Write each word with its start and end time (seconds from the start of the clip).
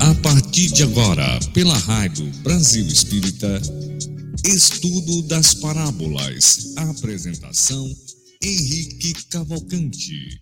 A 0.00 0.14
partir 0.22 0.72
de 0.72 0.82
agora, 0.82 1.38
pela 1.54 1.76
Rádio 1.78 2.26
Brasil 2.42 2.86
Espírita, 2.86 3.60
Estudo 4.44 5.22
das 5.22 5.54
Parábolas. 5.54 6.76
Apresentação: 6.76 7.88
Henrique 8.42 9.14
Cavalcante. 9.30 10.40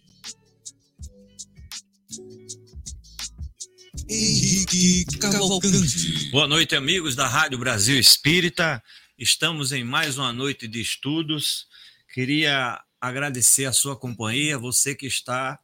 Henrique 4.08 5.04
Cavalcante. 5.18 6.30
Boa 6.30 6.48
noite, 6.48 6.74
amigos 6.74 7.14
da 7.14 7.28
Rádio 7.28 7.58
Brasil 7.58 7.98
Espírita. 8.00 8.82
Estamos 9.16 9.70
em 9.70 9.84
mais 9.84 10.18
uma 10.18 10.32
noite 10.32 10.66
de 10.66 10.80
estudos. 10.80 11.66
Queria 12.12 12.80
agradecer 13.00 13.64
a 13.64 13.72
sua 13.72 13.96
companhia, 13.96 14.58
você 14.58 14.94
que 14.94 15.06
está 15.06 15.58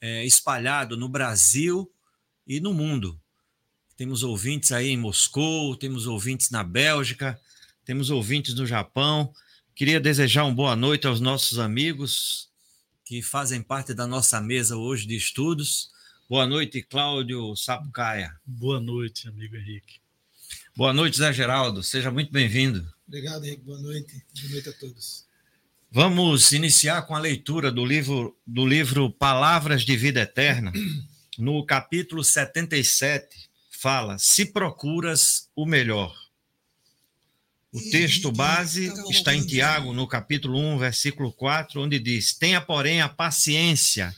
é, 0.00 0.24
espalhado 0.24 0.96
no 0.96 1.08
Brasil 1.08 1.90
e 2.46 2.60
no 2.60 2.74
mundo. 2.74 3.20
Temos 3.96 4.22
ouvintes 4.22 4.72
aí 4.72 4.88
em 4.88 4.96
Moscou, 4.96 5.76
temos 5.76 6.06
ouvintes 6.06 6.50
na 6.50 6.64
Bélgica, 6.64 7.40
temos 7.84 8.10
ouvintes 8.10 8.54
no 8.54 8.66
Japão. 8.66 9.32
Queria 9.74 10.00
desejar 10.00 10.44
uma 10.44 10.54
boa 10.54 10.76
noite 10.76 11.06
aos 11.06 11.20
nossos 11.20 11.58
amigos 11.58 12.50
que 13.04 13.22
fazem 13.22 13.62
parte 13.62 13.92
da 13.92 14.06
nossa 14.06 14.40
mesa 14.40 14.76
hoje 14.76 15.06
de 15.06 15.16
estudos. 15.16 15.90
Boa 16.28 16.46
noite, 16.46 16.82
Cláudio 16.82 17.56
Sapucaia. 17.56 18.34
Boa 18.44 18.80
noite, 18.80 19.28
amigo 19.28 19.56
Henrique. 19.56 20.00
Boa 20.76 20.92
noite, 20.92 21.18
Zé 21.18 21.32
Geraldo. 21.32 21.82
Seja 21.82 22.10
muito 22.10 22.30
bem-vindo. 22.30 22.88
Obrigado, 23.06 23.44
Henrique. 23.44 23.64
Boa 23.64 23.80
noite. 23.80 24.24
Boa 24.40 24.52
noite 24.52 24.68
a 24.68 24.72
todos. 24.74 25.29
Vamos 25.92 26.52
iniciar 26.52 27.02
com 27.02 27.16
a 27.16 27.18
leitura 27.18 27.72
do 27.72 27.84
livro, 27.84 28.38
do 28.46 28.64
livro 28.64 29.10
Palavras 29.10 29.82
de 29.82 29.96
Vida 29.96 30.20
Eterna. 30.20 30.72
No 31.36 31.66
capítulo 31.66 32.22
77, 32.22 33.50
fala: 33.72 34.16
Se 34.16 34.46
procuras 34.46 35.50
o 35.56 35.66
melhor. 35.66 36.14
O 37.72 37.80
texto 37.90 38.30
base 38.30 38.92
está 39.10 39.34
em 39.34 39.44
Tiago, 39.44 39.92
no 39.92 40.06
capítulo 40.06 40.60
1, 40.60 40.78
versículo 40.78 41.32
4, 41.32 41.82
onde 41.82 41.98
diz: 41.98 42.34
Tenha, 42.34 42.60
porém, 42.60 43.00
a 43.00 43.08
paciência 43.08 44.14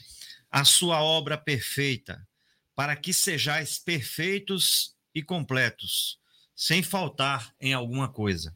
a 0.51 0.67
sua 0.67 1.03
obra 1.03 1.39
perfeita, 1.39 2.29
para 2.75 2.95
que 2.95 3.15
sejais 3.15 3.79
perfeitos 3.79 4.95
e 5.15 5.23
completos, 5.23 6.19
sem 6.55 6.83
faltar 6.83 7.55
em 7.59 7.73
alguma 7.73 8.11
coisa. 8.11 8.55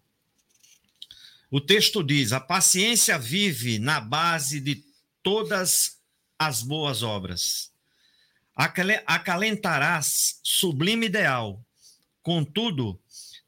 O 1.50 1.61
texto 1.61 2.02
diz: 2.02 2.33
a 2.33 2.41
paciência 2.41 3.19
vive 3.19 3.78
na 3.78 4.00
base 4.00 4.61
de 4.61 4.84
todas 5.22 5.98
as 6.39 6.62
boas 6.62 7.02
obras. 7.02 7.72
Acalentarás 9.06 10.41
sublime 10.42 11.06
ideal, 11.06 11.64
contudo, 12.22 13.00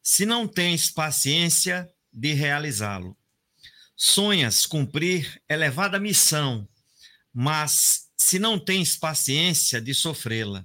se 0.02 0.24
não 0.24 0.46
tens 0.46 0.91
paciência 0.91 1.91
de 2.12 2.32
realizá-lo. 2.34 3.16
Sonhas 3.96 4.64
cumprir 4.64 5.42
elevada 5.48 5.98
missão, 5.98 6.69
mas 7.32 8.08
se 8.16 8.38
não 8.38 8.58
tens 8.58 8.96
paciência 8.96 9.80
de 9.80 9.94
sofrê-la. 9.94 10.64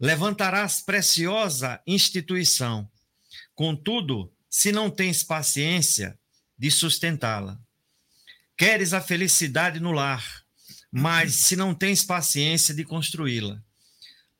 Levantarás 0.00 0.80
preciosa 0.80 1.80
instituição, 1.86 2.90
contudo, 3.54 4.33
se 4.56 4.70
não 4.70 4.88
tens 4.88 5.24
paciência 5.24 6.16
de 6.56 6.70
sustentá-la. 6.70 7.58
Queres 8.56 8.92
a 8.92 9.00
felicidade 9.00 9.80
no 9.80 9.90
lar, 9.90 10.44
mas 10.92 11.34
se 11.42 11.56
não 11.56 11.74
tens 11.74 12.04
paciência 12.04 12.72
de 12.72 12.84
construí-la. 12.84 13.60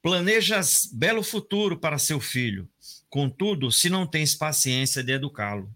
Planejas 0.00 0.88
belo 0.92 1.24
futuro 1.24 1.76
para 1.76 1.98
seu 1.98 2.20
filho, 2.20 2.68
contudo, 3.10 3.72
se 3.72 3.90
não 3.90 4.06
tens 4.06 4.36
paciência 4.36 5.02
de 5.02 5.10
educá-lo. 5.10 5.68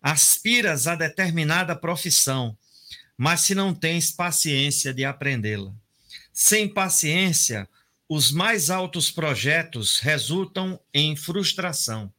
Aspiras 0.00 0.86
a 0.86 0.94
determinada 0.94 1.76
profissão, 1.76 2.56
mas 3.18 3.42
se 3.42 3.54
não 3.54 3.74
tens 3.74 4.10
paciência 4.10 4.94
de 4.94 5.04
aprendê-la. 5.04 5.74
Sem 6.32 6.72
paciência, 6.72 7.68
os 8.08 8.32
mais 8.32 8.70
altos 8.70 9.10
projetos 9.10 9.98
resultam 9.98 10.80
em 10.94 11.14
frustração. 11.14 12.10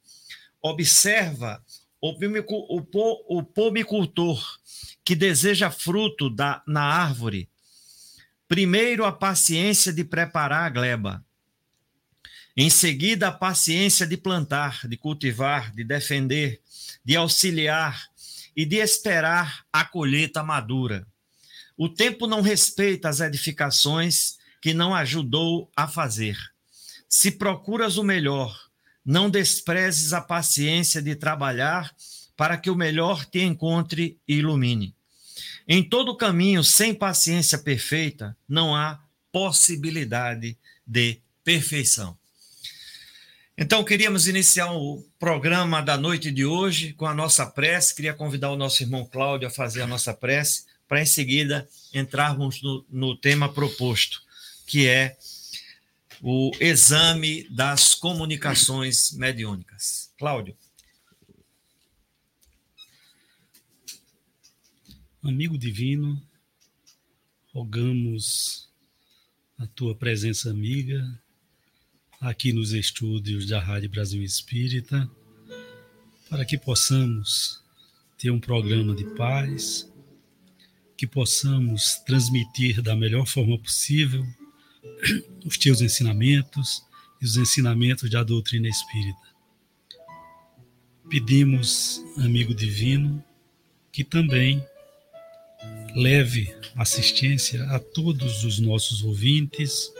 Observa 0.61 1.63
o, 2.01 3.43
pomicultor 3.43 4.59
que 5.03 5.15
deseja 5.15 5.71
fruto 5.71 6.29
da, 6.29 6.61
na 6.67 6.83
árvore. 6.83 7.49
Primeiro, 8.47 9.05
a 9.05 9.11
paciência 9.11 9.93
de 9.93 10.03
preparar 10.03 10.65
a 10.65 10.69
gleba. 10.69 11.25
Em 12.55 12.69
seguida, 12.69 13.27
a 13.27 13.31
paciência 13.31 14.05
de 14.05 14.17
plantar, 14.17 14.87
de 14.87 14.97
cultivar, 14.97 15.73
de 15.73 15.83
defender, 15.83 16.61
de 17.05 17.15
auxiliar, 17.15 18.09
e 18.59 18.65
de 18.65 18.75
esperar 18.75 19.63
a 19.71 19.85
colheita 19.85 20.43
madura. 20.43 21.07
O 21.77 21.87
tempo 21.87 22.27
não 22.27 22.41
respeita 22.41 23.07
as 23.07 23.21
edificações 23.21 24.37
que 24.61 24.73
não 24.73 24.93
ajudou 24.93 25.71
a 25.73 25.87
fazer. 25.87 26.37
Se 27.07 27.31
procuras 27.31 27.95
o 27.95 28.03
melhor, 28.03 28.68
não 29.09 29.27
desprezes 29.27 30.13
a 30.13 30.21
paciência 30.21 31.01
de 31.01 31.15
trabalhar 31.15 31.91
para 32.37 32.55
que 32.55 32.69
o 32.69 32.75
melhor 32.75 33.25
te 33.25 33.39
encontre 33.39 34.19
e 34.27 34.35
ilumine. 34.35 34.93
Em 35.67 35.81
todo 35.81 36.15
caminho, 36.15 36.63
sem 36.63 36.93
paciência 36.93 37.57
perfeita, 37.57 38.37
não 38.47 38.75
há 38.75 39.03
possibilidade 39.31 40.55
de 40.85 41.17
perfeição. 41.43 42.15
Então, 43.57 43.83
queríamos 43.83 44.27
iniciar 44.27 44.71
o 44.73 45.03
programa 45.17 45.81
da 45.81 45.97
noite 45.97 46.31
de 46.31 46.45
hoje 46.45 46.93
com 46.93 47.07
a 47.07 47.13
nossa 47.13 47.47
prece. 47.47 47.95
Queria 47.95 48.13
convidar 48.13 48.51
o 48.51 48.55
nosso 48.55 48.83
irmão 48.83 49.07
Cláudio 49.07 49.47
a 49.47 49.51
fazer 49.51 49.81
a 49.81 49.87
nossa 49.87 50.13
prece, 50.13 50.65
para 50.87 51.01
em 51.01 51.07
seguida 51.07 51.67
entrarmos 51.91 52.61
no, 52.61 52.85
no 52.87 53.17
tema 53.17 53.51
proposto, 53.51 54.21
que 54.67 54.87
é 54.87 55.17
o 56.21 56.51
exame 56.59 57.47
das 57.49 57.95
comunicações 57.95 59.11
mediúnicas. 59.13 60.13
Cláudio. 60.17 60.55
Amigo 65.23 65.57
divino, 65.57 66.21
rogamos 67.53 68.69
a 69.57 69.67
tua 69.67 69.95
presença 69.95 70.49
amiga 70.49 71.21
aqui 72.21 72.51
nos 72.53 72.71
estúdios 72.71 73.47
da 73.47 73.59
Rádio 73.59 73.89
Brasil 73.89 74.21
Espírita, 74.23 75.09
para 76.29 76.45
que 76.45 76.57
possamos 76.57 77.61
ter 78.17 78.31
um 78.31 78.39
programa 78.39 78.95
de 78.95 79.05
paz, 79.15 79.89
que 80.97 81.07
possamos 81.07 81.95
transmitir 82.05 82.81
da 82.81 82.95
melhor 82.95 83.25
forma 83.25 83.57
possível 83.57 84.25
os 85.45 85.57
teus 85.57 85.81
ensinamentos 85.81 86.83
e 87.21 87.25
os 87.25 87.37
ensinamentos 87.37 88.09
da 88.09 88.23
doutrina 88.23 88.67
espírita. 88.67 89.29
Pedimos, 91.09 92.03
amigo 92.17 92.53
divino, 92.53 93.23
que 93.91 94.03
também 94.03 94.63
leve 95.95 96.55
assistência 96.75 97.63
a 97.71 97.79
todos 97.79 98.43
os 98.43 98.59
nossos 98.59 99.03
ouvintes 99.03 99.91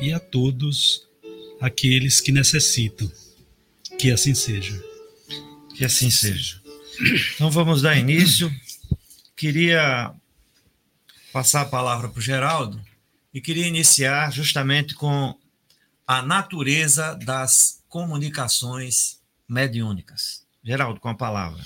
e 0.00 0.12
a 0.12 0.18
todos 0.18 1.06
aqueles 1.60 2.20
que 2.20 2.32
necessitam. 2.32 3.10
Que 3.98 4.10
assim 4.10 4.34
seja. 4.34 4.82
Que 5.76 5.84
assim 5.84 6.10
seja. 6.10 6.60
Então 7.34 7.50
vamos 7.50 7.82
dar 7.82 7.96
início. 7.96 8.50
Queria 9.36 10.14
passar 11.32 11.60
a 11.62 11.66
palavra 11.66 12.08
para 12.08 12.18
o 12.18 12.22
Geraldo 12.22 12.80
e 13.36 13.40
queria 13.42 13.66
iniciar 13.66 14.32
justamente 14.32 14.94
com 14.94 15.38
a 16.06 16.22
natureza 16.22 17.14
das 17.16 17.82
comunicações 17.86 19.20
mediúnicas. 19.46 20.42
Geraldo, 20.64 20.98
com 20.98 21.10
a 21.10 21.14
palavra. 21.14 21.62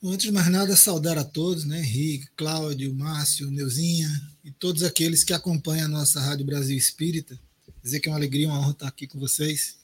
Antes 0.00 0.26
de 0.26 0.30
mais 0.30 0.46
nada, 0.46 0.76
saudar 0.76 1.18
a 1.18 1.24
todos, 1.24 1.64
né? 1.64 1.80
Henrique, 1.80 2.28
Cláudio, 2.36 2.94
Márcio, 2.94 3.50
Neuzinha 3.50 4.08
e 4.44 4.52
todos 4.52 4.84
aqueles 4.84 5.24
que 5.24 5.32
acompanham 5.32 5.86
a 5.86 5.88
nossa 5.88 6.20
Rádio 6.20 6.46
Brasil 6.46 6.78
Espírita 6.78 7.36
dizer 7.82 7.98
que 7.98 8.08
é 8.08 8.12
uma 8.12 8.18
alegria, 8.18 8.46
uma 8.46 8.60
honra 8.60 8.70
estar 8.70 8.86
aqui 8.86 9.08
com 9.08 9.18
vocês 9.18 9.78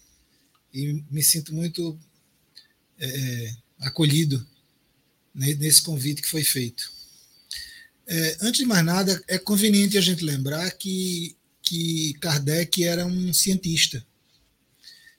e 0.73 1.03
me 1.11 1.25
sinto 1.25 1.53
muito 1.53 1.99
é, 3.01 3.57
acolhido 3.81 4.47
nesse 5.35 5.83
convite 5.83 6.23
que 6.23 6.31
foi 6.31 6.45
feito. 6.45 6.96
É, 8.09 8.37
antes 8.41 8.61
de 8.61 8.67
mais 8.67 8.85
nada, 8.85 9.23
é 9.27 9.39
conveniente 9.39 9.99
a 9.99 10.01
gente 10.01 10.25
lembrar 10.25 10.71
que, 10.73 11.37
que 11.61 12.15
Kardec 12.21 12.85
era 12.85 13.05
um 13.05 13.33
cientista. 13.33 14.07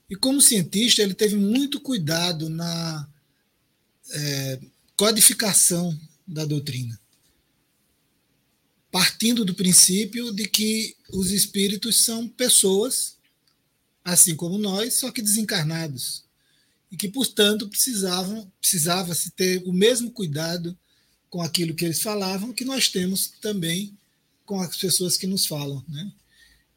E 0.09 0.15
como 0.15 0.41
cientista, 0.41 1.01
ele 1.01 1.13
teve 1.13 1.35
muito 1.35 1.81
cuidado 1.81 2.47
na 2.49 3.09
é, 4.11 4.59
codificação 4.95 5.97
da 6.25 6.45
doutrina. 6.45 6.99
partindo 8.91 9.45
do 9.45 9.53
princípio 9.53 10.31
de 10.31 10.47
que 10.47 10.95
os 11.11 11.31
espíritos 11.31 12.03
são 12.03 12.27
pessoas, 12.27 13.17
assim 14.03 14.35
como 14.35 14.57
nós, 14.57 14.95
só 14.95 15.11
que 15.11 15.21
desencarnados. 15.21 16.23
E 16.91 16.95
que, 16.97 17.09
portanto, 17.09 17.67
precisavam, 17.67 18.51
precisava 18.59 19.13
se 19.13 19.29
ter 19.31 19.61
o 19.65 19.73
mesmo 19.73 20.09
cuidado 20.09 20.75
com 21.29 21.41
aquilo 21.41 21.73
que 21.73 21.85
eles 21.85 22.01
falavam 22.01 22.53
que 22.53 22.65
nós 22.65 22.87
temos 22.89 23.27
também 23.41 23.97
com 24.45 24.61
as 24.61 24.77
pessoas 24.77 25.17
que 25.17 25.27
nos 25.27 25.45
falam. 25.45 25.83
Né? 25.87 26.11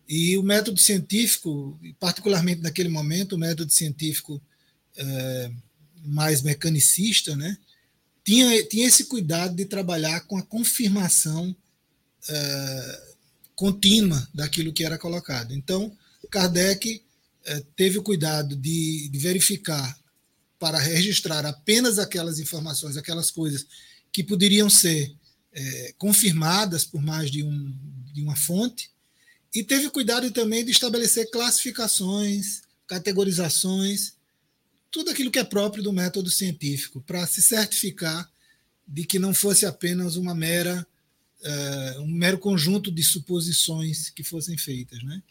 E 0.09 0.37
o 0.37 0.43
método 0.43 0.81
científico, 0.81 1.79
particularmente 1.99 2.61
naquele 2.61 2.89
momento, 2.89 3.35
o 3.35 3.39
método 3.39 3.73
científico 3.73 4.43
é, 4.97 5.51
mais 6.05 6.43
mecanicista, 6.43 7.37
né, 7.37 7.57
tinha, 8.25 8.65
tinha 8.67 8.87
esse 8.87 9.05
cuidado 9.05 9.55
de 9.55 9.65
trabalhar 9.65 10.21
com 10.23 10.37
a 10.37 10.43
confirmação 10.43 11.55
é, 12.29 13.03
contínua 13.55 14.29
daquilo 14.35 14.73
que 14.73 14.85
era 14.85 14.99
colocado. 14.99 15.55
Então, 15.55 15.97
Kardec 16.31 17.03
é, 17.45 17.63
teve 17.77 17.99
o 17.99 18.03
cuidado 18.03 18.57
de, 18.57 19.09
de 19.09 19.19
verificar 19.19 19.99
para 20.59 20.79
registrar 20.79 21.47
apenas 21.47 21.99
aquelas 21.99 22.39
informações, 22.39 22.97
aquelas 22.97 23.31
coisas 23.31 23.67
que 24.13 24.25
poderiam 24.25 24.69
ser 24.69 25.15
é, 25.53 25.95
confirmadas 25.99 26.85
por 26.85 27.03
mais 27.03 27.31
de, 27.31 27.43
um, 27.43 27.75
de 28.13 28.23
uma 28.23 28.37
fonte, 28.37 28.91
e 29.55 29.65
teve 29.65 29.91
cuidado 29.91 30.31
também 30.31 30.65
de 30.65 30.71
estabelecer 30.71 31.31
classificações, 31.31 32.63
categorizações, 32.87 34.15
tudo 34.91 35.11
aquilo 35.11 35.31
que 35.31 35.39
é 35.39 35.45
próprio 35.45 35.83
do 35.83 35.93
método 35.93 36.31
científico, 36.31 37.01
para 37.01 37.27
se 37.27 37.43
certificar 37.43 38.31
de 38.87 39.05
que 39.05 39.19
não 39.19 39.33
fosse 39.33 39.67
apenas 39.67 40.17
uma 40.17 40.35
mera 40.35 40.87
uh, 41.41 42.01
um 42.03 42.11
mero 42.11 42.39
conjunto 42.39 42.91
de 42.91 43.03
suposições 43.03 44.11
que 44.11 44.23
fossem 44.23 44.57
feitas, 44.59 45.03
né? 45.03 45.23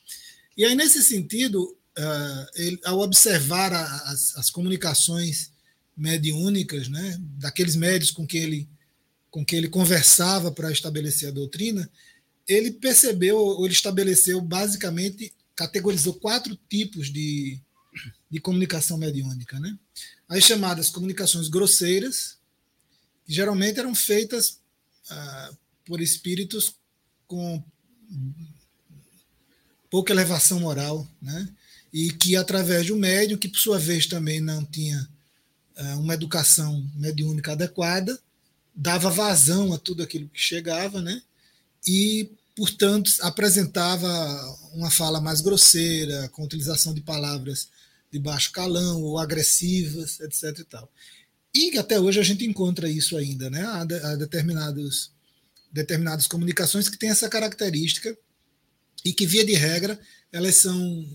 E 0.57 0.65
aí 0.65 0.75
nesse 0.75 1.03
sentido, 1.03 1.63
uh, 1.63 2.47
ele, 2.55 2.79
ao 2.83 2.99
observar 2.99 3.73
as, 3.73 4.35
as 4.35 4.49
comunicações 4.49 5.51
mediúnicas, 5.99 6.87
né, 6.87 7.17
daqueles 7.37 7.75
médios 7.75 8.09
com 8.09 8.25
que 8.25 8.37
ele 8.37 8.69
com 9.29 9.45
que 9.45 9.55
ele 9.55 9.69
conversava 9.69 10.51
para 10.51 10.71
estabelecer 10.71 11.29
a 11.29 11.31
doutrina, 11.31 11.87
ele 12.47 12.71
percebeu, 12.71 13.37
ou 13.37 13.63
ele 13.63 13.75
estabeleceu 13.75 14.41
basicamente, 14.41 15.31
categorizou 15.55 16.15
quatro 16.15 16.57
tipos 16.67 17.13
de, 17.13 17.59
de 18.27 18.39
comunicação 18.39 18.97
mediúnica. 18.97 19.59
Né? 19.59 19.77
As 20.27 20.43
chamadas 20.43 20.89
comunicações 20.89 21.47
grosseiras, 21.47 22.37
que 23.23 23.31
geralmente 23.33 23.79
eram 23.79 23.93
feitas 23.93 24.57
ah, 25.11 25.51
por 25.85 26.01
espíritos 26.01 26.73
com 27.27 27.63
pouca 29.91 30.11
elevação 30.11 30.59
moral, 30.59 31.07
né? 31.21 31.47
e 31.93 32.11
que 32.11 32.35
através 32.35 32.89
um 32.89 32.97
médium, 32.97 33.37
que 33.37 33.47
por 33.47 33.59
sua 33.59 33.77
vez 33.77 34.07
também 34.07 34.41
não 34.41 34.65
tinha 34.65 35.07
uma 35.95 36.13
educação 36.13 36.85
mediúnica 36.95 37.53
adequada, 37.53 38.19
dava 38.75 39.09
vazão 39.09 39.73
a 39.73 39.77
tudo 39.77 40.03
aquilo 40.03 40.29
que 40.29 40.39
chegava, 40.39 41.01
né? 41.01 41.21
E, 41.87 42.29
portanto, 42.55 43.11
apresentava 43.21 44.07
uma 44.73 44.89
fala 44.89 45.21
mais 45.21 45.41
grosseira, 45.41 46.29
com 46.29 46.43
utilização 46.43 46.93
de 46.93 47.01
palavras 47.01 47.69
de 48.11 48.19
baixo 48.19 48.51
calão 48.51 49.01
ou 49.01 49.17
agressivas, 49.17 50.19
etc. 50.19 50.59
E, 50.59 50.63
tal. 50.63 50.91
e 51.53 51.77
até 51.77 51.99
hoje 51.99 52.19
a 52.19 52.23
gente 52.23 52.45
encontra 52.45 52.89
isso 52.89 53.17
ainda, 53.17 53.49
né? 53.49 53.65
Há, 53.65 53.85
de, 53.85 53.95
há 53.95 54.15
determinados, 54.15 55.11
determinadas 55.71 56.27
comunicações 56.27 56.89
que 56.89 56.97
têm 56.97 57.09
essa 57.09 57.29
característica 57.29 58.17
e 59.05 59.13
que, 59.13 59.25
via 59.25 59.45
de 59.45 59.53
regra, 59.53 59.99
elas 60.31 60.57
são 60.57 61.05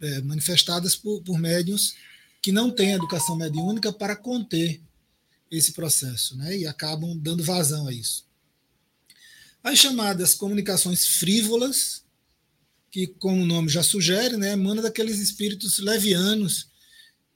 é, 0.00 0.20
manifestadas 0.22 0.96
por, 0.96 1.22
por 1.22 1.38
médiums 1.38 1.94
que 2.40 2.52
não 2.52 2.70
têm 2.70 2.92
educação 2.92 3.36
mediúnica 3.36 3.92
para 3.92 4.16
conter 4.16 4.80
esse 5.50 5.72
processo, 5.72 6.36
né? 6.36 6.56
E 6.58 6.66
acabam 6.66 7.16
dando 7.16 7.42
vazão 7.42 7.88
a 7.88 7.92
isso. 7.92 8.26
As 9.62 9.78
chamadas 9.78 10.34
comunicações 10.34 11.06
frívolas, 11.06 12.04
que, 12.90 13.06
como 13.06 13.42
o 13.42 13.46
nome 13.46 13.68
já 13.68 13.82
sugere, 13.82 14.36
né, 14.36 14.52
emana 14.52 14.82
daqueles 14.82 15.18
espíritos 15.18 15.78
levianos 15.78 16.68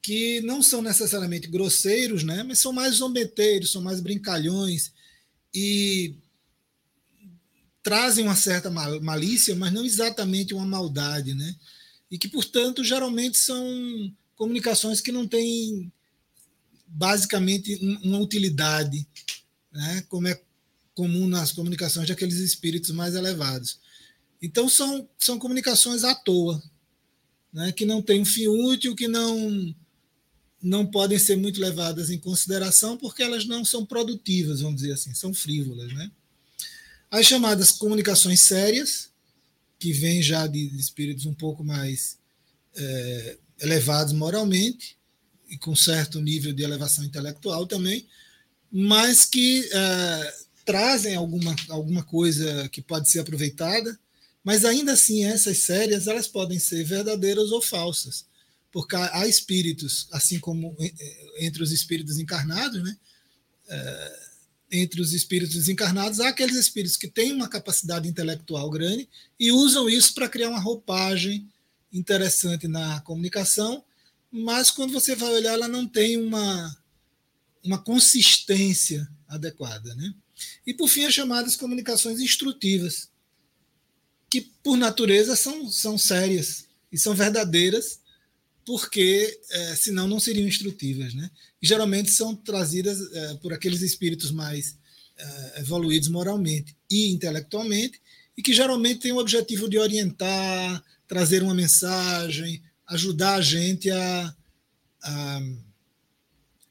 que 0.01 0.41
não 0.41 0.63
são 0.63 0.83
necessariamente 0.83 1.47
grosseiros, 1.47 2.25
né, 2.25 2.43
mas 2.43 2.59
são 2.59 2.73
mais 2.73 2.97
zombeteiros, 2.97 3.71
são 3.71 3.83
mais 3.83 4.01
brincalhões 4.01 4.93
e 5.55 6.17
trazem 7.83 8.25
uma 8.25 8.37
certa 8.37 8.71
malícia, 8.71 9.55
mas 9.55 9.73
não 9.73 9.85
exatamente 9.85 10.55
uma 10.55 10.65
maldade, 10.65 11.35
né? 11.35 11.55
E 12.11 12.17
que, 12.17 12.29
portanto, 12.29 12.85
geralmente 12.85 13.39
são 13.39 14.15
comunicações 14.43 15.01
que 15.01 15.13
não 15.13 15.25
têm 15.25 15.93
basicamente 16.85 17.77
uma 18.03 18.19
utilidade, 18.19 19.07
né, 19.73 20.05
como 20.09 20.27
é 20.27 20.43
comum 20.97 21.29
nas 21.29 21.53
comunicações 21.53 22.09
daqueles 22.09 22.39
espíritos 22.39 22.91
mais 22.91 23.15
elevados. 23.15 23.79
Então 24.43 24.69
são, 24.69 25.09
são 25.17 25.39
comunicações 25.39 26.03
à 26.03 26.13
toa, 26.13 26.61
né, 27.53 27.71
que 27.71 27.85
não 27.85 28.03
têm 28.03 28.23
um 28.23 28.25
fim 28.25 28.49
útil, 28.49 28.97
que 28.97 29.07
não 29.07 29.73
não 30.61 30.87
podem 30.87 31.21
ser 31.21 31.37
muito 31.37 31.61
levadas 31.61 32.11
em 32.11 32.19
consideração 32.19 32.97
porque 32.97 33.23
elas 33.23 33.45
não 33.45 33.65
são 33.65 33.87
produtivas, 33.87 34.61
vamos 34.61 34.81
dizer 34.81 34.95
assim, 34.95 35.15
são 35.15 35.33
frívolas, 35.33 35.93
né? 35.93 36.11
As 37.11 37.27
chamadas 37.27 37.71
comunicações 37.71 38.41
sérias, 38.43 39.11
que 39.79 39.93
vêm 39.93 40.21
já 40.21 40.47
de, 40.47 40.67
espíritos 40.77 41.27
um 41.27 41.35
pouco 41.35 41.65
mais 41.65 42.17
é, 42.77 43.39
elevados 43.63 44.13
moralmente, 44.13 44.97
e 45.49 45.57
com 45.57 45.77
certo 45.77 46.21
nível 46.21 46.53
de 46.53 46.63
elevação 46.63 47.05
intelectual 47.05 47.67
também, 47.67 48.07
mas 48.71 49.25
que 49.25 49.69
é, 49.71 50.35
trazem 50.65 51.15
alguma, 51.15 51.55
alguma 51.69 52.03
coisa 52.03 52.69
que 52.71 52.81
pode 52.81 53.11
ser 53.11 53.21
aproveitada, 53.21 53.99
mas 54.43 54.65
ainda 54.65 54.93
assim 54.93 55.25
essas 55.25 55.59
séries 55.59 56.07
elas 56.07 56.27
podem 56.27 56.59
ser 56.59 56.83
verdadeiras 56.85 57.53
ou 57.53 57.61
falsas, 57.61 58.27
porque 58.73 58.97
há 58.97 59.27
espíritos, 59.29 60.09
assim 60.11 60.41
como 60.41 60.75
entre 61.39 61.63
os 61.63 61.71
espíritos 61.71 62.19
encarnados, 62.19 62.83
né? 62.83 62.97
É, 63.69 64.23
entre 64.73 65.03
os 65.03 65.13
espíritos 65.13 65.55
desencarnados, 65.55 66.19
há 66.19 66.29
aqueles 66.29 66.57
espíritos 66.57 66.97
que 66.97 67.07
têm 67.07 67.33
uma 67.33 67.47
capacidade 67.47 68.09
intelectual 68.09 68.71
grande 68.71 69.07
e 69.39 69.53
usam 69.53 69.89
isso 69.89 70.15
para 70.15 70.31
criar 70.31 70.49
uma 70.49 70.59
roupagem 70.59 71.47
interessante 71.93 72.67
na 72.67 73.01
comunicação 73.01 73.85
mas 74.33 74.71
quando 74.71 74.95
você 74.95 75.15
vai 75.15 75.31
olhar, 75.35 75.53
ela 75.53 75.69
não 75.69 75.87
tem 75.87 76.17
uma, 76.17 76.75
uma 77.63 77.77
consistência 77.77 79.07
adequada. 79.29 79.95
Né? 79.95 80.15
E, 80.67 80.73
por 80.73 80.89
fim, 80.89 81.05
as 81.05 81.13
chamadas 81.13 81.55
comunicações 81.55 82.19
instrutivas, 82.19 83.11
que, 84.31 84.41
por 84.41 84.79
natureza, 84.79 85.37
são, 85.37 85.71
são 85.71 85.99
sérias 85.99 86.65
e 86.91 86.97
são 86.97 87.15
verdadeiras, 87.15 88.01
porque 88.65 89.39
é, 89.51 89.77
senão 89.77 90.09
não 90.09 90.19
seriam 90.19 90.49
instrutivas. 90.49 91.13
Né? 91.13 91.31
E, 91.61 91.67
geralmente 91.67 92.11
são 92.11 92.35
trazidas 92.35 93.13
é, 93.13 93.35
por 93.35 93.53
aqueles 93.53 93.83
espíritos 93.83 94.31
mais 94.31 94.79
é, 95.19 95.61
evoluídos 95.61 96.09
moralmente 96.09 96.75
e 96.91 97.13
intelectualmente, 97.13 98.01
e 98.35 98.41
que 98.41 98.55
geralmente 98.55 99.01
têm 99.01 99.13
o 99.13 99.19
objetivo 99.19 99.69
de 99.69 99.77
orientar, 99.77 100.83
trazer 101.13 101.43
uma 101.43 101.55
mensagem, 101.55 102.63
ajudar 102.89 103.35
a 103.35 103.43
gente 103.43 103.91
a, 103.91 104.35
a 105.03 105.43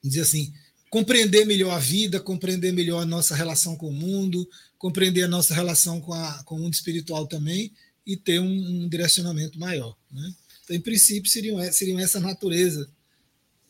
dizer 0.03 0.21
assim, 0.21 0.51
compreender 0.89 1.45
melhor 1.45 1.69
a 1.75 1.77
vida, 1.77 2.19
compreender 2.19 2.71
melhor 2.71 3.03
a 3.03 3.05
nossa 3.05 3.35
relação 3.35 3.75
com 3.75 3.89
o 3.89 3.93
mundo, 3.93 4.49
compreender 4.79 5.25
a 5.25 5.27
nossa 5.27 5.53
relação 5.53 6.01
com, 6.01 6.11
a, 6.11 6.43
com 6.43 6.55
o 6.55 6.59
mundo 6.59 6.73
espiritual 6.73 7.27
também 7.27 7.71
e 8.03 8.17
ter 8.17 8.39
um, 8.39 8.83
um 8.83 8.89
direcionamento 8.89 9.59
maior. 9.59 9.95
Né? 10.11 10.33
Então, 10.63 10.75
em 10.75 10.81
princípio, 10.81 11.29
seriam, 11.29 11.61
seriam 11.71 11.99
essa 11.99 12.19
natureza. 12.19 12.89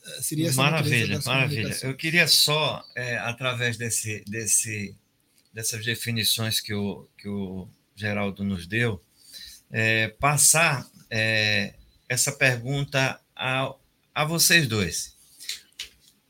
Eh, 0.06 0.22
seria 0.22 0.48
essa 0.48 0.56
maravilha, 0.56 1.00
natureza 1.00 1.30
maravilha. 1.30 1.78
Eu 1.84 1.98
queria 1.98 2.30
só, 2.30 2.82
é, 2.96 3.18
através 3.18 3.76
desse, 3.76 4.24
desse, 4.26 4.96
dessas 5.54 5.84
definições 5.84 6.62
que 6.62 6.74
o, 6.74 7.06
que 7.18 7.28
o 7.28 7.68
Geraldo 7.94 8.42
nos 8.46 8.66
deu, 8.66 9.02
é, 9.72 10.10
passar 10.10 10.88
é, 11.10 11.74
essa 12.08 12.32
pergunta 12.32 13.20
a, 13.36 13.74
a 14.14 14.26
vocês 14.26 14.68
dois. 14.68 15.16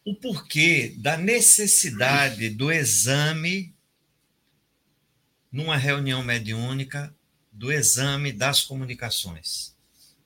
O 0.05 0.15
porquê 0.15 0.93
da 0.97 1.17
necessidade 1.17 2.49
do 2.49 2.71
exame 2.71 3.73
numa 5.51 5.75
reunião 5.75 6.23
mediúnica, 6.23 7.13
do 7.51 7.71
exame 7.71 8.31
das 8.31 8.63
comunicações. 8.63 9.75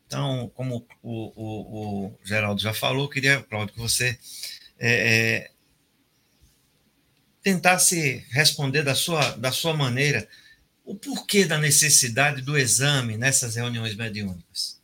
Então, 0.06 0.52
como 0.54 0.88
o, 1.02 1.34
o, 1.36 2.06
o 2.06 2.20
Geraldo 2.24 2.62
já 2.62 2.74
falou, 2.74 3.10
queria, 3.10 3.42
Cláudio, 3.42 3.74
que 3.74 3.80
você 3.80 4.18
é, 4.78 4.90
é, 4.90 5.52
tentasse 7.42 8.26
responder 8.30 8.84
da 8.84 8.94
sua, 8.94 9.32
da 9.32 9.52
sua 9.52 9.74
maneira 9.74 10.28
o 10.86 10.96
porquê 10.96 11.46
da 11.46 11.58
necessidade 11.58 12.42
do 12.44 12.58
exame 12.58 13.18
nessas 13.18 13.56
reuniões 13.56 13.96
mediúnicas? 13.96 14.80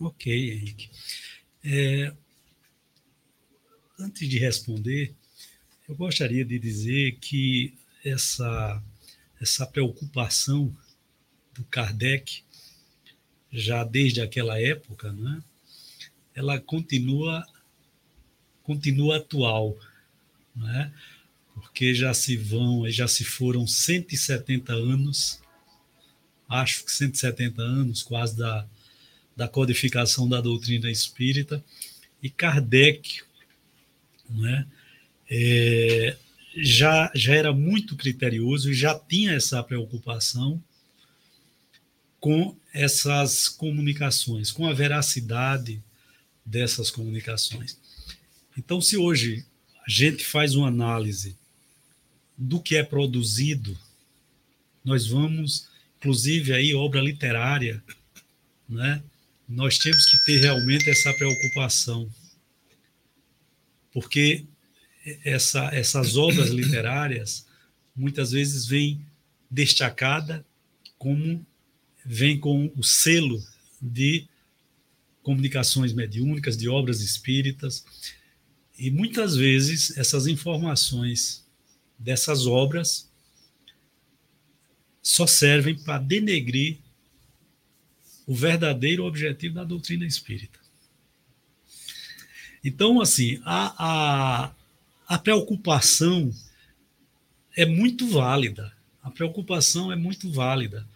Ok, 0.00 0.52
Henrique. 0.52 0.90
É, 1.62 2.12
antes 3.98 4.28
de 4.28 4.38
responder, 4.38 5.14
eu 5.86 5.94
gostaria 5.94 6.44
de 6.44 6.58
dizer 6.58 7.18
que 7.20 7.74
essa, 8.04 8.82
essa 9.40 9.66
preocupação 9.66 10.74
do 11.54 11.64
Kardec, 11.64 12.42
já 13.52 13.84
desde 13.84 14.20
aquela 14.20 14.60
época, 14.60 15.12
né, 15.12 15.42
ela 16.34 16.58
continua, 16.60 17.46
continua 18.62 19.18
atual, 19.18 19.78
né, 20.54 20.92
porque 21.56 21.94
já 21.94 22.12
se 22.12 22.36
vão, 22.36 22.88
já 22.90 23.08
se 23.08 23.24
foram 23.24 23.66
170 23.66 24.74
anos, 24.74 25.40
acho 26.46 26.84
que 26.84 26.92
170 26.92 27.62
anos, 27.62 28.02
quase 28.02 28.36
da, 28.36 28.68
da 29.34 29.48
codificação 29.48 30.28
da 30.28 30.40
doutrina 30.40 30.90
espírita, 30.90 31.64
e 32.22 32.28
Kardec, 32.28 33.22
né, 34.28 34.66
é, 35.30 36.16
já, 36.58 37.10
já 37.14 37.34
era 37.34 37.52
muito 37.54 37.96
criterioso 37.96 38.70
e 38.70 38.74
já 38.74 38.98
tinha 38.98 39.32
essa 39.32 39.62
preocupação 39.62 40.62
com 42.20 42.54
essas 42.72 43.48
comunicações, 43.48 44.52
com 44.52 44.66
a 44.66 44.74
veracidade 44.74 45.82
dessas 46.44 46.90
comunicações. 46.90 47.78
Então, 48.58 48.80
se 48.80 48.96
hoje 48.96 49.46
a 49.86 49.90
gente 49.90 50.24
faz 50.24 50.54
uma 50.54 50.68
análise 50.68 51.36
do 52.36 52.60
que 52.60 52.76
é 52.76 52.82
produzido, 52.82 53.78
nós 54.84 55.08
vamos, 55.08 55.68
inclusive 55.98 56.52
aí 56.52 56.74
obra 56.74 57.00
literária, 57.00 57.82
né? 58.68 59.02
Nós 59.48 59.78
temos 59.78 60.06
que 60.06 60.24
ter 60.24 60.38
realmente 60.38 60.90
essa 60.90 61.12
preocupação, 61.14 62.10
porque 63.92 64.44
essa, 65.24 65.66
essas 65.72 66.16
obras 66.16 66.50
literárias 66.50 67.46
muitas 67.94 68.32
vezes 68.32 68.66
vêm 68.66 69.00
destacada 69.50 70.44
como 70.98 71.44
vem 72.04 72.38
com 72.38 72.70
o 72.76 72.82
selo 72.82 73.42
de 73.80 74.26
comunicações 75.22 75.92
mediúnicas, 75.92 76.56
de 76.56 76.68
obras 76.68 77.00
espíritas, 77.00 77.84
e 78.78 78.90
muitas 78.90 79.36
vezes 79.36 79.96
essas 79.96 80.26
informações 80.26 81.45
dessas 81.98 82.46
obras 82.46 83.08
só 85.02 85.26
servem 85.26 85.78
para 85.78 85.98
denegrir 85.98 86.78
o 88.26 88.34
verdadeiro 88.34 89.04
objetivo 89.04 89.54
da 89.54 89.64
doutrina 89.64 90.04
espírita. 90.04 90.58
Então, 92.64 93.00
assim, 93.00 93.40
a, 93.44 93.74
a, 93.78 94.52
a 95.06 95.18
preocupação 95.18 96.34
é 97.56 97.64
muito 97.64 98.08
válida. 98.08 98.72
A 99.02 99.10
preocupação 99.10 99.92
é 99.92 99.96
muito 99.96 100.30
válida, 100.32 100.86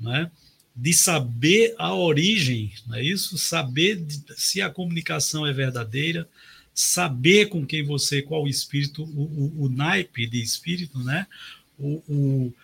né? 0.00 0.30
de 0.74 0.92
saber 0.94 1.74
a 1.78 1.94
origem, 1.94 2.72
não 2.86 2.96
é 2.96 3.02
isso? 3.02 3.36
Saber 3.36 4.02
se 4.36 4.62
a 4.62 4.70
comunicação 4.70 5.46
é 5.46 5.52
verdadeira, 5.52 6.28
saber 6.74 7.46
com 7.46 7.66
quem 7.66 7.84
você, 7.84 8.22
qual 8.22 8.44
o 8.44 8.48
espírito, 8.48 9.04
o, 9.04 9.06
o, 9.06 9.64
o 9.64 9.68
naipe 9.68 10.26
de 10.26 10.42
espírito, 10.42 10.98
né? 11.00 11.26
O, 11.78 12.02
o 12.08 12.54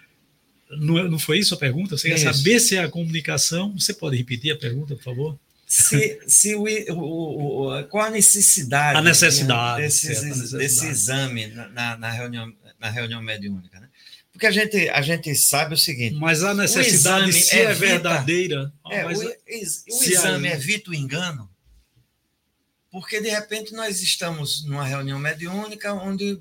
não, 0.70 0.98
é, 0.98 1.08
não 1.08 1.18
foi 1.18 1.38
isso 1.38 1.54
a 1.54 1.58
pergunta? 1.58 1.96
Você 1.96 2.08
quer 2.08 2.18
saber 2.18 2.60
se 2.60 2.76
é 2.76 2.80
a 2.80 2.90
comunicação? 2.90 3.72
Você 3.78 3.94
pode 3.94 4.16
repetir 4.16 4.52
a 4.52 4.56
pergunta, 4.56 4.94
por 4.94 5.02
favor? 5.02 5.38
Se, 5.66 6.18
se 6.26 6.54
o, 6.54 7.88
qual 7.90 8.06
a 8.06 8.10
necessidade, 8.10 8.98
a 8.98 9.02
necessidade 9.02 9.82
né, 9.82 9.86
desse, 9.86 10.08
necessidade. 10.08 10.64
desse 10.64 10.86
exame 10.86 11.46
na, 11.48 11.96
na, 11.96 12.10
reunião, 12.10 12.52
na 12.80 12.88
reunião 12.88 13.22
mediúnica? 13.22 13.78
Né? 13.78 13.88
Porque 14.32 14.46
a 14.46 14.50
gente, 14.50 14.88
a 14.88 15.02
gente 15.02 15.34
sabe 15.34 15.74
o 15.74 15.76
seguinte. 15.76 16.14
Mas 16.14 16.42
a 16.42 16.54
necessidade, 16.54 17.32
se 17.32 17.54
é, 17.54 17.64
evita, 17.64 17.74
verdadeira. 17.74 18.72
É, 18.90 19.04
o, 19.04 19.10
o 19.10 20.04
exame 20.04 20.48
evita 20.48 20.90
o 20.90 20.94
engano, 20.94 21.50
porque 22.98 23.20
de 23.20 23.28
repente 23.28 23.72
nós 23.74 24.02
estamos 24.02 24.64
numa 24.64 24.84
reunião 24.84 25.20
mediúnica 25.20 25.94
onde 25.94 26.36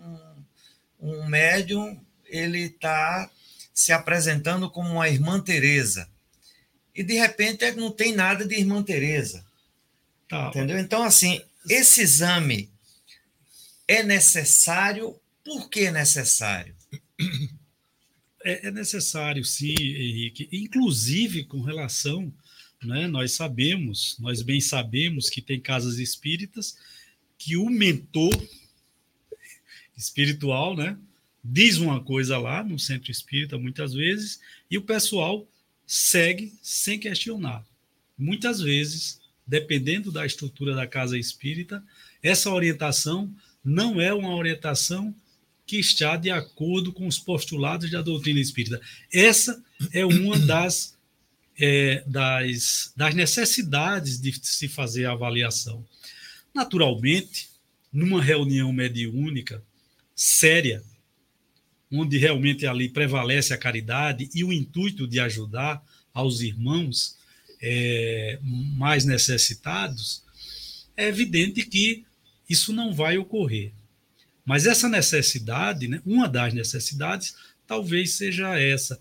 um, 0.00 0.44
um 1.00 1.26
médium 1.26 2.00
ele 2.26 2.66
está 2.66 3.28
se 3.74 3.90
apresentando 3.90 4.70
como 4.70 4.88
uma 4.88 5.08
irmã 5.08 5.40
Teresa 5.40 6.08
e 6.94 7.02
de 7.02 7.14
repente 7.14 7.72
não 7.72 7.90
tem 7.90 8.14
nada 8.14 8.46
de 8.46 8.54
irmã 8.54 8.84
Teresa. 8.84 9.44
Tá. 10.28 10.46
Entendeu? 10.50 10.78
Então, 10.78 11.02
assim, 11.02 11.42
esse 11.68 12.02
exame 12.02 12.70
é 13.88 14.04
necessário. 14.04 15.20
Por 15.44 15.68
que 15.68 15.90
necessário? 15.90 16.76
É, 18.42 18.68
é 18.68 18.70
necessário, 18.70 19.44
sim, 19.44 19.74
Henrique. 19.76 20.48
Inclusive 20.52 21.44
com 21.44 21.60
relação, 21.60 22.32
né, 22.82 23.06
nós 23.06 23.32
sabemos, 23.32 24.16
nós 24.18 24.42
bem 24.42 24.60
sabemos 24.60 25.28
que 25.28 25.40
tem 25.40 25.60
casas 25.60 25.98
espíritas 25.98 26.76
que 27.38 27.56
o 27.56 27.68
mentor 27.68 28.32
espiritual, 29.96 30.76
né, 30.76 30.96
diz 31.42 31.78
uma 31.78 32.02
coisa 32.02 32.38
lá 32.38 32.62
no 32.62 32.78
centro 32.78 33.10
espírita 33.10 33.58
muitas 33.58 33.92
vezes 33.92 34.40
e 34.70 34.76
o 34.76 34.82
pessoal 34.82 35.46
segue 35.86 36.52
sem 36.62 36.98
questionar. 36.98 37.64
Muitas 38.16 38.60
vezes, 38.60 39.20
dependendo 39.46 40.12
da 40.12 40.24
estrutura 40.24 40.74
da 40.74 40.86
casa 40.86 41.18
espírita, 41.18 41.82
essa 42.22 42.50
orientação 42.50 43.34
não 43.64 44.00
é 44.00 44.12
uma 44.12 44.34
orientação 44.34 45.14
que 45.66 45.78
está 45.78 46.16
de 46.16 46.30
acordo 46.30 46.92
com 46.92 47.06
os 47.06 47.18
postulados 47.18 47.90
da 47.90 48.02
doutrina 48.02 48.40
espírita. 48.40 48.80
Essa 49.12 49.62
é 49.92 50.04
uma 50.04 50.38
das, 50.38 50.96
é, 51.60 52.02
das, 52.06 52.92
das 52.96 53.14
necessidades 53.14 54.18
de 54.18 54.32
se 54.42 54.66
fazer 54.66 55.04
a 55.04 55.12
avaliação. 55.12 55.86
Naturalmente, 56.54 57.50
numa 57.92 58.22
reunião 58.22 58.72
mediúnica 58.72 59.62
séria, 60.16 60.82
onde 61.92 62.16
realmente 62.16 62.66
ali 62.66 62.88
prevalece 62.88 63.52
a 63.52 63.58
caridade 63.58 64.30
e 64.34 64.42
o 64.42 64.52
intuito 64.52 65.06
de 65.06 65.20
ajudar 65.20 65.84
aos 66.14 66.40
irmãos 66.40 67.18
é, 67.60 68.38
mais 68.42 69.04
necessitados, 69.04 70.24
é 70.96 71.08
evidente 71.08 71.64
que 71.66 72.04
isso 72.48 72.72
não 72.72 72.94
vai 72.94 73.18
ocorrer. 73.18 73.72
Mas 74.44 74.66
essa 74.66 74.88
necessidade, 74.88 75.86
né, 75.86 76.00
uma 76.06 76.28
das 76.28 76.54
necessidades, 76.54 77.34
talvez 77.66 78.12
seja 78.12 78.58
essa. 78.58 79.00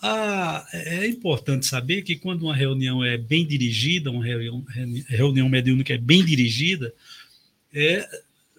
Ah, 0.00 0.64
é 0.72 1.06
importante 1.08 1.66
saber 1.66 2.02
que 2.02 2.16
quando 2.16 2.42
uma 2.42 2.54
reunião 2.54 3.04
é 3.04 3.18
bem 3.18 3.44
dirigida, 3.44 4.10
uma 4.10 4.24
reunião, 4.24 4.64
reunião 5.08 5.48
mediúnica 5.48 5.92
é 5.92 5.98
bem 5.98 6.24
dirigida, 6.24 6.94
é, 7.72 8.08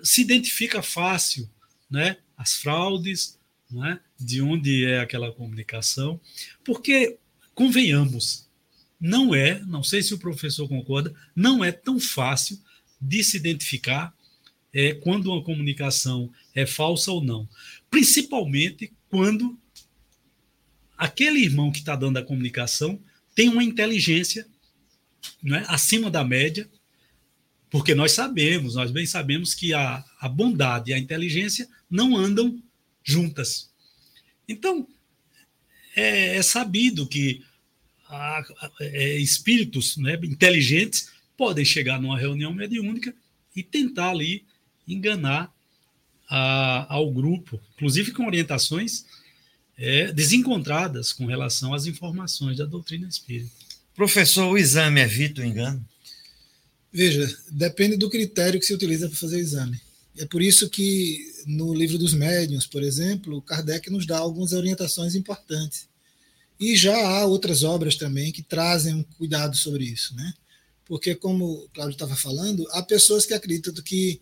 se 0.03 0.21
identifica 0.21 0.81
fácil 0.81 1.49
né, 1.89 2.17
as 2.37 2.55
fraudes, 2.55 3.39
né, 3.71 3.99
de 4.19 4.41
onde 4.41 4.85
é 4.85 4.99
aquela 4.99 5.31
comunicação, 5.31 6.19
porque, 6.63 7.17
convenhamos, 7.55 8.47
não 8.99 9.33
é, 9.33 9.61
não 9.65 9.81
sei 9.81 10.03
se 10.03 10.13
o 10.13 10.19
professor 10.19 10.67
concorda, 10.67 11.13
não 11.33 11.63
é 11.63 11.71
tão 11.71 11.99
fácil 11.99 12.59
de 12.99 13.23
se 13.23 13.37
identificar 13.37 14.13
é, 14.73 14.93
quando 14.93 15.31
uma 15.31 15.41
comunicação 15.41 16.29
é 16.53 16.65
falsa 16.65 17.11
ou 17.11 17.23
não. 17.23 17.47
Principalmente 17.89 18.91
quando 19.09 19.57
aquele 20.99 21.39
irmão 21.39 21.71
que 21.71 21.79
está 21.79 21.95
dando 21.95 22.17
a 22.17 22.23
comunicação 22.23 22.99
tem 23.33 23.47
uma 23.47 23.63
inteligência 23.63 24.45
é, 25.45 25.63
acima 25.67 26.11
da 26.11 26.25
média, 26.25 26.69
porque 27.69 27.95
nós 27.95 28.11
sabemos, 28.11 28.75
nós 28.75 28.91
bem 28.91 29.05
sabemos 29.05 29.53
que 29.53 29.73
a, 29.73 30.03
a 30.19 30.27
bondade 30.27 30.91
e 30.91 30.93
a 30.93 30.99
inteligência 30.99 31.69
não 31.89 32.17
andam 32.17 32.61
juntas. 33.01 33.69
Então, 34.45 34.85
é, 35.95 36.35
é 36.35 36.41
sabido 36.41 37.07
que 37.07 37.45
a, 38.09 38.39
a, 38.39 38.71
é, 38.81 39.17
espíritos 39.17 39.95
né, 39.95 40.19
inteligentes 40.23 41.11
podem 41.37 41.63
chegar 41.63 42.01
numa 42.01 42.19
reunião 42.19 42.53
mediúnica 42.53 43.15
e 43.55 43.63
tentar 43.63 44.09
ali 44.09 44.43
enganar 44.85 45.53
ao 46.87 47.11
grupo, 47.11 47.59
inclusive 47.73 48.11
com 48.11 48.27
orientações 48.27 49.05
é, 49.79 50.11
desencontradas 50.11 51.13
com 51.13 51.25
relação 51.25 51.73
às 51.73 51.85
informações 51.85 52.57
da 52.57 52.65
doutrina 52.65 53.07
espírita. 53.07 53.49
Professor, 53.95 54.51
o 54.51 54.57
exame 54.57 54.99
evita 54.99 55.41
o 55.41 55.45
engano? 55.45 55.83
Veja, 56.91 57.33
depende 57.49 57.95
do 57.95 58.09
critério 58.09 58.59
que 58.59 58.65
se 58.65 58.73
utiliza 58.73 59.07
para 59.07 59.17
fazer 59.17 59.37
o 59.37 59.39
exame. 59.39 59.79
É 60.17 60.25
por 60.25 60.41
isso 60.41 60.69
que 60.69 61.23
no 61.45 61.73
livro 61.73 61.97
dos 61.97 62.13
médiuns, 62.13 62.67
por 62.67 62.83
exemplo, 62.83 63.41
Kardec 63.41 63.89
nos 63.89 64.05
dá 64.05 64.17
algumas 64.17 64.51
orientações 64.51 65.15
importantes. 65.15 65.87
E 66.59 66.75
já 66.75 66.97
há 66.97 67.25
outras 67.25 67.63
obras 67.63 67.95
também 67.95 68.33
que 68.33 68.43
trazem 68.43 68.95
um 68.95 69.03
cuidado 69.03 69.55
sobre 69.55 69.85
isso, 69.85 70.13
né? 70.15 70.33
Porque, 70.83 71.15
como 71.15 71.45
o 71.45 71.69
Cláudio 71.69 71.93
estava 71.93 72.15
falando, 72.17 72.67
há 72.71 72.81
pessoas 72.81 73.25
que 73.25 73.33
acreditam 73.33 73.73
que 73.75 74.19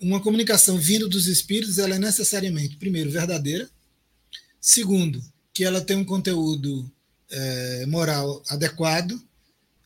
uma 0.00 0.20
comunicação 0.20 0.78
vindo 0.78 1.08
dos 1.08 1.26
espíritos 1.26 1.78
ela 1.78 1.96
é 1.96 1.98
necessariamente, 1.98 2.76
primeiro, 2.76 3.10
verdadeira, 3.10 3.68
segundo, 4.66 5.22
que 5.54 5.62
ela 5.62 5.80
tem 5.80 5.96
um 5.96 6.04
conteúdo 6.04 6.90
é, 7.30 7.86
moral 7.86 8.42
adequado, 8.48 9.12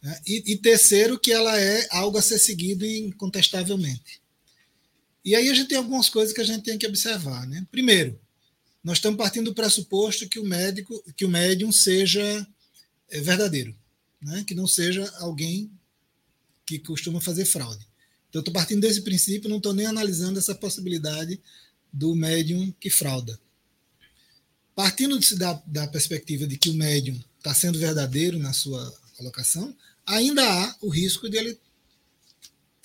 né? 0.03 0.19
e, 0.27 0.53
e, 0.53 0.57
terceiro, 0.57 1.21
que 1.21 1.31
ela 1.31 1.61
é 1.61 1.87
algo 1.91 2.17
a 2.17 2.23
ser 2.23 2.39
seguido 2.39 2.87
incontestavelmente. 2.87 4.23
E 5.23 5.37
aí 5.37 5.51
a 5.51 5.55
gente 5.55 5.69
tem 5.69 5.77
algumas 5.77 6.09
coisas 6.09 6.35
que 6.35 6.41
a 6.41 6.45
gente 6.45 6.65
tem 6.65 6.79
que 6.79 6.87
observar. 6.87 7.47
Né? 7.47 7.67
Primeiro, 7.71 8.19
nós 8.83 8.97
estamos 8.97 9.19
partindo 9.19 9.51
do 9.51 9.55
pressuposto 9.55 10.27
que 10.27 10.39
o 10.39 10.47
médico, 10.47 11.05
que 11.15 11.27
o 11.27 11.29
médium 11.29 11.71
seja 11.71 12.47
é, 13.11 13.21
verdadeiro, 13.21 13.77
né? 14.23 14.45
que 14.47 14.55
não 14.55 14.67
seja 14.67 15.07
alguém 15.19 15.71
que 16.65 16.79
costuma 16.79 17.21
fazer 17.21 17.45
fraude. 17.45 17.87
Então, 18.31 18.41
estou 18.41 18.55
partindo 18.55 18.81
desse 18.81 19.03
princípio, 19.03 19.51
não 19.51 19.59
estou 19.59 19.75
nem 19.75 19.85
analisando 19.85 20.39
essa 20.39 20.55
possibilidade 20.55 21.39
do 21.93 22.15
médium 22.15 22.73
que 22.81 22.89
frauda. 22.89 23.39
Partindo 24.81 25.21
da, 25.37 25.63
da 25.67 25.87
perspectiva 25.89 26.47
de 26.47 26.57
que 26.57 26.71
o 26.71 26.75
médium 26.75 27.23
está 27.37 27.55
sendo 27.55 27.79
verdadeiro 27.79 28.39
na 28.39 28.55
sua 28.55 28.91
colocação, 29.15 29.77
ainda 30.07 30.43
há 30.43 30.75
o 30.81 30.89
risco 30.89 31.29
de 31.29 31.37
ele 31.37 31.59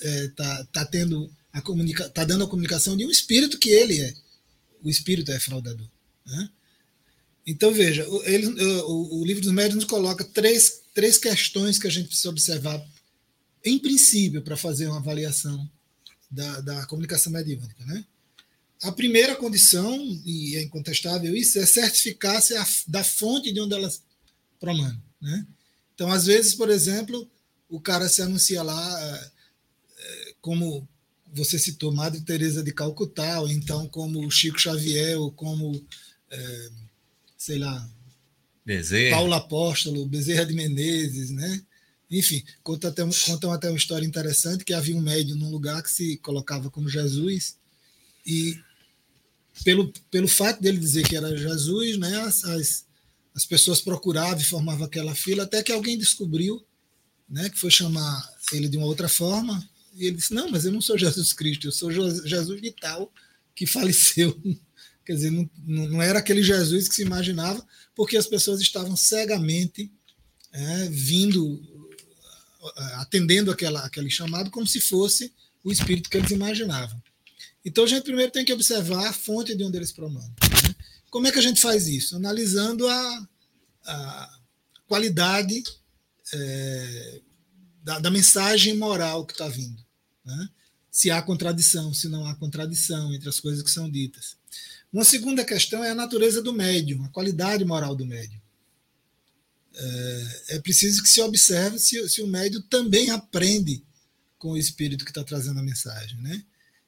é, 0.01 0.27
tá, 0.35 0.65
tá 0.73 0.85
tendo 0.85 1.33
a 1.53 1.61
comunica 1.61 2.09
tá 2.09 2.25
dando 2.25 2.43
a 2.43 2.49
comunicação 2.49 2.97
de 2.97 3.05
um 3.05 3.09
espírito 3.09 3.57
que 3.57 3.69
ele 3.69 4.01
é. 4.01 4.13
O 4.83 4.89
espírito 4.89 5.31
é 5.31 5.39
fraudador. 5.39 5.87
Né? 6.25 6.49
Então, 7.47 7.71
veja, 7.71 8.05
ele, 8.25 8.47
o, 8.47 9.21
o, 9.21 9.25
livro 9.25 9.41
dos 9.41 9.53
médiuns 9.53 9.75
nos 9.75 9.85
coloca 9.85 10.25
três, 10.25 10.81
três 10.93 11.17
questões 11.17 11.79
que 11.79 11.87
a 11.87 11.89
gente 11.89 12.07
precisa 12.07 12.29
observar 12.29 12.85
em 13.63 13.79
princípio, 13.79 14.41
para 14.41 14.57
fazer 14.57 14.87
uma 14.87 14.97
avaliação 14.97 15.71
da, 16.29 16.59
da 16.59 16.85
comunicação 16.87 17.31
mediúnica. 17.31 17.85
Né? 17.85 18.03
A 18.83 18.91
primeira 18.91 19.35
condição, 19.35 19.97
e 20.25 20.55
é 20.55 20.63
incontestável 20.63 21.35
isso, 21.35 21.57
é 21.59 21.65
certificar-se 21.65 22.53
da 22.87 23.03
fonte 23.03 23.51
de 23.51 23.59
onde 23.59 23.73
elas 23.73 24.03
promanam. 24.59 25.01
Né? 25.21 25.47
Então, 25.93 26.11
às 26.11 26.25
vezes, 26.25 26.53
por 26.55 26.69
exemplo, 26.69 27.29
o 27.69 27.79
cara 27.79 28.09
se 28.09 28.21
anuncia 28.21 28.61
lá 28.61 29.31
é, 29.97 30.33
como 30.41 30.87
você 31.33 31.57
citou 31.57 31.91
Madre 31.91 32.21
Teresa 32.21 32.63
de 32.63 32.71
Calcutá, 32.71 33.41
ou 33.41 33.49
então 33.49 33.87
como 33.87 34.29
Chico 34.29 34.59
Xavier, 34.59 35.19
ou 35.19 35.31
como, 35.31 35.83
é, 36.29 36.69
sei 37.37 37.57
lá, 37.57 37.89
Bezerra. 38.65 39.15
Paulo 39.17 39.33
Apóstolo, 39.33 40.05
Bezerra 40.07 40.45
de 40.45 40.53
Menezes, 40.53 41.29
né? 41.29 41.61
Enfim, 42.09 42.43
contam 42.63 42.89
até, 42.89 43.03
contam 43.25 43.51
até 43.51 43.69
uma 43.69 43.77
história 43.77 44.05
interessante 44.05 44.65
que 44.65 44.73
havia 44.73 44.95
um 44.95 45.01
médium 45.01 45.37
num 45.37 45.51
lugar 45.51 45.81
que 45.83 45.91
se 45.91 46.17
colocava 46.17 46.69
como 46.69 46.89
Jesus 46.89 47.57
e 48.25 48.59
pelo, 49.63 49.91
pelo 50.11 50.27
fato 50.27 50.61
dele 50.61 50.77
dizer 50.77 51.07
que 51.07 51.15
era 51.15 51.35
Jesus, 51.35 51.97
né, 51.97 52.17
as, 52.21 52.43
as, 52.43 52.85
as 53.33 53.45
pessoas 53.45 53.81
procuravam 53.81 54.39
e 54.39 54.45
formavam 54.45 54.85
aquela 54.85 55.15
fila 55.15 55.43
até 55.43 55.63
que 55.63 55.71
alguém 55.71 55.97
descobriu, 55.97 56.65
né, 57.29 57.49
que 57.49 57.59
foi 57.59 57.71
chamar 57.71 58.29
ele 58.51 58.67
de 58.67 58.77
uma 58.77 58.85
outra 58.87 59.07
forma 59.07 59.67
e 59.95 60.05
ele 60.05 60.17
disse, 60.17 60.33
não, 60.33 60.49
mas 60.49 60.65
eu 60.65 60.71
não 60.71 60.81
sou 60.81 60.97
Jesus 60.97 61.31
Cristo, 61.31 61.67
eu 61.67 61.71
sou 61.71 61.89
Jesus 61.91 62.61
de 62.61 62.71
tal 62.71 63.11
que 63.55 63.65
faleceu. 63.65 64.37
Quer 65.05 65.13
dizer, 65.13 65.31
não, 65.31 65.49
não 65.63 66.01
era 66.01 66.19
aquele 66.19 66.43
Jesus 66.43 66.89
que 66.89 66.95
se 66.95 67.03
imaginava, 67.03 67.65
porque 67.95 68.17
as 68.17 68.27
pessoas 68.27 68.59
estavam 68.59 68.95
cegamente 68.95 69.91
é, 70.51 70.89
vindo 70.89 71.61
atendendo 72.95 73.51
aquela, 73.51 73.85
aquele 73.85 74.09
chamado 74.09 74.49
como 74.49 74.65
se 74.65 74.81
fosse 74.81 75.31
o 75.63 75.71
espírito 75.71 76.09
que 76.09 76.17
eles 76.17 76.31
imaginavam. 76.31 77.01
Então 77.65 77.83
a 77.83 77.87
gente 77.87 78.03
primeiro 78.03 78.31
tem 78.31 78.45
que 78.45 78.53
observar 78.53 79.07
a 79.07 79.13
fonte 79.13 79.55
de 79.55 79.63
onde 79.63 79.75
eles 79.75 79.91
promanam. 79.91 80.29
Né? 80.29 80.75
Como 81.09 81.25
é 81.25 81.31
que 81.31 81.39
a 81.39 81.41
gente 81.41 81.59
faz 81.59 81.87
isso? 81.87 82.15
Analisando 82.15 82.87
a, 82.87 83.27
a 83.85 84.39
qualidade 84.87 85.63
é, 86.31 87.21
da, 87.83 87.99
da, 87.99 88.11
mensagem 88.11 88.77
moral 88.77 89.25
que 89.25 89.33
está 89.33 89.47
vindo. 89.47 89.83
Né? 90.23 90.49
Se 90.91 91.09
há 91.09 91.21
contradição, 91.21 91.91
se 91.93 92.07
não 92.07 92.25
há 92.27 92.35
contradição 92.35 93.13
entre 93.13 93.27
as 93.27 93.39
coisas 93.39 93.63
que 93.63 93.71
são 93.71 93.89
ditas. 93.89 94.37
Uma 94.93 95.03
segunda 95.03 95.43
questão 95.43 95.83
é 95.83 95.89
a 95.89 95.95
natureza 95.95 96.41
do 96.41 96.53
médium, 96.53 97.03
a 97.03 97.09
qualidade 97.09 97.65
moral 97.65 97.95
do 97.95 98.05
médium. 98.05 98.39
É, 99.73 100.27
é 100.49 100.59
preciso 100.59 101.03
que 101.03 101.09
se 101.09 101.19
observe 101.19 101.79
se, 101.79 102.07
se 102.07 102.21
o 102.21 102.27
médium 102.27 102.61
também 102.69 103.09
aprende 103.09 103.83
com 104.37 104.51
o 104.51 104.57
espírito 104.57 105.03
que 105.03 105.11
está 105.11 105.23
trazendo 105.23 105.59
a 105.59 105.63
mensagem. 105.63 106.21
Né? 106.21 106.43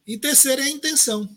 E 0.08 0.18
terceiro 0.18 0.62
é 0.62 0.66
a 0.66 0.70
intenção 0.70 1.30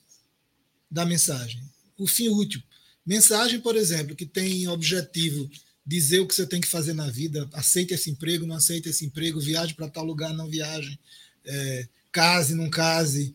da 0.88 1.04
mensagem, 1.04 1.60
o 1.98 2.06
fim 2.06 2.28
útil. 2.28 2.62
Mensagem, 3.04 3.60
por 3.60 3.74
exemplo, 3.74 4.14
que 4.14 4.24
tem 4.24 4.68
objetivo 4.68 5.50
dizer 5.84 6.20
o 6.20 6.26
que 6.26 6.34
você 6.34 6.46
tem 6.46 6.60
que 6.60 6.68
fazer 6.68 6.92
na 6.92 7.10
vida, 7.10 7.48
aceita 7.52 7.94
esse 7.94 8.10
emprego, 8.10 8.46
não 8.46 8.54
aceita 8.54 8.88
esse 8.88 9.04
emprego, 9.04 9.40
viaje 9.40 9.74
para 9.74 9.88
tal 9.88 10.04
lugar, 10.04 10.32
não 10.32 10.48
viaje, 10.48 10.96
é, 11.44 11.88
case, 12.12 12.54
não 12.54 12.70
case. 12.70 13.34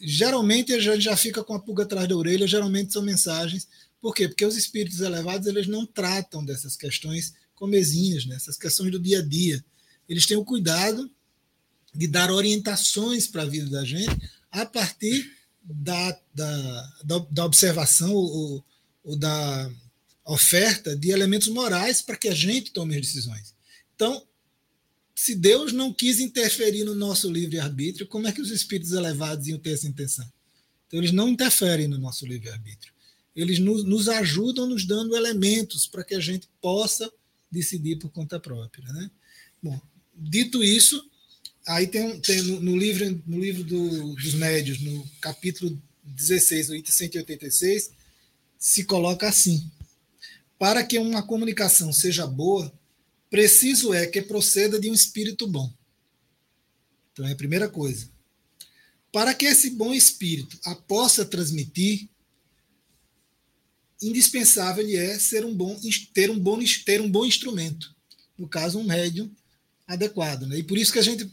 Geralmente 0.00 0.72
a 0.72 0.78
gente 0.78 1.00
já 1.00 1.16
fica 1.16 1.42
com 1.42 1.54
a 1.54 1.58
pulga 1.58 1.82
atrás 1.82 2.08
da 2.08 2.16
orelha, 2.16 2.46
geralmente 2.46 2.92
são 2.92 3.02
mensagens. 3.02 3.66
Por 4.00 4.14
quê? 4.14 4.28
Porque 4.28 4.46
os 4.46 4.56
espíritos 4.56 5.00
elevados 5.00 5.48
eles 5.48 5.66
não 5.66 5.84
tratam 5.84 6.44
dessas 6.44 6.76
questões 6.76 7.34
comezinhas, 7.56 8.26
né? 8.26 8.36
essas 8.36 8.56
questões 8.56 8.92
do 8.92 9.00
dia 9.00 9.18
a 9.18 9.22
dia. 9.22 9.64
Eles 10.08 10.24
têm 10.24 10.36
o 10.36 10.44
cuidado 10.44 11.10
de 11.92 12.06
dar 12.06 12.30
orientações 12.30 13.26
para 13.26 13.42
a 13.42 13.46
vida 13.46 13.68
da 13.70 13.84
gente 13.84 14.16
a 14.50 14.64
partir 14.64 15.30
da, 15.62 16.18
da, 16.34 16.92
da, 17.04 17.18
da 17.30 17.44
observação 17.44 18.12
ou, 18.14 18.64
ou, 19.04 19.16
da 19.16 19.70
oferta 20.24 20.96
de 20.96 21.10
elementos 21.10 21.48
morais 21.48 22.00
para 22.02 22.16
que 22.16 22.28
a 22.28 22.34
gente 22.34 22.72
tome 22.72 22.94
as 22.94 23.02
decisões. 23.02 23.54
Então, 23.94 24.26
se 25.14 25.34
Deus 25.34 25.72
não 25.72 25.92
quis 25.92 26.20
interferir 26.20 26.84
no 26.84 26.94
nosso 26.94 27.30
livre-arbítrio, 27.30 28.06
como 28.06 28.28
é 28.28 28.32
que 28.32 28.40
os 28.40 28.50
espíritos 28.50 28.92
elevados 28.92 29.48
iam 29.48 29.58
ter 29.58 29.72
essa 29.72 29.88
intenção? 29.88 30.30
Então, 30.86 31.00
eles 31.00 31.12
não 31.12 31.28
interferem 31.28 31.88
no 31.88 31.98
nosso 31.98 32.26
livre-arbítrio. 32.26 32.92
Eles 33.34 33.58
nos, 33.58 33.84
nos 33.84 34.08
ajudam 34.08 34.66
nos 34.66 34.86
dando 34.86 35.16
elementos 35.16 35.86
para 35.86 36.04
que 36.04 36.14
a 36.14 36.20
gente 36.20 36.48
possa 36.60 37.10
decidir 37.50 37.96
por 37.96 38.10
conta 38.10 38.40
própria. 38.40 38.84
Né? 38.92 39.10
Bom, 39.62 39.80
dito 40.14 40.62
isso, 40.62 41.07
aí 41.68 41.86
tem, 41.86 42.18
tem 42.20 42.42
no, 42.42 42.60
no, 42.60 42.76
livro, 42.76 43.22
no 43.26 43.38
livro 43.38 43.62
do, 43.62 44.14
dos 44.14 44.34
médios, 44.34 44.80
no 44.80 45.08
capítulo 45.20 45.80
16, 46.02 46.70
o 46.70 46.74
item 46.74 46.92
186, 46.92 47.90
se 48.58 48.84
coloca 48.84 49.28
assim: 49.28 49.70
para 50.58 50.82
que 50.82 50.98
uma 50.98 51.22
comunicação 51.22 51.92
seja 51.92 52.26
boa, 52.26 52.72
preciso 53.30 53.92
é 53.92 54.06
que 54.06 54.22
proceda 54.22 54.80
de 54.80 54.90
um 54.90 54.94
espírito 54.94 55.46
bom. 55.46 55.72
Então 57.12 57.26
é 57.26 57.32
a 57.32 57.36
primeira 57.36 57.68
coisa. 57.68 58.08
Para 59.12 59.34
que 59.34 59.46
esse 59.46 59.70
bom 59.70 59.92
espírito 59.92 60.58
a 60.64 60.74
possa 60.74 61.24
transmitir, 61.24 62.08
indispensável 64.00 64.86
é 64.96 65.18
ser 65.18 65.44
um 65.44 65.54
bom, 65.54 65.78
ter, 66.14 66.30
um 66.30 66.38
bom, 66.38 66.58
ter 66.84 67.00
um 67.00 67.10
bom 67.10 67.24
instrumento. 67.24 67.94
No 68.36 68.48
caso, 68.48 68.78
um 68.78 68.84
médium 68.84 69.30
adequado. 69.86 70.46
Né? 70.46 70.58
E 70.58 70.62
por 70.62 70.78
isso 70.78 70.92
que 70.92 70.98
a 70.98 71.02
gente, 71.02 71.28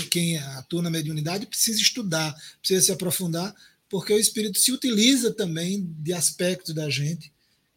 que, 0.00 0.08
quem 0.08 0.38
atua 0.38 0.82
na 0.82 0.90
mediunidade, 0.90 1.46
precisa 1.46 1.80
estudar, 1.80 2.34
precisa 2.60 2.86
se 2.86 2.92
aprofundar, 2.92 3.54
porque 3.88 4.12
o 4.12 4.18
espírito 4.18 4.58
se 4.58 4.70
utiliza 4.70 5.32
também 5.32 5.86
de 5.98 6.12
aspectos 6.12 6.74
da 6.74 6.88
gente, 6.90 7.32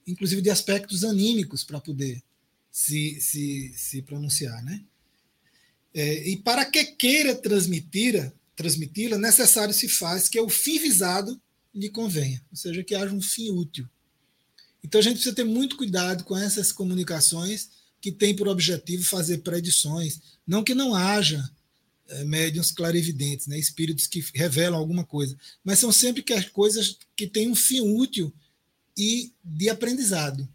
inclusive 0.06 0.42
de 0.42 0.50
aspectos 0.50 1.04
anímicos, 1.04 1.64
para 1.64 1.80
poder 1.80 2.22
se, 2.72 3.20
se, 3.22 3.74
se 3.76 4.02
pronunciar. 4.02 4.64
Né? 4.64 4.82
É, 5.94 6.30
e 6.30 6.38
para 6.38 6.66
que 6.66 6.84
queira 6.86 7.36
transmitir, 7.36 8.32
transmiti-la, 8.56 9.18
necessário 9.18 9.74
se 9.74 9.88
faz 9.88 10.28
que 10.28 10.38
é 10.38 10.42
o 10.42 10.50
fim 10.50 10.80
visado 10.80 11.40
lhe 11.74 11.90
convenha, 11.90 12.44
ou 12.52 12.58
seja, 12.58 12.84
que 12.84 12.94
haja 12.94 13.14
um 13.14 13.22
fim 13.22 13.50
útil. 13.52 13.88
Então 14.84 15.00
a 15.00 15.04
gente 15.04 15.16
precisa 15.16 15.36
ter 15.36 15.46
muito 15.46 15.78
cuidado 15.78 16.24
com 16.24 16.38
essas 16.38 16.72
comunicações 16.72 17.70
que 18.02 18.12
têm 18.12 18.36
por 18.36 18.48
objetivo 18.48 19.04
fazer 19.04 19.38
predições, 19.40 20.20
não 20.46 20.64
que 20.64 20.74
não 20.74 20.96
haja 20.96 21.50
médiums 22.26 22.72
clarividentes, 22.72 23.48
né, 23.48 23.58
espíritos 23.58 24.08
que 24.08 24.24
revelam 24.34 24.80
alguma 24.80 25.06
coisa, 25.06 25.38
mas 25.64 25.80
são 25.80 25.92
sempre 25.92 26.22
que 26.22 26.34
as 26.34 26.48
coisas 26.50 26.98
que 27.16 27.28
têm 27.28 27.50
um 27.50 27.56
fim 27.56 27.82
útil 27.82 28.34
e 28.98 29.34
de 29.44 29.70
aprendizado. 29.70 30.48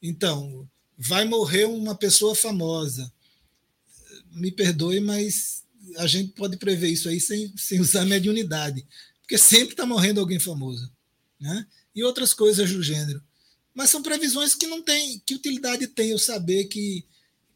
Então, 0.00 0.68
vai 0.96 1.24
morrer 1.24 1.64
uma 1.64 1.94
pessoa 1.94 2.34
famosa. 2.34 3.12
Me 4.32 4.52
perdoe, 4.52 5.00
mas 5.00 5.64
a 5.96 6.06
gente 6.06 6.32
pode 6.32 6.56
prever 6.56 6.88
isso 6.88 7.08
aí 7.08 7.20
sem, 7.20 7.52
sem 7.56 7.80
usar 7.80 8.04
mediunidade. 8.04 8.86
porque 9.22 9.38
sempre 9.38 9.72
está 9.72 9.86
morrendo 9.86 10.20
alguém 10.20 10.38
famoso, 10.38 10.90
né? 11.38 11.66
E 11.94 12.04
outras 12.04 12.32
coisas 12.32 12.70
do 12.70 12.82
gênero. 12.82 13.22
Mas 13.74 13.90
são 13.90 14.02
previsões 14.02 14.54
que 14.54 14.66
não 14.66 14.82
tem, 14.82 15.20
que 15.24 15.34
utilidade 15.34 15.86
tem 15.86 16.10
eu 16.10 16.18
saber 16.18 16.64
que, 16.64 17.04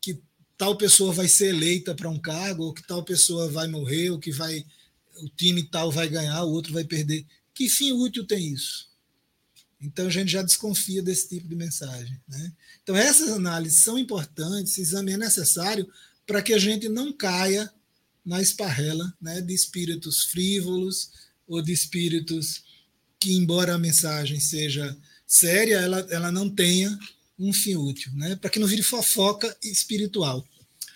que 0.01 0.21
tal 0.57 0.77
pessoa 0.77 1.13
vai 1.13 1.29
ser 1.29 1.49
eleita 1.49 1.95
para 1.95 2.09
um 2.09 2.19
cargo, 2.19 2.65
ou 2.65 2.75
que 2.75 2.87
tal 2.87 3.03
pessoa 3.03 3.49
vai 3.49 3.67
morrer, 3.69 4.11
ou 4.11 4.19
que 4.19 4.33
vai 4.33 4.65
o 5.17 5.29
time 5.29 5.63
tal 5.63 5.91
vai 5.91 6.09
ganhar, 6.09 6.43
o 6.43 6.51
outro 6.51 6.73
vai 6.73 6.85
perder. 6.85 7.25
Que 7.53 7.69
fim 7.69 7.93
útil 7.93 8.27
tem 8.27 8.53
isso? 8.53 8.89
Então 9.81 10.07
a 10.07 10.11
gente 10.11 10.33
já 10.33 10.43
desconfia 10.43 11.03
desse 11.03 11.29
tipo 11.29 11.49
de 11.49 11.55
mensagem. 11.55 12.21
Né? 12.27 12.53
Então 12.83 12.97
essas 12.97 13.29
análises 13.31 13.83
são 13.83 13.99
importantes, 13.99 14.73
esse 14.73 14.81
exame 14.81 15.13
é 15.13 15.17
necessário 15.17 15.89
para 16.27 16.43
que 16.43 16.53
a 16.53 16.59
gente 16.59 16.89
não 16.89 17.13
caia 17.13 17.71
na 18.25 18.41
esparrela 18.41 19.13
né, 19.21 19.41
de 19.41 19.53
espíritos 19.53 20.25
frívolos 20.25 21.11
ou 21.47 21.61
de 21.61 21.73
espíritos 21.73 22.65
que, 23.21 23.33
embora 23.33 23.75
a 23.75 23.79
mensagem 23.79 24.41
seja 24.41 24.97
séria, 25.27 25.77
ela, 25.77 26.01
ela 26.11 26.33
não 26.33 26.49
tenha 26.49 26.99
um 27.39 27.53
fim 27.53 27.77
útil, 27.77 28.13
né? 28.15 28.37
para 28.37 28.51
que 28.51 28.59
não 28.59 28.67
vire 28.67 28.83
fofoca 28.83 29.57
espiritual. 29.63 30.45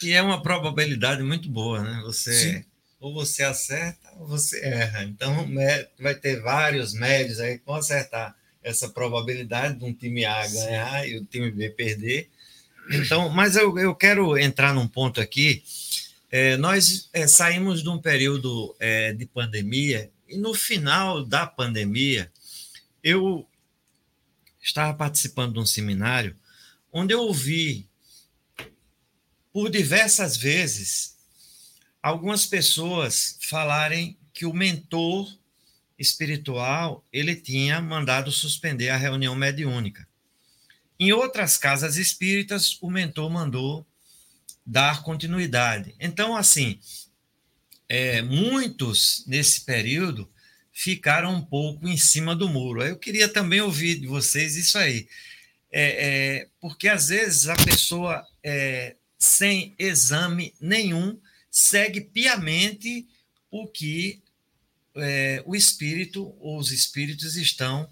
E 0.03 0.13
é 0.13 0.23
uma 0.23 0.43
probabilidade 0.43 1.23
muito 1.23 1.49
boa, 1.49 1.83
né? 1.83 2.01
Você 2.05 2.33
Sim. 2.33 2.65
ou 3.01 3.13
você 3.13 3.43
acerta 3.43 4.09
ou 4.17 4.29
você 4.29 4.61
erra. 4.61 5.03
Então 5.03 5.49
vai 5.99 6.15
ter 6.15 6.41
vários 6.41 6.95
médios 6.95 7.41
aí 7.41 7.59
que 7.59 7.67
vão 7.67 7.75
acertar 7.75 8.37
essa 8.63 8.89
probabilidade 8.89 9.79
de 9.79 9.85
um 9.85 9.93
time 9.93 10.25
A 10.25 10.47
ganhar 10.47 11.09
e 11.09 11.19
o 11.19 11.25
time 11.25 11.51
B 11.51 11.71
perder. 11.71 12.29
Então, 12.91 13.29
mas 13.29 13.57
eu, 13.57 13.79
eu 13.79 13.95
quero 13.95 14.39
entrar 14.39 14.73
num 14.75 14.89
ponto 14.89 15.21
aqui. 15.21 15.63
É, 16.31 16.57
nós 16.57 17.09
é, 17.13 17.27
saímos 17.27 17.83
de 17.83 17.89
um 17.89 17.99
período 17.99 18.75
é, 18.79 19.13
de 19.13 19.27
pandemia 19.27 20.11
e 20.29 20.37
no 20.37 20.53
final 20.55 21.25
da 21.25 21.47
pandemia 21.47 22.31
eu 23.03 23.47
estava 24.69 24.95
participando 24.95 25.55
de 25.55 25.61
um 25.61 25.67
seminário 25.67 26.37
onde 26.93 27.13
eu 27.13 27.21
ouvi 27.21 27.89
por 29.53 29.71
diversas 29.71 30.37
vezes 30.37 31.17
algumas 32.03 32.47
pessoas 32.47 33.39
falarem 33.41 34.17
que 34.33 34.47
o 34.47 34.53
mentor 34.53 35.37
espiritual 35.99 37.05
ele 37.13 37.35
tinha 37.35 37.81
mandado 37.81 38.31
suspender 38.31 38.91
a 38.91 38.97
reunião 38.97 39.35
mediúnica. 39.35 40.07
Em 41.01 41.13
outras 41.13 41.57
casas 41.57 41.97
espíritas, 41.97 42.79
o 42.81 42.91
mentor 42.91 43.31
mandou 43.31 43.87
dar 44.65 45.03
continuidade. 45.03 45.95
Então, 45.99 46.37
assim, 46.37 46.79
é, 47.89 48.23
muitos 48.23 49.25
nesse 49.27 49.63
período 49.63 50.29
ficaram 50.79 51.35
um 51.35 51.43
pouco 51.43 51.89
em 51.89 51.97
cima 51.97 52.37
do 52.37 52.49
muro. 52.49 52.85
Eu 52.85 52.97
queria 52.97 53.29
também 53.29 53.61
ouvir 53.61 53.99
de 53.99 54.07
vocês 54.07 54.55
isso 54.55 54.79
aí, 54.79 55.09
é, 55.73 55.83
é, 55.83 56.49
porque 56.61 56.87
às 56.87 57.09
vezes 57.09 57.49
a 57.49 57.57
pessoa 57.57 58.25
é, 58.45 58.95
sem 59.19 59.75
exame 59.77 60.55
nenhum 60.61 61.19
segue 61.51 62.01
piamente 62.01 63.09
o 63.51 63.67
que 63.67 64.23
é, 64.95 65.43
o 65.45 65.57
espírito 65.57 66.33
ou 66.39 66.59
os 66.59 66.71
espíritos 66.71 67.35
estão. 67.35 67.91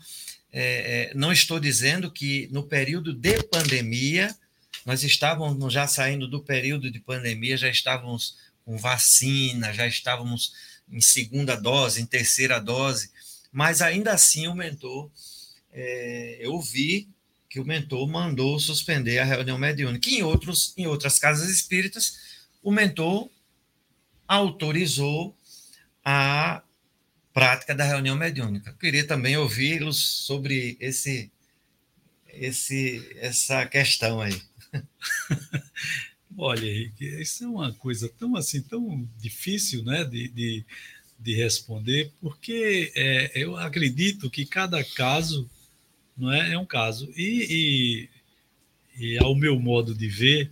É, 0.52 1.10
é, 1.10 1.14
não 1.14 1.32
estou 1.32 1.58
dizendo 1.58 2.08
que 2.08 2.48
no 2.52 2.68
período 2.68 3.12
de 3.12 3.42
pandemia, 3.42 4.32
nós 4.84 5.02
estávamos 5.02 5.72
já 5.72 5.88
saindo 5.88 6.28
do 6.28 6.40
período 6.40 6.88
de 6.88 7.00
pandemia, 7.00 7.56
já 7.56 7.68
estávamos 7.68 8.36
com 8.64 8.78
vacina, 8.78 9.72
já 9.72 9.88
estávamos 9.88 10.52
em 10.90 11.00
segunda 11.00 11.56
dose, 11.56 12.00
em 12.00 12.06
terceira 12.06 12.58
dose, 12.58 13.10
mas 13.52 13.82
ainda 13.82 14.12
assim 14.12 14.46
o 14.48 14.54
mentor, 14.54 15.10
é, 15.72 16.38
eu 16.40 16.60
vi 16.60 17.08
que 17.48 17.60
o 17.60 17.64
mentor 17.64 18.06
mandou 18.08 18.58
suspender 18.60 19.18
a 19.18 19.24
reunião 19.24 19.58
mediúnica. 19.58 20.08
Em, 20.08 20.22
outros, 20.22 20.74
em 20.76 20.86
outras 20.86 21.18
casas 21.18 21.48
espíritas, 21.48 22.18
o 22.62 22.70
mentor 22.70 23.30
autorizou 24.28 25.36
a 26.04 26.62
prática 27.32 27.74
da 27.74 27.84
reunião 27.84 28.16
mediúnica. 28.16 28.74
Queria 28.80 29.06
também 29.06 29.36
ouvi-los 29.36 29.98
sobre 29.98 30.76
esse, 30.80 31.30
esse, 32.28 33.16
essa 33.16 33.66
questão 33.66 34.20
aí. 34.20 34.40
Olha, 36.38 36.92
isso 37.00 37.44
é 37.44 37.48
uma 37.48 37.72
coisa 37.72 38.08
tão 38.08 38.36
assim, 38.36 38.60
tão 38.60 39.08
difícil 39.18 39.82
né, 39.82 40.04
de, 40.04 40.28
de, 40.28 40.64
de 41.18 41.34
responder, 41.34 42.12
porque 42.20 42.92
é, 42.94 43.32
eu 43.34 43.56
acredito 43.56 44.28
que 44.28 44.44
cada 44.44 44.84
caso 44.84 45.48
não 46.16 46.30
é, 46.30 46.52
é 46.52 46.58
um 46.58 46.66
caso. 46.66 47.10
E, 47.16 48.08
e, 48.98 49.12
e, 49.12 49.18
ao 49.18 49.34
meu 49.34 49.58
modo 49.58 49.94
de 49.94 50.08
ver, 50.08 50.50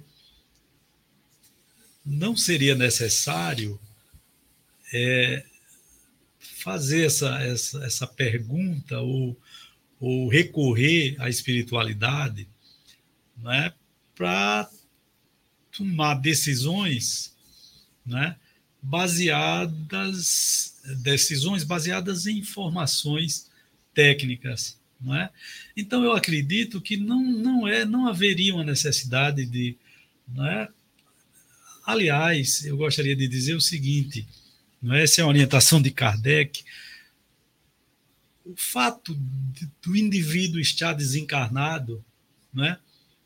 não 2.05 2.35
seria 2.35 2.75
necessário 2.75 3.79
é, 4.92 5.44
fazer 6.38 7.07
essa, 7.07 7.42
essa, 7.42 7.85
essa 7.85 8.07
pergunta 8.07 9.01
ou, 9.01 9.37
ou 10.01 10.29
recorrer 10.29 11.14
à 11.18 11.29
espiritualidade 11.29 12.49
né, 13.37 13.73
para 14.14 14.70
tomar 15.77 16.15
decisões 16.15 17.35
né, 18.05 18.37
baseadas 18.83 20.75
decisões 21.03 21.65
baseadas 21.65 22.27
em 22.27 22.39
informações 22.39 23.51
técnicas 23.95 24.79
não 25.01 25.15
é? 25.15 25.31
então 25.77 26.05
eu 26.05 26.13
acredito 26.13 26.81
que 26.81 26.97
não 26.97 27.23
não 27.23 27.67
é 27.67 27.85
não 27.85 28.07
haveria 28.07 28.55
uma 28.55 28.65
necessidade 28.65 29.47
de 29.47 29.77
não 30.29 30.47
é? 30.47 30.69
aliás 31.87 32.65
eu 32.65 32.77
gostaria 32.77 33.17
de 33.17 33.27
dizer 33.27 33.55
o 33.55 33.61
seguinte 33.61 34.27
não 34.85 34.95
é? 34.95 35.05
Essa 35.05 35.23
é 35.23 35.25
a 35.25 35.27
orientação 35.27 35.81
de 35.81 35.91
Kardec. 35.91 36.63
O 38.45 38.55
fato 38.55 39.15
de, 39.15 39.67
do 39.81 39.97
indivíduo 39.97 40.61
estar 40.61 40.93
desencarnado, 40.93 42.05
não 42.53 42.67
é? 42.67 42.79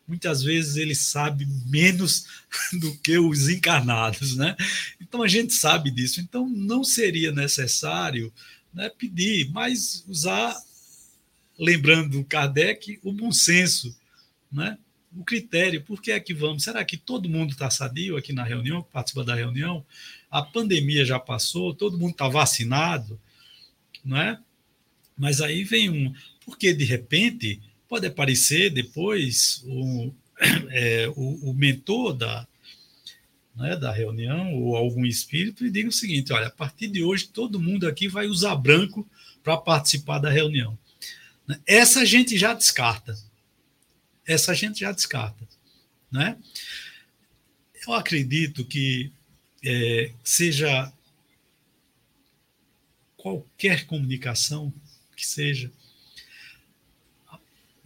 Muitas 0.08 0.42
vezes 0.42 0.76
ele 0.76 0.94
sabe 0.94 1.46
menos 1.66 2.26
do 2.80 2.96
que 2.98 3.18
os 3.18 3.48
encarnados, 3.48 4.34
né? 4.36 4.56
Então 5.00 5.22
a 5.22 5.28
gente 5.28 5.52
sabe 5.52 5.90
disso. 5.90 6.20
Então 6.20 6.48
não 6.48 6.82
seria 6.82 7.30
necessário 7.30 8.32
né, 8.72 8.88
pedir, 8.88 9.50
mas 9.50 10.04
usar, 10.08 10.56
lembrando 11.58 12.24
Kardec, 12.24 12.98
o 13.02 13.12
bom 13.12 13.30
senso, 13.30 13.94
né? 14.50 14.78
O 15.16 15.24
critério, 15.24 15.82
por 15.82 16.02
que 16.02 16.12
é 16.12 16.20
que 16.20 16.34
vamos? 16.34 16.64
Será 16.64 16.84
que 16.84 16.96
todo 16.96 17.28
mundo 17.28 17.52
está 17.52 17.70
sadio 17.70 18.16
aqui 18.16 18.32
na 18.32 18.44
reunião, 18.44 18.82
participa 18.82 19.24
da 19.24 19.34
reunião? 19.34 19.84
a 20.30 20.42
pandemia 20.42 21.04
já 21.04 21.18
passou, 21.18 21.74
todo 21.74 21.98
mundo 21.98 22.12
está 22.12 22.28
vacinado, 22.28 23.18
não 24.04 24.16
é? 24.16 24.38
Mas 25.16 25.40
aí 25.40 25.64
vem 25.64 25.90
um. 25.90 26.14
Porque, 26.44 26.72
de 26.72 26.84
repente, 26.84 27.60
pode 27.88 28.06
aparecer 28.06 28.70
depois 28.70 29.62
o, 29.66 30.12
é, 30.70 31.08
o, 31.16 31.50
o, 31.50 31.54
mentor 31.54 32.14
da, 32.14 32.46
né, 33.56 33.76
da 33.76 33.90
reunião 33.90 34.54
ou 34.54 34.76
algum 34.76 35.06
espírito 35.06 35.64
e 35.64 35.70
diga 35.70 35.88
o 35.88 35.92
seguinte: 35.92 36.32
olha, 36.32 36.48
a 36.48 36.50
partir 36.50 36.88
de 36.88 37.02
hoje 37.02 37.28
todo 37.28 37.60
mundo 37.60 37.88
aqui 37.88 38.08
vai 38.08 38.26
usar 38.26 38.54
branco 38.56 39.08
para 39.42 39.56
participar 39.56 40.18
da 40.18 40.30
reunião. 40.30 40.78
Essa 41.66 42.00
a 42.00 42.04
gente 42.04 42.36
já 42.36 42.52
descarta. 42.52 43.18
Essa 44.26 44.52
a 44.52 44.54
gente 44.54 44.80
já 44.80 44.92
descarta. 44.92 45.48
Né? 46.12 46.36
Eu 47.86 47.94
acredito 47.94 48.64
que 48.64 49.10
é, 49.64 50.12
seja 50.22 50.92
qualquer 53.16 53.86
comunicação 53.86 54.72
que 55.16 55.26
seja, 55.26 55.72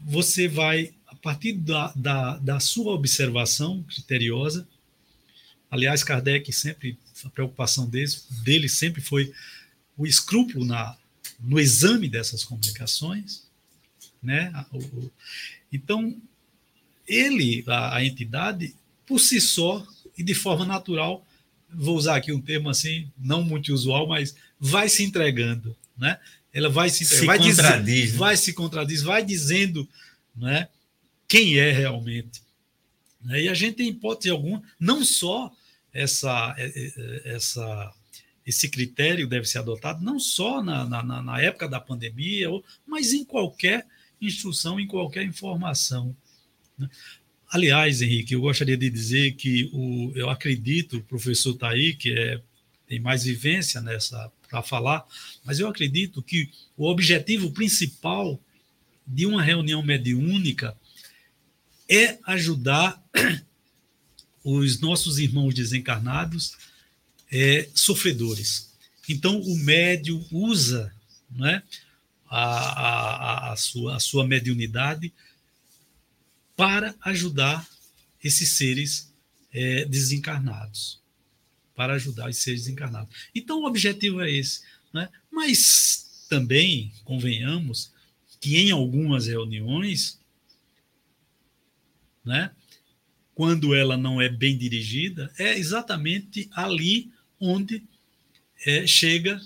você 0.05 0.49
vai, 0.49 0.93
a 1.07 1.15
partir 1.15 1.53
da, 1.53 1.93
da, 1.95 2.37
da 2.39 2.61
sua 2.61 2.93
observação 2.93 3.83
criteriosa, 3.85 4.67
aliás, 5.71 6.03
Kardec 6.03 6.53
sempre, 6.53 6.99
a 7.25 7.31
preocupação 7.31 7.89
dele, 7.89 8.13
dele 8.45 8.69
sempre 8.69 9.01
foi 9.01 9.33
o 9.97 10.07
escrúpulo 10.07 10.65
na, 10.65 10.97
no 11.41 11.59
exame 11.59 12.09
dessas 12.09 12.45
comunicações, 12.45 13.45
né? 14.23 14.53
Então, 15.73 16.17
ele, 17.07 17.65
a, 17.67 17.97
a 17.97 18.05
entidade, 18.05 18.75
por 19.07 19.19
si 19.19 19.41
só 19.41 19.87
e 20.17 20.23
de 20.23 20.35
forma 20.35 20.65
natural, 20.65 21.27
vou 21.69 21.97
usar 21.97 22.17
aqui 22.17 22.33
um 22.33 22.41
termo 22.41 22.69
assim, 22.69 23.11
não 23.19 23.43
muito 23.43 23.73
usual, 23.73 24.07
mas 24.07 24.35
vai 24.61 24.89
se 24.89 25.03
entregando, 25.03 25.77
né? 25.97 26.19
Ela 26.53 26.69
vai 26.69 26.91
se, 26.91 27.05
se 27.05 27.25
vai 27.25 27.39
contradiz, 27.39 27.87
dizer, 27.87 28.13
né? 28.13 28.19
vai 28.19 28.37
se 28.37 28.53
contradiz, 28.53 29.03
vai 29.03 29.25
dizendo, 29.25 29.89
né? 30.37 30.69
Quem 31.27 31.59
é 31.59 31.71
realmente. 31.73 32.43
Né? 33.23 33.43
E 33.45 33.49
a 33.49 33.55
gente 33.55 33.77
tem 33.77 33.89
hipótese 33.89 34.31
alguma, 34.31 34.63
não 34.79 35.05
só 35.05 35.51
essa 35.93 36.55
é, 36.59 36.67
é, 36.67 37.35
essa 37.35 37.95
esse 38.45 38.69
critério 38.69 39.29
deve 39.29 39.47
ser 39.47 39.59
adotado 39.59 40.05
não 40.05 40.19
só 40.19 40.63
na, 40.63 40.85
na, 40.85 41.23
na 41.23 41.41
época 41.41 41.69
da 41.69 41.81
pandemia, 41.81 42.49
mas 42.85 43.13
em 43.13 43.25
qualquer 43.25 43.87
instrução, 44.21 44.81
em 44.81 44.87
qualquer 44.87 45.25
informação. 45.25 46.15
Né? 46.77 46.89
Aliás, 47.49 48.03
Henrique, 48.03 48.35
eu 48.35 48.41
gostaria 48.41 48.77
de 48.77 48.91
dizer 48.91 49.33
que 49.37 49.71
o, 49.73 50.13
eu 50.17 50.29
acredito, 50.29 50.97
o 50.97 51.03
professor 51.03 51.53
está 51.53 51.71
aí, 51.71 51.95
que 51.95 52.13
é, 52.13 52.41
tem 52.87 52.99
mais 52.99 53.25
vivência 53.25 53.81
nessa 53.81 54.31
para 54.53 54.63
falar, 54.63 55.07
mas 55.47 55.59
eu 55.59 55.67
acredito 55.67 56.23
que 56.23 56.51
o 56.77 56.87
objetivo 56.87 57.51
principal 57.53 58.39
de 59.07 59.25
uma 59.25 59.43
reunião 59.43 59.83
mediúnica 59.83 60.77
é 61.89 62.19
ajudar 62.25 63.03
os 64.45 64.79
nossos 64.79 65.19
irmãos 65.19 65.55
desencarnados 65.55 66.59
é, 67.31 67.67
sofredores. 67.75 68.75
Então, 69.09 69.41
o 69.41 69.57
médium 69.57 70.23
usa 70.31 70.95
né, 71.31 71.63
a, 72.29 72.45
a, 72.45 73.53
a, 73.53 73.57
sua, 73.57 73.97
a 73.97 74.01
sua 74.01 74.27
mediunidade 74.27 75.11
para 76.55 76.95
ajudar 77.01 77.67
esses 78.23 78.51
seres 78.51 79.11
é, 79.51 79.87
desencarnados. 79.87 81.02
Para 81.83 81.95
ajudar 81.95 82.31
os 82.31 82.37
seres 82.37 82.61
desencarnados. 82.63 83.13
Então, 83.35 83.61
o 83.61 83.67
objetivo 83.67 84.21
é 84.21 84.31
esse. 84.31 84.61
Né? 84.95 85.09
Mas 85.33 86.25
também, 86.29 86.93
convenhamos, 87.03 87.91
que 88.41 88.57
em 88.57 88.71
algumas 88.71 89.27
reuniões, 89.27 90.21
né, 92.25 92.53
quando 93.35 93.75
ela 93.75 93.97
não 93.97 94.23
é 94.23 94.29
bem 94.29 94.57
dirigida, 94.57 95.29
é 95.37 95.59
exatamente 95.59 96.49
ali 96.53 97.11
onde 97.41 97.83
é, 98.65 98.87
chega 98.87 99.41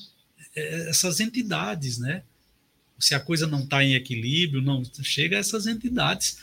é, 0.55 0.90
essas 0.90 1.18
entidades, 1.18 1.96
né? 1.96 2.22
Se 2.99 3.14
a 3.14 3.20
coisa 3.20 3.46
não 3.46 3.64
está 3.64 3.83
em 3.83 3.94
equilíbrio, 3.94 4.61
não 4.61 4.85
chega 5.03 5.38
essas 5.38 5.66
entidades 5.66 6.37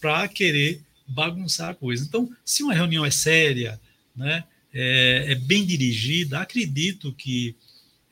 para 0.00 0.28
querer 0.28 0.80
bagunçar 1.08 1.70
a 1.70 1.74
coisa. 1.74 2.04
Então, 2.04 2.32
se 2.44 2.62
uma 2.62 2.72
reunião 2.72 3.04
é 3.04 3.10
séria, 3.10 3.80
né, 4.14 4.44
é, 4.72 5.32
é 5.32 5.34
bem 5.34 5.64
dirigida, 5.64 6.40
acredito 6.40 7.12
que 7.12 7.54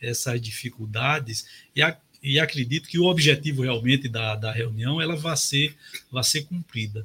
essas 0.00 0.40
dificuldades 0.40 1.46
e, 1.74 1.82
a, 1.82 1.96
e 2.22 2.38
acredito 2.38 2.88
que 2.88 2.98
o 2.98 3.06
objetivo 3.06 3.62
realmente 3.62 4.08
da, 4.08 4.36
da 4.36 4.52
reunião 4.52 5.00
ela 5.00 5.16
vai 5.16 5.36
ser, 5.36 5.74
vai 6.10 6.22
ser 6.22 6.42
cumprida. 6.42 7.04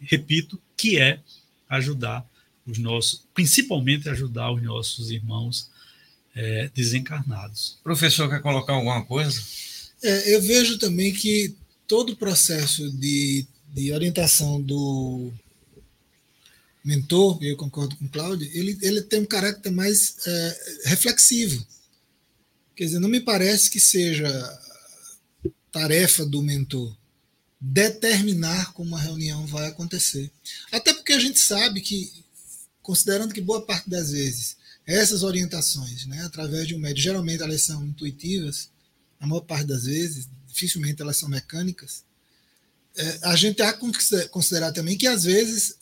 Repito, 0.00 0.60
que 0.76 0.98
é 0.98 1.20
ajudar 1.68 2.26
os 2.66 2.78
nossos, 2.78 3.24
principalmente 3.32 4.08
ajudar 4.08 4.52
os 4.52 4.62
nossos 4.62 5.10
irmãos 5.10 5.70
é, 6.34 6.70
desencarnados. 6.74 7.78
Professor, 7.82 8.28
quer 8.28 8.42
colocar 8.42 8.74
alguma 8.74 9.04
coisa? 9.04 9.40
É, 10.02 10.34
eu 10.34 10.42
vejo 10.42 10.78
também 10.78 11.12
que 11.12 11.54
todo 11.88 12.10
o 12.10 12.16
processo 12.16 12.90
de 12.98 13.46
de 13.76 13.92
orientação 13.92 14.60
do 14.62 15.30
mentor, 16.86 17.42
eu 17.42 17.56
concordo 17.56 17.96
com 17.96 18.04
o 18.04 18.08
Cláudio, 18.08 18.48
ele, 18.54 18.78
ele 18.80 19.02
tem 19.02 19.20
um 19.20 19.26
caráter 19.26 19.72
mais 19.72 20.14
é, 20.24 20.80
reflexivo. 20.84 21.66
Quer 22.76 22.84
dizer, 22.84 23.00
não 23.00 23.08
me 23.08 23.20
parece 23.20 23.68
que 23.68 23.80
seja 23.80 24.28
tarefa 25.72 26.24
do 26.24 26.40
mentor 26.40 26.96
determinar 27.60 28.72
como 28.72 28.90
uma 28.90 29.00
reunião 29.00 29.46
vai 29.46 29.66
acontecer. 29.66 30.30
Até 30.70 30.94
porque 30.94 31.12
a 31.12 31.18
gente 31.18 31.40
sabe 31.40 31.80
que, 31.80 32.12
considerando 32.82 33.34
que 33.34 33.40
boa 33.40 33.66
parte 33.66 33.90
das 33.90 34.12
vezes 34.12 34.56
essas 34.86 35.24
orientações, 35.24 36.06
né, 36.06 36.22
através 36.22 36.68
de 36.68 36.76
um 36.76 36.78
médio, 36.78 37.02
geralmente 37.02 37.42
elas 37.42 37.62
são 37.62 37.84
intuitivas, 37.84 38.70
a 39.18 39.26
maior 39.26 39.40
parte 39.40 39.66
das 39.66 39.86
vezes, 39.86 40.28
dificilmente 40.46 41.02
elas 41.02 41.16
são 41.16 41.28
mecânicas, 41.28 42.04
é, 42.96 43.18
a 43.24 43.36
gente 43.36 43.60
há 43.60 43.72
que 43.72 44.28
considerar 44.28 44.72
também 44.72 44.96
que, 44.96 45.06
às 45.06 45.24
vezes, 45.24 45.76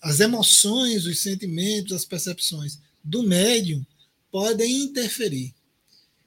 as 0.00 0.20
emoções, 0.20 1.06
os 1.06 1.18
sentimentos, 1.18 1.92
as 1.92 2.04
percepções 2.04 2.78
do 3.02 3.22
médium 3.22 3.84
podem 4.30 4.82
interferir. 4.82 5.54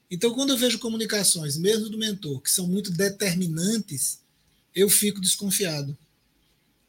Então, 0.09 0.33
quando 0.33 0.49
eu 0.49 0.57
vejo 0.57 0.79
comunicações, 0.79 1.57
mesmo 1.57 1.89
do 1.89 1.97
mentor, 1.97 2.41
que 2.41 2.51
são 2.51 2.67
muito 2.67 2.91
determinantes, 2.91 4.19
eu 4.75 4.89
fico 4.89 5.21
desconfiado. 5.21 5.97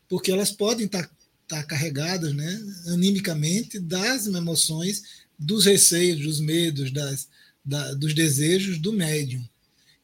Porque 0.08 0.32
elas 0.32 0.50
podem 0.50 0.86
estar, 0.86 1.08
estar 1.42 1.62
carregadas 1.64 2.34
né, 2.34 2.60
animicamente 2.88 3.78
das 3.78 4.26
emoções, 4.26 5.04
dos 5.38 5.66
receios, 5.66 6.20
dos 6.20 6.40
medos, 6.40 6.90
das, 6.90 7.28
da, 7.64 7.94
dos 7.94 8.12
desejos 8.12 8.78
do 8.78 8.92
médium. 8.92 9.46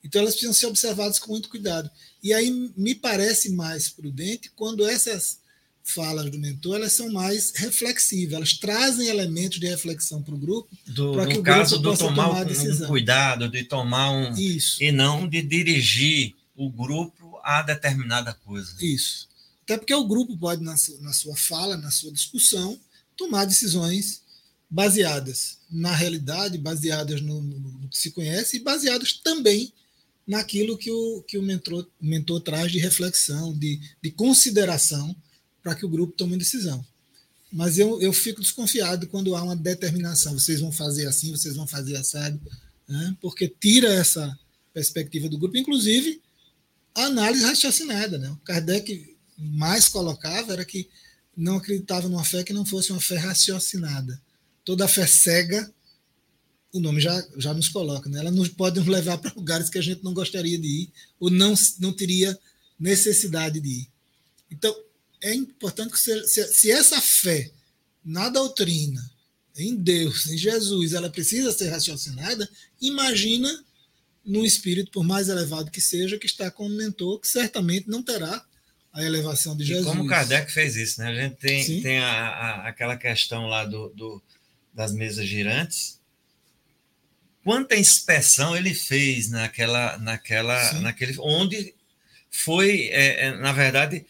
Então, 0.04 0.20
elas 0.20 0.34
precisam 0.34 0.54
ser 0.54 0.66
observadas 0.66 1.18
com 1.18 1.32
muito 1.32 1.48
cuidado. 1.48 1.90
E 2.22 2.32
aí 2.32 2.72
me 2.76 2.94
parece 2.94 3.50
mais 3.50 3.88
prudente 3.88 4.50
quando 4.54 4.86
essas 4.86 5.40
falas 5.88 6.30
do 6.30 6.38
mentor 6.38 6.76
elas 6.76 6.92
são 6.92 7.10
mais 7.10 7.52
reflexivas, 7.54 8.34
elas 8.34 8.52
trazem 8.54 9.08
elementos 9.08 9.58
de 9.58 9.66
reflexão 9.66 10.22
para 10.22 10.34
o 10.34 10.38
grupo. 10.38 10.68
Do, 10.86 11.12
para 11.12 11.26
que 11.26 11.38
o 11.38 11.42
caso 11.42 11.80
grupo 11.80 11.96
do 11.96 11.98
tomar, 11.98 12.44
tomar 12.44 12.84
um, 12.84 12.86
cuidado, 12.86 13.48
de 13.48 13.64
tomar 13.64 14.10
um. 14.10 14.32
Isso. 14.34 14.82
E 14.82 14.92
não 14.92 15.28
de 15.28 15.42
dirigir 15.42 16.34
o 16.54 16.70
grupo 16.70 17.38
a 17.42 17.62
determinada 17.62 18.34
coisa. 18.34 18.74
Isso. 18.80 19.28
Até 19.64 19.78
porque 19.78 19.94
o 19.94 20.06
grupo 20.06 20.36
pode, 20.36 20.62
na 20.62 20.76
sua, 20.76 20.98
na 21.00 21.12
sua 21.12 21.36
fala, 21.36 21.76
na 21.76 21.90
sua 21.90 22.12
discussão, 22.12 22.78
tomar 23.16 23.44
decisões 23.44 24.22
baseadas 24.70 25.58
na 25.70 25.94
realidade, 25.94 26.58
baseadas 26.58 27.20
no, 27.20 27.40
no, 27.40 27.58
no 27.58 27.88
que 27.88 27.98
se 27.98 28.10
conhece 28.10 28.56
e 28.56 28.60
baseadas 28.60 29.12
também 29.14 29.72
naquilo 30.26 30.76
que 30.76 30.90
o, 30.90 31.22
que 31.22 31.38
o 31.38 31.42
mentor, 31.42 31.86
o 32.00 32.06
mentor 32.06 32.40
traz 32.40 32.70
de 32.70 32.78
reflexão, 32.78 33.56
de, 33.56 33.80
de 34.02 34.10
consideração 34.10 35.16
para 35.62 35.74
que 35.74 35.84
o 35.84 35.88
grupo 35.88 36.14
tome 36.16 36.36
decisão. 36.36 36.84
Mas 37.52 37.78
eu, 37.78 38.00
eu 38.00 38.12
fico 38.12 38.40
desconfiado 38.42 39.06
quando 39.06 39.34
há 39.34 39.42
uma 39.42 39.56
determinação, 39.56 40.38
vocês 40.38 40.60
vão 40.60 40.70
fazer 40.70 41.06
assim, 41.06 41.30
vocês 41.30 41.56
vão 41.56 41.66
fazer 41.66 41.96
assado, 41.96 42.38
né? 42.86 43.16
porque 43.20 43.48
tira 43.48 43.88
essa 43.92 44.38
perspectiva 44.72 45.28
do 45.28 45.38
grupo, 45.38 45.56
inclusive 45.56 46.20
a 46.94 47.04
análise 47.04 47.44
raciocinada. 47.44 48.18
Né? 48.18 48.28
O 48.30 48.36
Kardec 48.38 49.16
mais 49.36 49.88
colocava 49.88 50.52
era 50.52 50.64
que 50.64 50.88
não 51.36 51.56
acreditava 51.56 52.08
numa 52.08 52.24
fé 52.24 52.42
que 52.44 52.52
não 52.52 52.66
fosse 52.66 52.92
uma 52.92 53.00
fé 53.00 53.16
raciocinada. 53.16 54.20
Toda 54.64 54.88
fé 54.88 55.06
cega 55.06 55.72
o 56.72 56.80
nome 56.80 57.00
já, 57.00 57.26
já 57.36 57.54
nos 57.54 57.68
coloca, 57.68 58.08
né? 58.10 58.18
ela 58.18 58.30
nos 58.30 58.48
pode 58.48 58.78
levar 58.80 59.18
para 59.18 59.32
lugares 59.34 59.70
que 59.70 59.78
a 59.78 59.82
gente 59.82 60.04
não 60.04 60.12
gostaria 60.12 60.58
de 60.58 60.82
ir 60.82 60.92
ou 61.18 61.30
não, 61.30 61.54
não 61.78 61.92
teria 61.92 62.38
necessidade 62.78 63.60
de 63.60 63.68
ir. 63.68 63.88
Então, 64.50 64.74
é 65.20 65.34
importante 65.34 65.92
que 65.92 65.98
se, 65.98 66.26
se, 66.28 66.44
se 66.52 66.70
essa 66.70 67.00
fé 67.00 67.50
na 68.04 68.28
doutrina, 68.28 69.00
em 69.56 69.74
Deus, 69.74 70.26
em 70.26 70.38
Jesus, 70.38 70.92
ela 70.92 71.10
precisa 71.10 71.50
ser 71.52 71.68
raciocinada, 71.68 72.48
imagina 72.80 73.64
no 74.24 74.44
espírito, 74.44 74.90
por 74.90 75.02
mais 75.02 75.28
elevado 75.28 75.70
que 75.70 75.80
seja, 75.80 76.18
que 76.18 76.26
está 76.26 76.50
como 76.50 76.70
mentor, 76.70 77.18
que 77.18 77.28
certamente 77.28 77.88
não 77.88 78.02
terá 78.02 78.44
a 78.92 79.02
elevação 79.02 79.56
de 79.56 79.64
Jesus. 79.64 79.86
E 79.86 79.96
como 79.96 80.08
Kardec 80.08 80.52
fez 80.52 80.76
isso, 80.76 81.00
né? 81.00 81.08
A 81.08 81.14
gente 81.14 81.36
tem, 81.36 81.82
tem 81.82 81.98
a, 81.98 82.28
a, 82.28 82.68
aquela 82.68 82.96
questão 82.96 83.46
lá 83.46 83.64
do, 83.64 83.88
do, 83.90 84.22
das 84.72 84.92
mesas 84.92 85.26
girantes, 85.26 85.98
quanta 87.42 87.76
inspeção 87.76 88.56
ele 88.56 88.74
fez 88.74 89.30
naquela, 89.30 89.96
naquela, 89.98 90.72
naquele, 90.80 91.16
onde 91.18 91.74
foi, 92.30 92.88
é, 92.88 93.26
é, 93.26 93.36
na 93.36 93.52
verdade, 93.52 94.04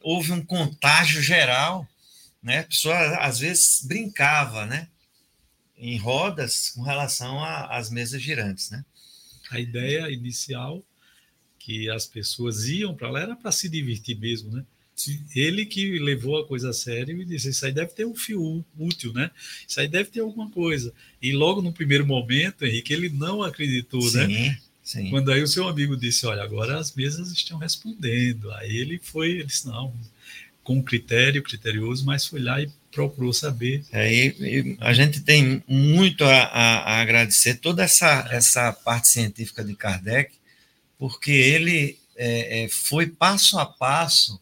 houve 0.00 0.32
um 0.32 0.44
contágio 0.44 1.22
geral, 1.22 1.88
né? 2.42 2.60
A 2.60 2.64
pessoa 2.64 2.96
às 3.18 3.38
vezes 3.38 3.82
brincava, 3.84 4.66
né? 4.66 4.88
Em 5.76 5.96
rodas 5.96 6.70
com 6.70 6.82
relação 6.82 7.42
às 7.44 7.90
mesas 7.90 8.20
girantes, 8.20 8.70
né? 8.70 8.84
A 9.50 9.60
ideia 9.60 10.10
inicial 10.10 10.84
que 11.58 11.90
as 11.90 12.06
pessoas 12.06 12.66
iam 12.66 12.94
para 12.94 13.10
lá 13.10 13.20
era 13.20 13.36
para 13.36 13.52
se 13.52 13.68
divertir 13.68 14.18
mesmo, 14.18 14.50
né? 14.50 14.64
Ele 15.34 15.64
que 15.64 15.98
levou 15.98 16.38
a 16.38 16.46
coisa 16.46 16.70
a 16.70 16.72
sério 16.72 17.22
e 17.22 17.24
disse: 17.24 17.50
Isso 17.50 17.64
aí 17.64 17.72
deve 17.72 17.92
ter 17.92 18.04
um 18.04 18.16
fio 18.16 18.64
útil, 18.76 19.12
né? 19.12 19.30
Isso 19.66 19.80
aí 19.80 19.86
deve 19.86 20.10
ter 20.10 20.20
alguma 20.20 20.50
coisa. 20.50 20.92
E 21.22 21.32
logo 21.32 21.62
no 21.62 21.72
primeiro 21.72 22.04
momento, 22.04 22.64
Henrique, 22.64 22.92
ele 22.92 23.08
não 23.08 23.42
acreditou, 23.42 24.02
sim, 24.02 24.26
né? 24.26 24.58
Sim. 24.88 25.10
Quando 25.10 25.30
aí 25.30 25.42
o 25.42 25.46
seu 25.46 25.68
amigo 25.68 25.94
disse: 25.94 26.24
Olha, 26.24 26.42
agora 26.42 26.78
as 26.78 26.94
mesas 26.94 27.30
estão 27.30 27.58
respondendo. 27.58 28.50
Aí 28.52 28.74
ele 28.74 28.98
foi, 28.98 29.32
ele 29.32 29.44
disse: 29.44 29.66
Não, 29.66 29.94
com 30.64 30.82
critério, 30.82 31.42
criterioso, 31.42 32.06
mas 32.06 32.24
foi 32.24 32.40
lá 32.40 32.58
e 32.58 32.70
procurou 32.90 33.34
saber. 33.34 33.84
É, 33.92 34.10
e, 34.10 34.78
a 34.80 34.94
gente 34.94 35.20
tem 35.20 35.62
muito 35.68 36.24
a, 36.24 36.42
a, 36.44 36.78
a 36.78 37.00
agradecer 37.02 37.56
toda 37.56 37.82
essa, 37.82 38.26
essa 38.30 38.72
parte 38.72 39.08
científica 39.08 39.62
de 39.62 39.76
Kardec, 39.76 40.32
porque 40.98 41.32
ele 41.32 41.98
é, 42.16 42.64
é, 42.64 42.68
foi 42.70 43.08
passo 43.08 43.58
a 43.58 43.66
passo 43.66 44.40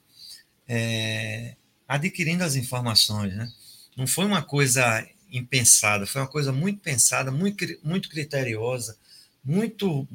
é, 0.68 1.56
adquirindo 1.88 2.44
as 2.44 2.54
informações, 2.54 3.34
né? 3.34 3.50
Não 3.96 4.06
foi 4.06 4.24
uma 4.24 4.42
coisa 4.42 5.04
impensada, 5.32 6.06
foi 6.06 6.20
uma 6.20 6.28
coisa 6.28 6.52
muito 6.52 6.78
pensada, 6.78 7.32
muito, 7.32 7.66
muito 7.82 8.08
criteriosa, 8.08 8.96
muito. 9.44 10.06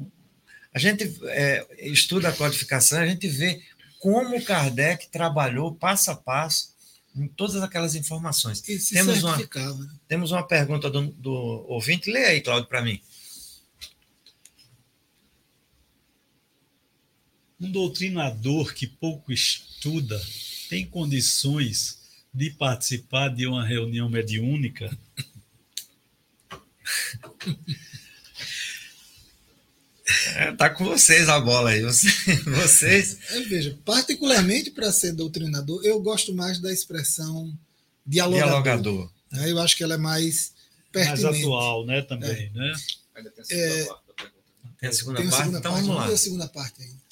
A 0.74 0.78
gente 0.78 1.18
é, 1.24 1.66
estuda 1.78 2.28
a 2.30 2.32
codificação, 2.32 2.98
a 2.98 3.06
gente 3.06 3.28
vê 3.28 3.62
como 3.98 4.42
Kardec 4.42 5.08
trabalhou 5.08 5.74
passo 5.74 6.10
a 6.10 6.16
passo 6.16 6.72
em 7.14 7.28
todas 7.28 7.62
aquelas 7.62 7.94
informações. 7.94 8.60
Temos 8.60 9.22
uma, 9.22 9.36
né? 9.36 9.46
temos 10.08 10.30
uma 10.32 10.42
pergunta 10.42 10.90
do, 10.90 11.08
do 11.12 11.32
ouvinte. 11.68 12.10
Lê 12.10 12.24
aí, 12.24 12.40
Cláudio, 12.40 12.68
para 12.68 12.82
mim. 12.82 13.00
Um 17.60 17.70
doutrinador 17.70 18.74
que 18.74 18.86
pouco 18.86 19.30
estuda 19.30 20.20
tem 20.68 20.86
condições 20.86 22.00
de 22.32 22.50
participar 22.50 23.28
de 23.28 23.46
uma 23.46 23.64
reunião 23.64 24.08
mediúnica? 24.08 24.90
É, 30.36 30.52
tá 30.52 30.70
com 30.70 30.84
vocês 30.84 31.28
a 31.28 31.40
bola 31.40 31.70
aí. 31.70 31.82
Vocês. 32.44 33.18
É, 33.30 33.40
veja, 33.42 33.78
particularmente 33.84 34.70
para 34.70 34.90
ser 34.92 35.12
doutrinador, 35.12 35.84
eu 35.84 36.00
gosto 36.00 36.34
mais 36.34 36.58
da 36.58 36.72
expressão 36.72 37.52
dialogador. 38.06 38.62
dialogador. 38.62 39.10
É, 39.34 39.50
eu 39.50 39.58
acho 39.60 39.76
que 39.76 39.82
ela 39.82 39.94
é 39.94 39.98
mais 39.98 40.52
pertinente. 40.90 41.22
Mais 41.22 41.40
atual, 41.40 41.86
né? 41.86 42.02
Também, 42.02 42.50
é. 42.54 42.58
né? 42.58 42.74
É, 43.50 43.88
tem 44.78 44.88
a 44.88 44.92
segunda 44.92 45.18
tem 45.18 45.26
a 45.26 45.30
parte. 45.30 45.42
Segunda 45.44 45.58
então 45.58 45.72
parte, 45.72 45.86
vamos 45.86 45.96
lá. 45.96 46.06
a 46.06 46.16
segunda 46.16 46.48
parte 46.48 46.82
ainda. 46.82 47.02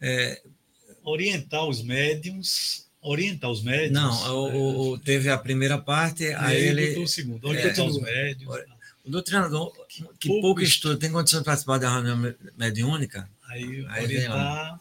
É, 0.00 0.42
orientar 1.02 1.66
os 1.66 1.82
médiums 1.82 2.88
orientar 3.02 3.50
os 3.50 3.62
médiums. 3.62 3.92
Não, 3.92 4.34
o, 4.34 4.90
o, 4.90 4.98
teve 4.98 5.30
a 5.30 5.38
primeira 5.38 5.78
parte, 5.78 6.24
e 6.24 6.34
aí 6.34 6.56
ele. 6.56 6.98
o 6.98 7.08
segundo, 7.08 7.46
orientar 7.46 7.84
é, 7.84 7.88
os 7.88 8.00
médiums. 8.00 8.56
O 9.04 9.10
doutrinador 9.10 9.72
que, 10.18 10.28
pouco, 10.28 10.42
pouco 10.42 10.62
estuda, 10.62 10.96
tem 10.96 11.10
condição 11.10 11.40
de 11.40 11.44
participar 11.44 11.78
da 11.78 11.90
reunião 11.90 12.34
mediúnica? 12.56 13.28
Aí, 13.48 13.86
aí 13.88 14.04
orientar, 14.04 14.80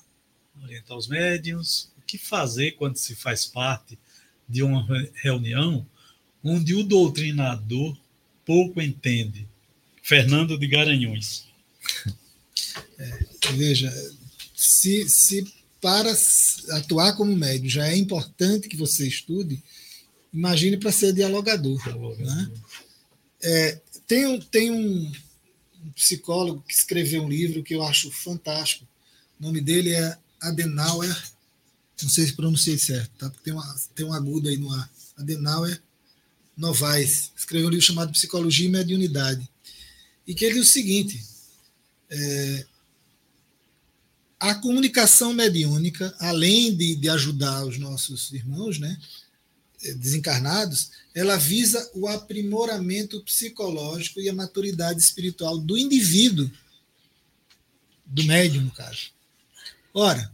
orientar 0.64 0.98
os 0.98 1.08
médiums. 1.08 1.92
O 1.98 2.02
que 2.02 2.18
fazer 2.18 2.72
quando 2.72 2.98
se 2.98 3.16
faz 3.16 3.46
parte 3.46 3.98
de 4.48 4.64
uma 4.64 4.86
reunião 5.16 5.86
onde 6.44 6.74
o 6.74 6.84
doutrinador 6.84 7.98
pouco 8.46 8.82
entende? 8.82 9.48
Fernando 10.02 10.58
de 10.58 10.68
Garanhuns. 10.68 11.48
É, 12.98 13.26
veja, 13.54 13.92
se, 14.56 15.08
se 15.08 15.54
para 15.80 16.14
atuar 16.72 17.16
como 17.16 17.36
médium 17.36 17.70
já 17.70 17.88
é 17.88 17.96
importante 17.96 18.68
que 18.68 18.76
você 18.76 19.08
estude, 19.08 19.64
imagine 20.34 20.78
para 20.78 20.92
ser 20.92 21.14
dialogador. 21.14 21.80
Né? 22.20 22.52
É, 23.42 23.82
tem 24.10 24.26
um, 24.26 24.40
tem 24.40 24.72
um 24.72 25.12
psicólogo 25.96 26.64
que 26.68 26.74
escreveu 26.74 27.24
um 27.24 27.30
livro 27.30 27.64
que 27.64 27.76
eu 27.76 27.84
acho 27.84 28.10
fantástico. 28.10 28.86
O 29.40 29.44
nome 29.44 29.62
dele 29.62 29.94
é 29.94 30.18
Adenauer, 30.42 31.16
não 32.02 32.10
sei 32.10 32.26
se 32.26 32.34
pronunciei 32.34 32.78
certo, 32.80 33.12
tá? 33.20 33.32
tem, 33.44 33.54
uma, 33.54 33.76
tem 33.94 34.06
um 34.08 34.14
agudo 34.14 34.50
aí 34.50 34.58
no 34.58 34.74
ar. 34.74 34.90
Adenauer 35.16 35.80
Novaes. 36.58 37.32
Escreveu 37.38 37.68
um 37.68 37.70
livro 37.70 37.86
chamado 37.86 38.12
Psicologia 38.12 38.66
e 38.66 38.72
Mediunidade. 38.72 39.48
E 40.26 40.34
que 40.34 40.44
ele 40.44 40.56
diz 40.56 40.70
o 40.70 40.72
seguinte: 40.72 41.24
é, 42.10 42.66
a 44.40 44.56
comunicação 44.56 45.34
mediúnica, 45.34 46.16
além 46.20 46.76
de, 46.76 46.96
de 46.96 47.10
ajudar 47.10 47.64
os 47.64 47.78
nossos 47.78 48.32
irmãos 48.34 48.80
né, 48.80 48.98
desencarnados, 49.82 50.92
ela 51.14 51.38
visa 51.38 51.90
o 51.94 52.08
aprimoramento 52.08 53.22
psicológico 53.24 54.20
e 54.20 54.30
a 54.30 54.34
maturidade 54.34 55.00
espiritual 55.00 55.58
do 55.58 55.78
indivíduo, 55.78 56.50
do 58.06 58.24
médium, 58.24 58.64
no 58.64 58.72
caso. 58.72 59.12
Ora, 59.94 60.32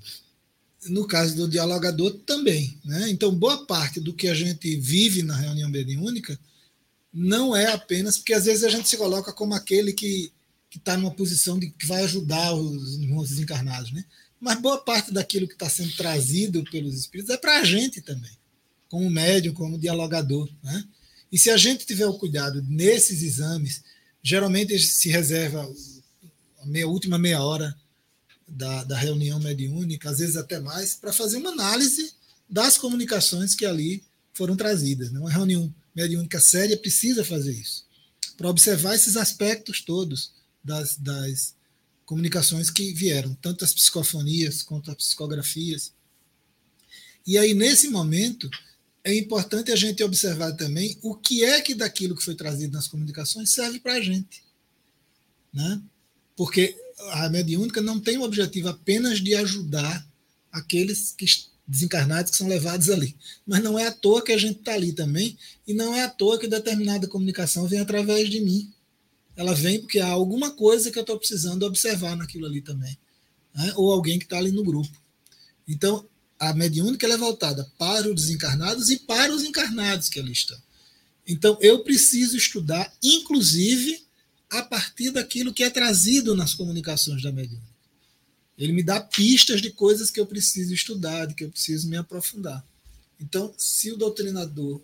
no 0.87 1.07
caso 1.07 1.35
do 1.35 1.47
dialogador 1.47 2.11
também. 2.25 2.79
Né? 2.83 3.09
Então, 3.09 3.33
boa 3.33 3.65
parte 3.65 3.99
do 3.99 4.13
que 4.13 4.27
a 4.27 4.33
gente 4.33 4.75
vive 4.77 5.23
na 5.23 5.35
reunião 5.35 5.69
mediúnica 5.69 6.39
não 7.13 7.55
é 7.55 7.71
apenas 7.71 8.17
porque 8.17 8.33
às 8.33 8.45
vezes 8.45 8.63
a 8.63 8.69
gente 8.69 8.89
se 8.89 8.97
coloca 8.97 9.31
como 9.31 9.53
aquele 9.53 9.93
que 9.93 10.31
que 10.75 10.79
está 10.79 10.97
numa 10.97 11.11
posição 11.11 11.57
de 11.57 11.69
que 11.69 11.85
vai 11.85 12.03
ajudar 12.03 12.53
os 12.53 12.97
irmãos 12.97 13.29
desencarnados, 13.29 13.93
né? 13.93 14.03
Mas 14.41 14.59
boa 14.59 14.77
parte 14.77 15.09
daquilo 15.09 15.47
que 15.47 15.53
está 15.53 15.69
sendo 15.69 15.95
trazido 15.95 16.65
pelos 16.65 16.99
espíritos 16.99 17.33
é 17.33 17.37
para 17.37 17.59
a 17.59 17.63
gente 17.63 18.01
também, 18.01 18.37
como 18.95 19.09
médium, 19.09 19.53
como 19.53 19.77
dialogador, 19.77 20.49
né? 20.63 20.85
E 21.29 21.37
se 21.37 21.49
a 21.49 21.57
gente 21.57 21.85
tiver 21.85 22.07
o 22.07 22.17
cuidado 22.17 22.61
nesses 22.65 23.21
exames, 23.23 23.83
geralmente 24.23 24.79
se 24.79 25.09
reserva 25.09 25.69
a 26.61 26.65
meia, 26.65 26.87
última 26.87 27.17
meia 27.17 27.43
hora 27.43 27.75
da, 28.47 28.85
da 28.85 28.97
reunião 28.97 29.37
mediúnica, 29.37 30.09
às 30.09 30.19
vezes 30.19 30.37
até 30.37 30.61
mais, 30.61 30.93
para 30.93 31.11
fazer 31.11 31.35
uma 31.35 31.49
análise 31.49 32.13
das 32.49 32.77
comunicações 32.77 33.53
que 33.53 33.65
ali 33.65 34.01
foram 34.33 34.55
trazidas. 34.55 35.11
Né? 35.11 35.19
Uma 35.19 35.31
reunião 35.31 35.73
mediúnica 35.93 36.39
séria 36.39 36.77
precisa 36.77 37.25
fazer 37.25 37.51
isso, 37.51 37.85
para 38.37 38.49
observar 38.49 38.95
esses 38.95 39.17
aspectos 39.17 39.81
todos 39.81 40.31
das, 40.63 40.95
das 40.95 41.53
comunicações 42.05 42.69
que 42.69 42.93
vieram, 42.93 43.35
tanto 43.41 43.65
as 43.65 43.73
psicofonias 43.73 44.63
quanto 44.63 44.89
as 44.89 44.95
psicografias. 44.95 45.91
E 47.27 47.37
aí, 47.37 47.53
nesse 47.53 47.89
momento, 47.89 48.49
é 49.05 49.15
importante 49.15 49.71
a 49.71 49.75
gente 49.75 50.03
observar 50.03 50.51
também 50.53 50.97
o 51.01 51.15
que 51.15 51.43
é 51.43 51.61
que 51.61 51.73
daquilo 51.73 52.15
que 52.15 52.23
foi 52.23 52.35
trazido 52.35 52.73
nas 52.73 52.87
comunicações 52.87 53.51
serve 53.51 53.79
para 53.79 53.93
a 53.93 54.01
gente. 54.01 54.43
Né? 55.53 55.81
Porque 56.35 56.75
a 57.11 57.29
mediúnica 57.29 57.81
não 57.81 57.99
tem 57.99 58.17
o 58.17 58.23
objetivo 58.23 58.67
apenas 58.67 59.21
de 59.21 59.33
ajudar 59.35 60.05
aqueles 60.51 61.13
que 61.17 61.25
desencarnados 61.67 62.31
que 62.31 62.37
são 62.37 62.47
levados 62.47 62.89
ali. 62.89 63.15
Mas 63.45 63.63
não 63.63 63.79
é 63.79 63.87
à 63.87 63.91
toa 63.91 64.21
que 64.21 64.33
a 64.33 64.37
gente 64.37 64.59
está 64.59 64.73
ali 64.73 64.91
também, 64.91 65.37
e 65.65 65.73
não 65.73 65.95
é 65.95 66.03
à 66.03 66.09
toa 66.09 66.37
que 66.37 66.47
determinada 66.47 67.07
comunicação 67.07 67.67
vem 67.67 67.79
através 67.79 68.29
de 68.29 68.39
mim 68.41 68.71
ela 69.35 69.53
vem 69.53 69.81
porque 69.81 69.99
há 69.99 70.07
alguma 70.07 70.51
coisa 70.51 70.89
que 70.89 70.97
eu 70.97 71.01
estou 71.01 71.17
precisando 71.17 71.63
observar 71.63 72.15
naquilo 72.15 72.45
ali 72.45 72.61
também. 72.61 72.97
Né? 73.53 73.73
Ou 73.75 73.91
alguém 73.91 74.17
que 74.17 74.25
está 74.25 74.37
ali 74.37 74.51
no 74.51 74.63
grupo. 74.63 74.97
Então, 75.67 76.07
a 76.39 76.53
mediúnica 76.53 77.07
é 77.07 77.17
voltada 77.17 77.69
para 77.77 78.07
os 78.09 78.15
desencarnados 78.15 78.89
e 78.89 78.99
para 78.99 79.33
os 79.33 79.43
encarnados 79.43 80.09
que 80.09 80.19
ali 80.19 80.31
estão. 80.31 80.57
Então, 81.27 81.57
eu 81.61 81.83
preciso 81.83 82.37
estudar, 82.37 82.93
inclusive, 83.01 84.03
a 84.49 84.61
partir 84.61 85.11
daquilo 85.11 85.53
que 85.53 85.63
é 85.63 85.69
trazido 85.69 86.35
nas 86.35 86.53
comunicações 86.53 87.23
da 87.23 87.31
mediúnica. 87.31 87.75
Ele 88.57 88.73
me 88.73 88.83
dá 88.83 89.01
pistas 89.01 89.61
de 89.61 89.71
coisas 89.71 90.11
que 90.11 90.19
eu 90.19 90.25
preciso 90.25 90.73
estudar, 90.73 91.25
de 91.25 91.33
que 91.33 91.43
eu 91.43 91.49
preciso 91.49 91.89
me 91.89 91.97
aprofundar. 91.97 92.65
Então, 93.19 93.53
se 93.57 93.91
o 93.91 93.97
doutrinador, 93.97 94.81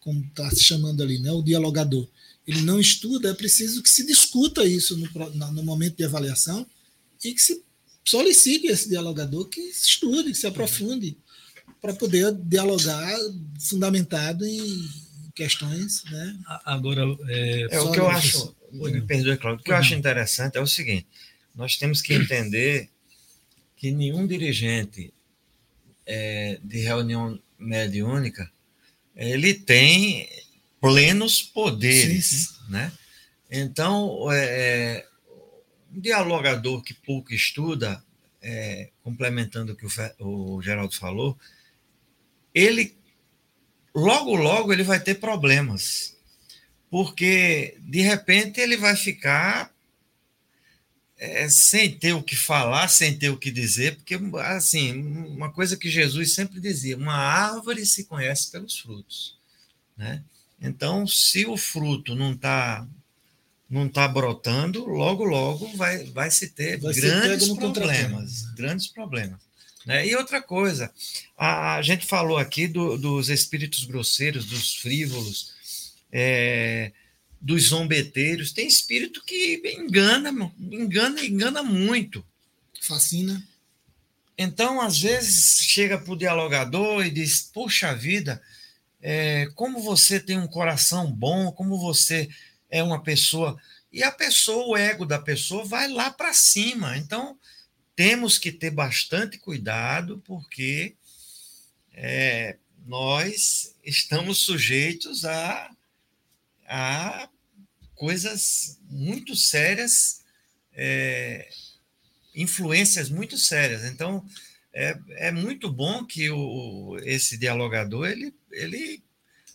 como 0.00 0.24
está 0.24 0.48
se 0.50 0.62
chamando 0.62 1.02
ali, 1.02 1.18
né, 1.18 1.30
o 1.32 1.42
dialogador, 1.42 2.06
ele 2.46 2.62
não 2.62 2.80
estuda, 2.80 3.30
é 3.30 3.34
preciso 3.34 3.82
que 3.82 3.90
se 3.90 4.06
discuta 4.06 4.64
isso 4.64 4.96
no, 4.96 5.08
no 5.52 5.62
momento 5.62 5.96
de 5.96 6.04
avaliação 6.04 6.66
e 7.22 7.34
que 7.34 7.42
se 7.42 7.62
solicite 8.04 8.66
esse 8.66 8.88
dialogador 8.88 9.48
que 9.48 9.60
estude, 9.60 10.30
que 10.30 10.38
se 10.38 10.46
aprofunde, 10.46 11.16
para 11.80 11.94
poder 11.94 12.32
dialogar 12.34 13.16
fundamentado 13.68 14.44
em 14.44 14.88
questões. 15.34 16.04
Né? 16.04 16.38
Agora, 16.64 17.02
é, 17.28 17.66
é 17.70 17.80
o 17.80 17.90
que 17.90 18.00
eu 18.00 18.08
acho, 18.08 18.54
me 18.72 19.00
perdoe, 19.02 19.36
Claudio, 19.36 19.60
o 19.60 19.64
que 19.64 19.70
eu 19.70 19.76
acho 19.76 19.94
interessante 19.94 20.58
é 20.58 20.60
o 20.60 20.66
seguinte: 20.66 21.06
nós 21.54 21.76
temos 21.76 22.02
que 22.02 22.14
entender 22.14 22.88
que 23.76 23.90
nenhum 23.90 24.26
dirigente 24.26 25.12
é, 26.06 26.58
de 26.62 26.80
reunião 26.80 27.38
mediúnica 27.58 28.50
ele 29.16 29.54
tem 29.54 30.28
plenos 30.80 31.42
poderes, 31.42 32.26
sim, 32.26 32.38
sim. 32.38 32.54
né? 32.70 32.92
Então, 33.50 34.30
é, 34.32 34.44
é, 34.44 35.06
um 35.94 36.00
dialogador 36.00 36.82
que 36.82 36.94
pouco 36.94 37.32
estuda, 37.32 38.02
é, 38.42 38.90
complementando 39.02 39.72
o 39.72 39.76
que 39.76 39.86
o, 39.86 40.56
o 40.56 40.62
Geraldo 40.62 40.94
falou, 40.96 41.38
ele 42.54 42.96
logo 43.94 44.34
logo 44.34 44.72
ele 44.72 44.82
vai 44.82 45.00
ter 45.00 45.16
problemas, 45.16 46.16
porque 46.90 47.76
de 47.80 48.00
repente 48.00 48.60
ele 48.60 48.76
vai 48.76 48.96
ficar 48.96 49.72
é, 51.16 51.48
sem 51.48 51.98
ter 51.98 52.14
o 52.14 52.22
que 52.22 52.34
falar, 52.34 52.88
sem 52.88 53.16
ter 53.18 53.28
o 53.28 53.36
que 53.36 53.50
dizer, 53.50 53.96
porque 53.96 54.18
assim 54.38 54.92
uma 55.02 55.52
coisa 55.52 55.76
que 55.76 55.90
Jesus 55.90 56.34
sempre 56.34 56.60
dizia: 56.60 56.96
uma 56.96 57.14
árvore 57.14 57.84
se 57.84 58.04
conhece 58.04 58.50
pelos 58.50 58.78
frutos, 58.78 59.38
né? 59.96 60.24
Então, 60.60 61.06
se 61.06 61.46
o 61.46 61.56
fruto 61.56 62.14
não 62.14 62.32
está 62.32 62.86
não 63.70 63.88
tá 63.88 64.08
brotando, 64.08 64.84
logo, 64.84 65.24
logo 65.24 65.68
vai, 65.76 66.04
vai 66.06 66.30
se 66.30 66.48
ter 66.50 66.78
vai 66.78 66.92
grandes 66.92 67.48
problemas. 67.50 68.42
Grandes 68.54 68.86
problemas. 68.88 69.38
Né? 69.86 70.06
E 70.06 70.16
outra 70.16 70.42
coisa, 70.42 70.92
a, 71.38 71.76
a 71.76 71.82
gente 71.82 72.04
falou 72.04 72.36
aqui 72.36 72.66
do, 72.66 72.98
dos 72.98 73.28
espíritos 73.28 73.84
grosseiros, 73.84 74.44
dos 74.44 74.76
frívolos. 74.76 75.54
é, 76.12 76.92
dos 77.40 77.68
zombeteiros. 77.68 78.52
Tem 78.52 78.66
espírito 78.66 79.24
que 79.24 79.62
engana, 79.78 80.30
engana, 80.60 81.24
engana 81.24 81.62
muito. 81.62 82.24
Fascina. 82.80 83.42
Então, 84.36 84.80
às 84.80 84.98
vezes, 84.98 85.58
chega 85.60 85.98
para 85.98 86.12
o 86.12 86.16
dialogador 86.16 87.04
e 87.04 87.10
diz: 87.10 87.50
Puxa 87.52 87.94
vida, 87.94 88.40
é, 89.00 89.46
como 89.54 89.80
você 89.80 90.20
tem 90.20 90.38
um 90.38 90.46
coração 90.46 91.10
bom, 91.10 91.50
como 91.52 91.78
você 91.78 92.28
é 92.70 92.82
uma 92.82 93.02
pessoa. 93.02 93.60
E 93.92 94.02
a 94.02 94.12
pessoa, 94.12 94.66
o 94.66 94.76
ego 94.76 95.04
da 95.04 95.18
pessoa, 95.18 95.64
vai 95.64 95.88
lá 95.88 96.10
para 96.10 96.32
cima. 96.32 96.96
Então, 96.96 97.38
temos 97.96 98.38
que 98.38 98.52
ter 98.52 98.70
bastante 98.70 99.36
cuidado, 99.38 100.22
porque 100.24 100.94
é, 101.92 102.56
nós 102.86 103.74
estamos 103.84 104.38
sujeitos 104.38 105.24
a, 105.24 105.70
a 106.66 107.28
coisas 107.94 108.78
muito 108.88 109.36
sérias, 109.36 110.22
é, 110.72 111.48
influências 112.34 113.10
muito 113.10 113.36
sérias. 113.36 113.84
Então, 113.84 114.24
é, 114.72 114.98
é 115.16 115.32
muito 115.32 115.70
bom 115.70 116.04
que 116.04 116.30
o, 116.30 116.96
esse 117.02 117.36
dialogador, 117.36 118.08
ele, 118.08 118.34
ele, 118.50 119.02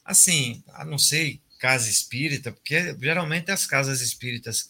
assim, 0.03 0.63
a 0.69 0.85
não 0.85 0.99
sei, 0.99 1.41
casa 1.65 1.89
espírita, 1.89 2.51
porque 2.51 2.95
geralmente 3.01 3.49
as 3.49 3.65
casas 3.65 3.99
espíritas 3.99 4.69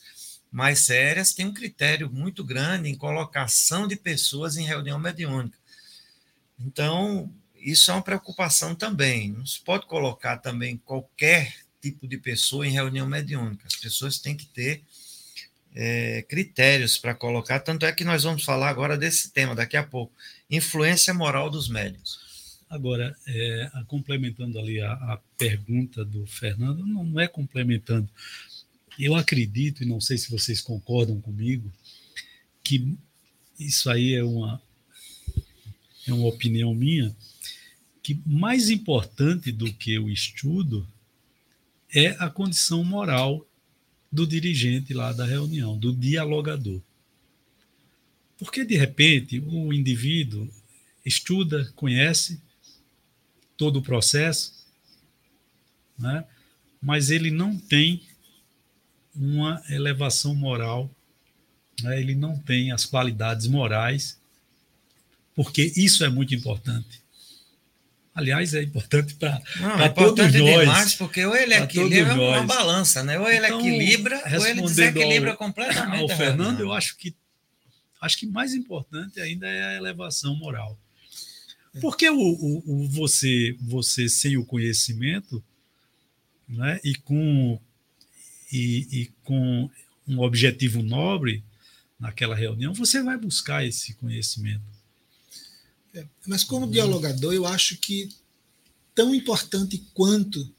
mais 0.50 0.80
sérias 0.80 1.34
têm 1.34 1.48
um 1.48 1.54
critério 1.54 2.10
muito 2.10 2.42
grande 2.42 2.88
em 2.88 2.96
colocação 2.96 3.86
de 3.86 3.98
pessoas 3.98 4.56
em 4.56 4.64
reunião 4.64 4.98
mediúnica. 4.98 5.58
Então, 6.58 7.30
isso 7.54 7.92
é 7.92 7.94
uma 7.94 8.02
preocupação 8.02 8.74
também. 8.74 9.34
Não 9.34 9.46
se 9.46 9.60
pode 9.60 9.88
colocar 9.88 10.38
também 10.38 10.78
qualquer 10.78 11.54
tipo 11.82 12.08
de 12.08 12.18
pessoa 12.18 12.66
em 12.66 12.72
reunião 12.72 13.06
mediúnica. 13.06 13.68
As 13.68 13.76
pessoas 13.76 14.18
têm 14.18 14.38
que 14.38 14.46
ter 14.46 14.82
é, 15.76 16.22
critérios 16.30 16.98
para 16.98 17.14
colocar. 17.14 17.60
Tanto 17.60 17.86
é 17.86 17.92
que 17.92 18.06
nós 18.06 18.24
vamos 18.24 18.46
falar 18.46 18.70
agora 18.70 18.98
desse 18.98 19.32
tema 19.32 19.54
daqui 19.54 19.76
a 19.76 19.84
pouco: 19.84 20.14
influência 20.50 21.14
moral 21.14 21.50
dos 21.50 21.68
médios. 21.68 22.25
Agora, 22.70 23.16
é, 23.28 23.72
complementando 23.88 24.58
ali 24.60 24.82
a, 24.82 24.92
a, 24.92 25.20
pergunta 25.38 26.04
do 26.04 26.26
Fernando, 26.26 26.86
não, 26.86 27.04
não 27.04 27.20
é 27.20 27.28
complementando. 27.28 28.10
Eu 28.98 29.16
acredito, 29.16 29.84
e 29.84 29.86
não 29.86 30.02
sei 30.02 30.18
se 30.18 30.32
vocês 30.32 30.62
concordam 30.62 31.22
comigo, 31.22 31.72
que 32.64 32.98
isso 33.60 33.90
aí 33.90 34.16
é 34.16 34.24
uma, 34.24 34.62
é 36.08 36.14
uma 36.14 36.28
opinião 36.28 36.74
minha, 36.74 37.16
que 38.02 38.20
mais 38.26 38.70
importante 38.70 39.52
do 39.52 39.72
que 39.74 39.98
o 40.00 40.10
estudo 40.10 40.88
é 41.94 42.10
a 42.20 42.30
condição 42.30 42.84
moral 42.84 43.48
do 44.12 44.26
dirigente 44.26 44.94
lá 44.94 45.12
da 45.12 45.26
reunião, 45.26 45.78
do 45.78 45.94
dialogador. 45.94 46.82
Porque, 48.38 48.66
de 48.66 48.76
repente, 48.76 49.40
o 49.40 49.72
indivíduo 49.72 50.50
estuda, 51.06 51.72
conhece 51.76 52.42
todo 53.58 53.78
o 53.78 53.82
processo, 53.82 54.54
né? 55.98 56.26
mas 56.82 57.10
ele 57.10 57.32
não 57.32 57.58
tem 57.58 58.02
uma 59.16 59.62
elevação 59.70 60.36
moral, 60.36 60.90
né? 61.82 62.00
ele 62.00 62.16
não 62.16 62.38
tem 62.38 62.72
as 62.72 62.86
qualidades 62.86 63.48
morais, 63.48 64.20
porque 65.34 65.74
isso 65.76 66.04
é 66.04 66.10
muito 66.10 66.34
importante. 66.34 67.04
Aliás, 68.14 68.54
é 68.54 68.64
importante 68.64 69.14
para 69.16 69.42
é 69.84 69.90
todos 69.90 70.24
nós. 70.24 70.32
demais, 70.32 70.96
porque 70.96 71.26
ou 71.26 71.36
ele 71.36 71.54
equilibra 71.54 72.14
uma 72.14 72.44
balança, 72.44 73.04
né? 73.04 73.20
Ou 73.20 73.30
ele 73.30 73.46
então, 73.46 73.60
equilibra, 73.60 74.24
ou 74.40 74.48
ele 74.48 74.62
desequilibra 74.62 75.32
ao, 75.32 75.38
completamente. 75.38 76.12
Ao 76.12 76.18
Fernando, 76.18 76.62
eu 76.62 76.72
acho 76.72 76.96
que 76.96 77.14
acho 78.02 78.18
que 78.18 78.26
mais 78.26 78.54
importante 78.54 79.20
ainda 79.20 79.48
é 79.48 79.66
a 79.66 79.76
elevação 79.76 80.34
moral. 80.38 80.80
Porque 81.82 82.10
o, 82.10 82.18
o, 82.18 82.64
o 82.66 82.88
você, 82.90 83.56
você 83.60 84.08
sem 84.08 84.38
o 84.38 84.46
conhecimento, 84.46 85.44
né, 86.48 86.80
e 86.84 86.96
com 86.96 87.60
e, 88.52 88.88
e 88.92 89.12
com 89.24 89.70
um 90.08 90.20
objetivo 90.20 90.82
nobre 90.82 91.44
naquela 92.00 92.36
reunião, 92.36 92.74
você 92.74 93.02
vai 93.02 93.18
buscar 93.18 93.66
esse 93.66 93.94
conhecimento. 93.96 94.64
É, 95.94 96.06
mas 96.28 96.44
como 96.44 96.70
dialogador, 96.70 97.34
eu 97.34 97.46
acho 97.46 97.78
que 97.78 98.10
tão 98.94 99.14
importante 99.14 99.84
quanto 99.94 100.50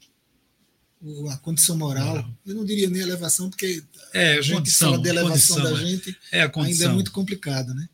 a 1.29 1.37
condição 1.37 1.77
moral, 1.77 2.27
eu 2.45 2.55
não 2.55 2.65
diria 2.65 2.89
nem 2.89 3.01
elevação, 3.01 3.49
porque 3.49 3.83
é, 4.13 4.33
a 4.33 4.41
gente 4.41 4.55
condição, 4.57 4.91
fala 4.91 5.03
de 5.03 5.09
elevação 5.09 5.63
da 5.63 5.71
é. 5.71 5.75
gente 5.75 6.17
é 6.31 6.51
ainda 6.55 6.85
é 6.85 6.87
muito 6.89 7.11
complicado, 7.11 7.73
né? 7.73 7.87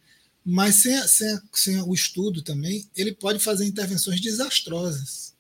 Mas 0.46 0.76
sem, 0.76 1.08
sem, 1.08 1.40
sem 1.54 1.82
o 1.82 1.94
estudo 1.94 2.42
também, 2.42 2.88
ele 2.96 3.14
pode 3.14 3.40
fazer 3.40 3.66
intervenções 3.66 4.20
desastrosas, 4.20 5.34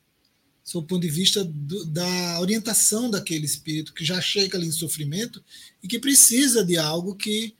sob 0.63 0.85
o 0.85 0.87
ponto 0.87 1.01
de 1.01 1.09
vista 1.09 1.43
do, 1.43 1.85
da 1.85 2.39
orientação 2.39 3.09
daquele 3.09 3.45
espírito 3.45 3.93
que 3.93 4.05
já 4.05 4.21
chega 4.21 4.57
ali 4.57 4.67
em 4.67 4.71
sofrimento 4.71 5.43
e 5.81 5.87
que 5.87 5.99
precisa 5.99 6.63
de 6.63 6.77
algo 6.77 7.15
que 7.15 7.53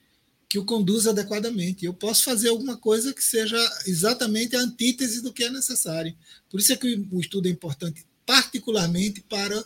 que 0.54 0.60
o 0.60 0.66
conduza 0.66 1.10
adequadamente. 1.10 1.84
Eu 1.84 1.96
posso 1.96 2.24
fazer 2.24 2.50
alguma 2.50 2.78
coisa 2.78 3.12
que 3.12 3.24
seja 3.24 3.58
exatamente 3.88 4.56
a 4.56 4.60
antítese 4.60 5.20
do 5.20 5.34
que 5.34 5.44
é 5.44 5.50
necessário. 5.50 6.16
Por 6.48 6.60
isso 6.60 6.72
é 6.72 6.76
que 6.76 7.08
o 7.12 7.20
estudo 7.20 7.48
é 7.48 7.50
importante, 7.50 8.06
particularmente 8.24 9.20
para 9.22 9.66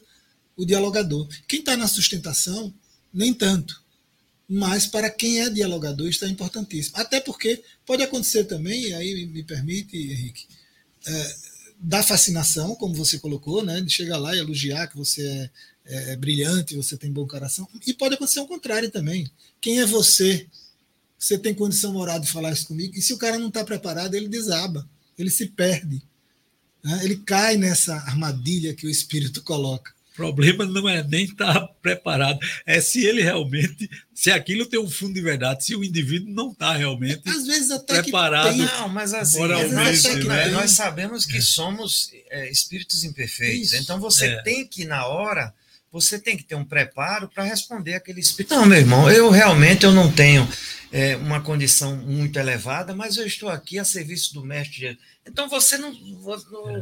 o 0.56 0.64
dialogador. 0.64 1.28
Quem 1.46 1.60
está 1.60 1.76
na 1.76 1.90
sustentação, 1.90 2.74
nem 3.14 3.34
tanto. 3.34 3.84
Mas 4.50 4.86
para 4.86 5.10
quem 5.10 5.42
é 5.42 5.50
dialogador, 5.50 6.08
está 6.08 6.28
importantíssimo. 6.28 6.98
Até 6.98 7.20
porque 7.20 7.62
pode 7.86 8.04
acontecer 8.04 8.46
também, 8.46 8.90
e 8.90 8.94
aí 8.94 9.26
me 9.26 9.44
permite, 9.44 9.98
Henrique, 9.98 10.46
é, 11.06 11.36
da 11.80 12.02
fascinação, 12.02 12.76
como 12.76 12.96
você 12.96 13.20
colocou, 13.20 13.64
né, 13.64 13.82
de 13.82 13.92
chegar 13.92 14.18
lá 14.18 14.36
e 14.36 14.40
elogiar 14.40 14.88
que 14.88 14.98
você 14.98 15.28
é, 15.28 15.50
é, 15.86 16.14
é 16.14 16.16
brilhante, 16.16 16.76
você 16.76 16.96
tem 16.98 17.12
bom 17.12 17.28
coração. 17.28 17.68
E 17.86 17.94
pode 17.94 18.16
acontecer 18.16 18.40
o 18.40 18.48
contrário 18.48 18.90
também. 18.90 19.30
Quem 19.60 19.80
é 19.80 19.86
você 19.86 20.48
você 21.18 21.38
tem 21.38 21.54
condição 21.54 21.94
moral 21.94 22.20
de 22.20 22.32
falar 22.32 22.52
isso 22.52 22.68
comigo? 22.68 22.96
E 22.96 23.02
se 23.02 23.14
o 23.14 23.18
cara 23.18 23.40
não 23.40 23.48
está 23.48 23.64
preparado, 23.64 24.14
ele 24.14 24.28
desaba, 24.28 24.88
ele 25.18 25.32
se 25.32 25.48
perde. 25.48 26.02
Né? 26.84 27.00
Ele 27.04 27.18
cai 27.18 27.58
nessa 27.58 27.96
armadilha 27.96 28.74
que 28.76 28.86
o 28.86 28.90
espírito 28.90 29.42
coloca. 29.44 29.96
O 30.18 30.34
problema 30.34 30.66
não 30.66 30.90
é 30.90 31.04
nem 31.04 31.26
estar 31.26 31.54
tá 31.54 31.68
preparado, 31.80 32.40
é 32.66 32.82
se 32.82 33.06
ele 33.06 33.22
realmente, 33.22 33.88
se 34.16 34.32
aquilo 34.32 34.66
tem 34.66 34.80
um 34.80 34.90
fundo 34.90 35.14
de 35.14 35.22
verdade, 35.22 35.64
se 35.64 35.76
o 35.76 35.84
indivíduo 35.84 36.34
não 36.34 36.52
está 36.52 36.76
realmente 36.76 37.22
Às 37.30 37.46
vezes 37.46 37.70
até 37.70 38.02
preparado. 38.02 38.52
Que 38.52 38.58
tem, 38.58 38.66
não, 38.66 38.90
mas 38.90 39.14
assim, 39.14 39.38
moralmente, 39.38 40.16
né? 40.26 40.48
nós 40.48 40.72
sabemos 40.72 41.24
que 41.24 41.38
é. 41.38 41.42
somos 41.42 42.10
é, 42.32 42.50
espíritos 42.50 43.04
imperfeitos. 43.04 43.74
Isso. 43.74 43.84
Então 43.84 44.00
você 44.00 44.26
é. 44.26 44.42
tem 44.42 44.66
que, 44.66 44.86
na 44.86 45.06
hora, 45.06 45.54
você 45.92 46.20
tem 46.20 46.36
que 46.36 46.44
ter 46.44 46.56
um 46.56 46.66
preparo 46.66 47.30
para 47.30 47.44
responder 47.44 47.96
aquele 47.96 48.20
espírito. 48.20 48.54
Não, 48.54 48.66
meu 48.66 48.78
irmão, 48.78 49.10
eu 49.10 49.30
realmente 49.30 49.86
eu 49.86 49.92
não 49.92 50.12
tenho 50.12 50.48
é, 50.92 51.16
uma 51.16 51.42
condição 51.42 51.96
muito 51.96 52.38
elevada, 52.38 52.94
mas 52.94 53.18
eu 53.18 53.26
estou 53.26 53.50
aqui 53.50 53.80
a 53.80 53.86
serviço 53.86 54.34
do 54.34 54.44
mestre. 54.44 54.98
Então 55.26 55.50
você 55.50 55.78
não. 55.78 55.92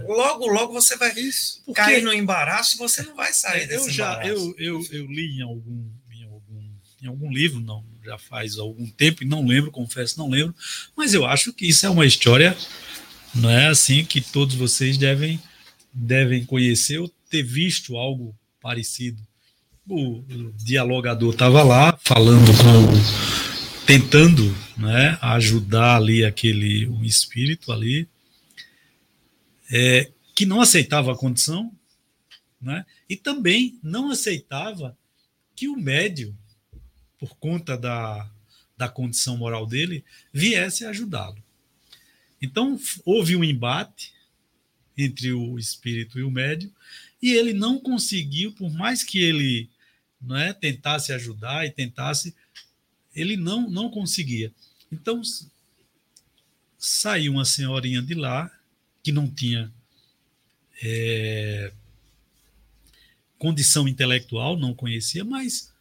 Logo, 0.08 0.48
logo 0.48 0.74
você 0.74 0.96
vai 0.98 1.12
Isso, 1.14 1.62
porque... 1.66 1.82
cair 1.82 2.04
no 2.04 2.14
embaraço 2.14 2.78
você 2.78 3.04
não 3.04 3.16
vai 3.16 3.34
sair 3.34 3.64
é, 3.64 3.68
desse 3.68 3.88
eu 3.88 3.90
já, 3.90 4.26
eu, 4.26 4.56
eu, 4.58 4.88
eu 4.92 5.06
li 5.06 5.38
em 5.38 5.42
algum, 5.42 5.90
em 6.12 6.24
algum, 6.24 6.72
em 7.04 7.08
algum 7.08 7.32
livro, 7.32 7.60
não, 7.60 7.84
já 8.04 8.18
faz 8.18 8.58
algum 8.58 8.88
tempo, 8.88 9.24
e 9.24 9.28
não 9.28 9.46
lembro, 9.46 9.72
confesso, 9.72 10.18
não 10.18 10.30
lembro, 10.30 10.56
mas 10.96 11.14
eu 11.14 11.26
acho 11.26 11.54
que 11.54 11.68
isso 11.68 11.86
é 11.86 11.90
uma 11.90 12.06
história, 12.06 12.56
não 13.34 13.50
é 13.50 13.68
assim, 13.68 14.06
que 14.06 14.22
todos 14.22 14.56
vocês 14.56 14.98
devem, 14.98 15.42
devem 15.92 16.46
conhecer 16.46 17.00
ou 17.00 17.12
ter 17.30 17.44
visto 17.44 17.98
algo 17.98 18.36
parecido. 18.66 19.22
O, 19.88 20.24
dialogador 20.58 21.32
estava 21.32 21.62
lá 21.62 21.96
falando 22.04 22.48
com 22.48 23.86
tentando 23.86 24.44
né, 24.76 25.20
ajudar 25.22 25.98
ali 25.98 26.26
aquele 26.26 26.88
um 26.88 27.04
espírito 27.04 27.72
ali 27.72 28.10
é, 29.72 30.12
que 30.34 30.48
não 30.48 30.62
aceitava 30.62 31.12
a 31.12 31.16
condição 31.16 31.72
né, 32.60 32.84
e 33.08 33.16
também 33.16 33.80
não 33.84 34.10
aceitava 34.10 34.98
que 35.56 35.68
o 35.68 35.78
médio, 35.78 36.36
por 37.20 37.38
conta 37.38 37.78
da, 37.78 38.28
da 38.76 38.90
condição 38.90 39.38
moral 39.38 39.68
dele, 39.68 40.04
viesse 40.34 40.84
ajudá-lo. 40.86 41.38
Então 42.42 42.80
houve 43.06 43.36
um 43.36 43.44
embate 43.44 44.12
entre 44.98 45.32
o 45.34 45.60
espírito 45.60 46.18
e 46.18 46.24
o 46.24 46.32
médio 46.32 46.74
e 47.26 47.34
ele 47.34 47.54
não 47.54 47.80
conseguiu, 47.80 48.52
por 48.52 48.72
mais 48.72 49.04
que 49.04 49.20
ele 49.20 49.68
né, 50.22 50.54
tentasse 50.54 51.12
ajudar 51.12 51.66
e 51.66 51.72
tentasse, 51.72 52.36
ele 53.16 53.36
não, 53.36 53.68
não 53.68 53.90
conseguia. 53.90 54.54
Então, 54.92 55.24
saiu 56.78 57.32
uma 57.32 57.44
senhorinha 57.44 58.00
de 58.00 58.14
lá, 58.14 58.56
que 59.02 59.12
não 59.12 59.28
tinha 59.28 59.74
é, 60.84 61.74
condição 63.40 63.88
intelectual, 63.88 64.56
não 64.56 64.76
conhecia, 64.76 65.26
mas 65.26 65.74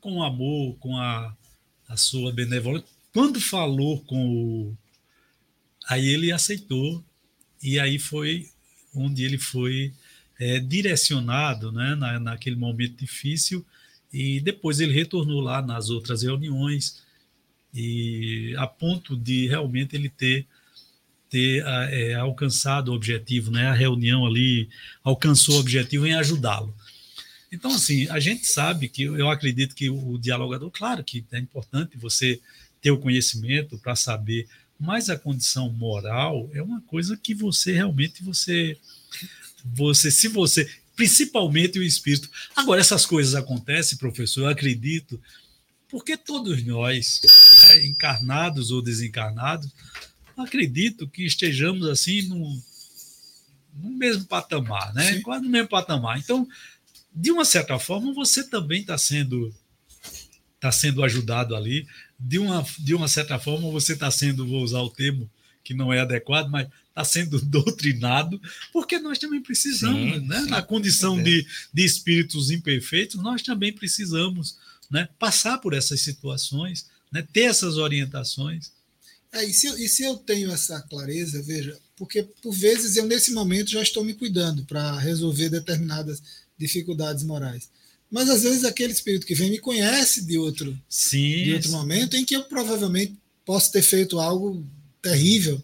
com 0.00 0.22
amor, 0.22 0.76
com 0.78 0.96
a, 0.96 1.36
a 1.88 1.96
sua 1.96 2.30
benevolência. 2.32 2.88
Quando 3.12 3.40
falou 3.40 4.00
com 4.02 4.28
o. 4.28 4.76
Aí 5.88 6.06
ele 6.06 6.30
aceitou, 6.30 7.04
e 7.60 7.80
aí 7.80 7.98
foi 7.98 8.48
onde 8.94 9.24
ele 9.24 9.36
foi 9.36 9.92
é, 10.42 10.58
direcionado 10.58 11.70
né, 11.70 11.94
na, 11.94 12.18
naquele 12.18 12.56
momento 12.56 12.96
difícil, 12.96 13.64
e 14.12 14.40
depois 14.40 14.80
ele 14.80 14.92
retornou 14.92 15.40
lá 15.40 15.62
nas 15.62 15.88
outras 15.88 16.24
reuniões, 16.24 17.00
e 17.72 18.52
a 18.58 18.66
ponto 18.66 19.16
de 19.16 19.46
realmente 19.46 19.94
ele 19.94 20.08
ter 20.08 20.46
ter 21.30 21.64
é, 21.64 22.12
alcançado 22.14 22.90
o 22.90 22.94
objetivo, 22.94 23.50
né? 23.50 23.68
A 23.68 23.72
reunião 23.72 24.26
ali 24.26 24.68
alcançou 25.02 25.54
o 25.56 25.60
objetivo 25.60 26.06
em 26.06 26.12
ajudá-lo. 26.12 26.76
Então, 27.50 27.70
assim, 27.74 28.06
a 28.10 28.20
gente 28.20 28.46
sabe 28.46 28.86
que 28.86 29.04
eu 29.04 29.30
acredito 29.30 29.74
que 29.74 29.88
o 29.88 30.18
dialogador, 30.18 30.70
claro 30.70 31.02
que 31.02 31.24
é 31.32 31.38
importante 31.38 31.96
você 31.96 32.38
ter 32.82 32.90
o 32.90 32.98
conhecimento 32.98 33.78
para 33.78 33.96
saber, 33.96 34.46
mas 34.78 35.08
a 35.08 35.18
condição 35.18 35.70
moral 35.70 36.50
é 36.52 36.60
uma 36.60 36.82
coisa 36.82 37.16
que 37.16 37.32
você 37.32 37.72
realmente 37.72 38.22
você 38.22 38.76
você 39.64 40.10
se 40.10 40.28
você 40.28 40.68
principalmente 40.94 41.78
o 41.78 41.82
espírito. 41.82 42.30
Agora 42.54 42.80
essas 42.80 43.06
coisas 43.06 43.34
acontecem, 43.34 43.98
professor, 43.98 44.42
eu 44.42 44.48
acredito, 44.48 45.20
porque 45.88 46.16
todos 46.16 46.64
nós, 46.64 47.20
né, 47.68 47.86
encarnados 47.86 48.70
ou 48.70 48.82
desencarnados, 48.82 49.70
acredito 50.36 51.08
que 51.08 51.24
estejamos 51.24 51.86
assim 51.86 52.22
no, 52.22 52.62
no 53.74 53.90
mesmo 53.90 54.24
patamar, 54.26 54.92
né? 54.94 55.14
Sim. 55.14 55.22
Quase 55.22 55.44
no 55.44 55.50
mesmo 55.50 55.68
patamar. 55.68 56.18
Então, 56.18 56.46
de 57.14 57.30
uma 57.30 57.44
certa 57.44 57.78
forma, 57.78 58.12
você 58.14 58.44
também 58.44 58.80
está 58.80 58.96
sendo 58.96 59.54
está 60.54 60.70
sendo 60.70 61.02
ajudado 61.02 61.56
ali. 61.56 61.86
De 62.18 62.38
uma, 62.38 62.64
de 62.78 62.94
uma 62.94 63.08
certa 63.08 63.36
forma, 63.36 63.68
você 63.72 63.94
está 63.94 64.08
sendo, 64.12 64.46
vou 64.46 64.62
usar 64.62 64.80
o 64.80 64.90
termo 64.90 65.28
que 65.64 65.74
não 65.74 65.92
é 65.92 66.00
adequado, 66.00 66.48
mas 66.48 66.68
está 66.92 67.04
sendo 67.04 67.40
doutrinado, 67.42 68.40
porque 68.72 68.98
nós 68.98 69.18
também 69.18 69.42
precisamos, 69.42 70.14
sim, 70.14 70.26
né? 70.26 70.42
Sim, 70.42 70.50
na 70.50 70.62
condição 70.62 71.20
de, 71.20 71.46
de 71.72 71.84
espíritos 71.84 72.50
imperfeitos, 72.50 73.20
nós 73.20 73.42
também 73.42 73.72
precisamos 73.72 74.56
né? 74.90 75.08
passar 75.18 75.58
por 75.58 75.72
essas 75.72 76.00
situações, 76.02 76.86
né? 77.10 77.26
ter 77.32 77.44
essas 77.44 77.78
orientações. 77.78 78.70
É, 79.32 79.44
e, 79.44 79.52
se 79.52 79.66
eu, 79.66 79.78
e 79.78 79.88
se 79.88 80.02
eu 80.02 80.16
tenho 80.16 80.52
essa 80.52 80.80
clareza, 80.82 81.42
veja, 81.42 81.76
porque 81.96 82.22
por 82.42 82.52
vezes 82.52 82.96
eu 82.96 83.06
nesse 83.06 83.32
momento 83.32 83.70
já 83.70 83.82
estou 83.82 84.04
me 84.04 84.12
cuidando 84.12 84.64
para 84.66 84.98
resolver 84.98 85.48
determinadas 85.48 86.22
dificuldades 86.58 87.24
morais. 87.24 87.70
Mas 88.10 88.28
às 88.28 88.42
vezes 88.42 88.64
aquele 88.64 88.92
espírito 88.92 89.26
que 89.26 89.34
vem 89.34 89.50
me 89.50 89.58
conhece 89.58 90.26
de 90.26 90.36
outro, 90.36 90.78
Sim, 90.86 91.44
de 91.44 91.54
outro 91.54 91.70
momento 91.70 92.14
em 92.14 92.26
que 92.26 92.36
eu 92.36 92.44
provavelmente 92.44 93.16
posso 93.46 93.72
ter 93.72 93.80
feito 93.80 94.20
algo 94.20 94.62
terrível 95.00 95.62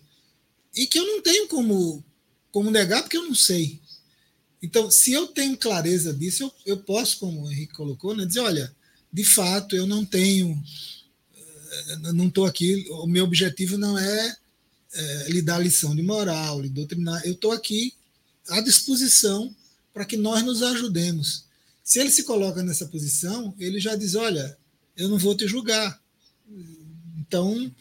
e 0.75 0.87
que 0.87 0.99
eu 0.99 1.07
não 1.07 1.23
tenho 1.23 1.49
como, 1.49 2.05
como 2.51 2.71
negar 2.71 3.03
porque 3.03 3.17
eu 3.17 3.25
não 3.25 3.35
sei. 3.35 3.81
Então, 4.63 4.91
se 4.91 5.13
eu 5.13 5.29
tenho 5.29 5.57
clareza 5.57 6.13
disso, 6.13 6.45
eu, 6.45 6.53
eu 6.67 6.77
posso, 6.79 7.19
como 7.19 7.43
o 7.43 7.51
Henrique 7.51 7.75
colocou, 7.75 8.15
né, 8.15 8.27
dizer, 8.27 8.41
olha, 8.41 8.75
de 9.13 9.25
fato, 9.25 9.77
eu 9.77 9.87
não 9.87 10.05
tenho, 10.05 10.63
eh, 11.71 11.97
não 12.13 12.27
estou 12.27 12.45
aqui, 12.45 12.87
o 12.91 13.07
meu 13.07 13.25
objetivo 13.25 13.79
não 13.79 13.97
é, 13.97 14.37
é 14.93 15.31
lhe 15.31 15.41
dar 15.41 15.59
lição 15.59 15.95
de 15.95 16.03
moral, 16.03 16.61
lhe 16.61 16.69
doutrinar, 16.69 17.23
eu 17.25 17.33
estou 17.33 17.53
aqui 17.53 17.95
à 18.49 18.61
disposição 18.61 19.55
para 19.93 20.05
que 20.05 20.17
nós 20.17 20.45
nos 20.45 20.63
ajudemos. 20.63 21.45
Se 21.83 21.99
ele 21.99 22.11
se 22.11 22.25
coloca 22.25 22.63
nessa 22.63 22.87
posição, 22.87 23.55
ele 23.59 23.81
já 23.81 23.97
diz: 23.97 24.15
Olha, 24.15 24.59
eu 24.97 25.09
não 25.09 25.19
vou 25.19 25.35
te 25.35 25.47
julgar. 25.47 26.01
Então, 27.19 27.75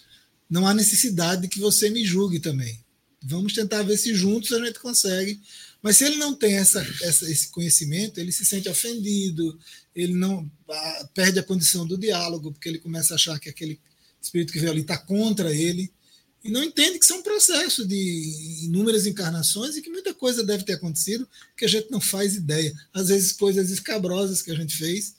não 0.50 0.68
há 0.68 0.74
necessidade 0.74 1.44
de 1.44 1.48
que 1.48 1.60
você 1.60 1.90
me 1.90 2.06
julgue 2.06 2.40
também. 2.40 2.80
Vamos 3.22 3.54
tentar 3.54 3.84
ver 3.84 3.98
se 3.98 4.14
juntos 4.14 4.52
a 4.54 4.66
gente 4.66 4.80
consegue. 4.80 5.40
Mas 5.82 5.98
se 5.98 6.06
ele 6.06 6.16
não 6.16 6.34
tem 6.34 6.56
essa, 6.56 6.82
essa, 7.02 7.30
esse 7.30 7.50
conhecimento, 7.50 8.20
ele 8.20 8.32
se 8.32 8.46
sente 8.46 8.70
ofendido, 8.70 9.58
ele 9.96 10.14
não 10.14 10.50
a, 10.70 11.10
perde 11.14 11.40
a 11.40 11.44
condição 11.44 11.86
do 11.86 11.98
diálogo, 11.98 12.52
porque 12.52 12.70
ele 12.70 12.80
começa 12.80 13.14
a 13.14 13.16
achar 13.16 13.40
que 13.40 13.50
aquele 13.50 13.80
espírito 14.22 14.54
que 14.54 14.60
veio 14.60 14.72
ali 14.72 14.82
está 14.82 14.98
contra 14.98 15.54
ele 15.54 15.92
e 16.44 16.50
não 16.50 16.64
entende 16.64 17.00
que 17.00 17.06
são 17.06 17.22
processos 17.22 17.88
de 17.88 18.64
inúmeras 18.64 19.06
encarnações 19.06 19.76
e 19.76 19.82
que 19.82 19.90
muita 19.90 20.14
coisa 20.14 20.46
deve 20.46 20.64
ter 20.64 20.74
acontecido 20.74 21.28
que 21.58 21.66
a 21.66 21.68
gente 21.68 21.92
não 21.92 22.00
faz 22.00 22.36
ideia. 22.36 22.74
Às 22.94 23.10
vezes 23.10 23.34
coisas 23.34 23.70
escabrosas 23.70 24.42
que 24.42 24.52
a 24.52 24.56
gente 24.56 24.76
fez 24.76 25.14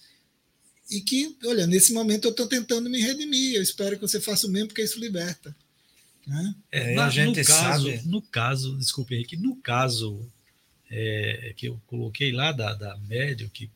e 0.90 1.00
que, 1.00 1.36
olha, 1.44 1.66
nesse 1.66 1.92
momento 1.92 2.24
eu 2.26 2.30
estou 2.30 2.46
tentando 2.46 2.88
me 2.88 3.00
redimir. 3.00 3.56
Eu 3.56 3.62
espero 3.62 3.96
que 3.96 4.02
você 4.02 4.20
faça 4.20 4.46
o 4.46 4.50
mesmo, 4.50 4.68
porque 4.68 4.82
isso 4.82 4.98
liberta. 4.98 5.54
Né? 6.26 6.54
É, 6.70 6.96
a 6.98 7.08
gente 7.08 7.40
no 7.40 7.46
caso, 7.46 7.90
sabe... 7.90 8.08
no 8.08 8.22
caso, 8.22 8.76
desculpe, 8.76 9.14
Henrique, 9.14 9.36
no 9.36 9.56
caso 9.56 10.20
é, 10.90 11.54
que 11.56 11.66
eu 11.66 11.80
coloquei 11.86 12.32
lá 12.32 12.52
da, 12.52 12.74
da 12.74 12.96
médio, 13.08 13.50
que 13.50 13.70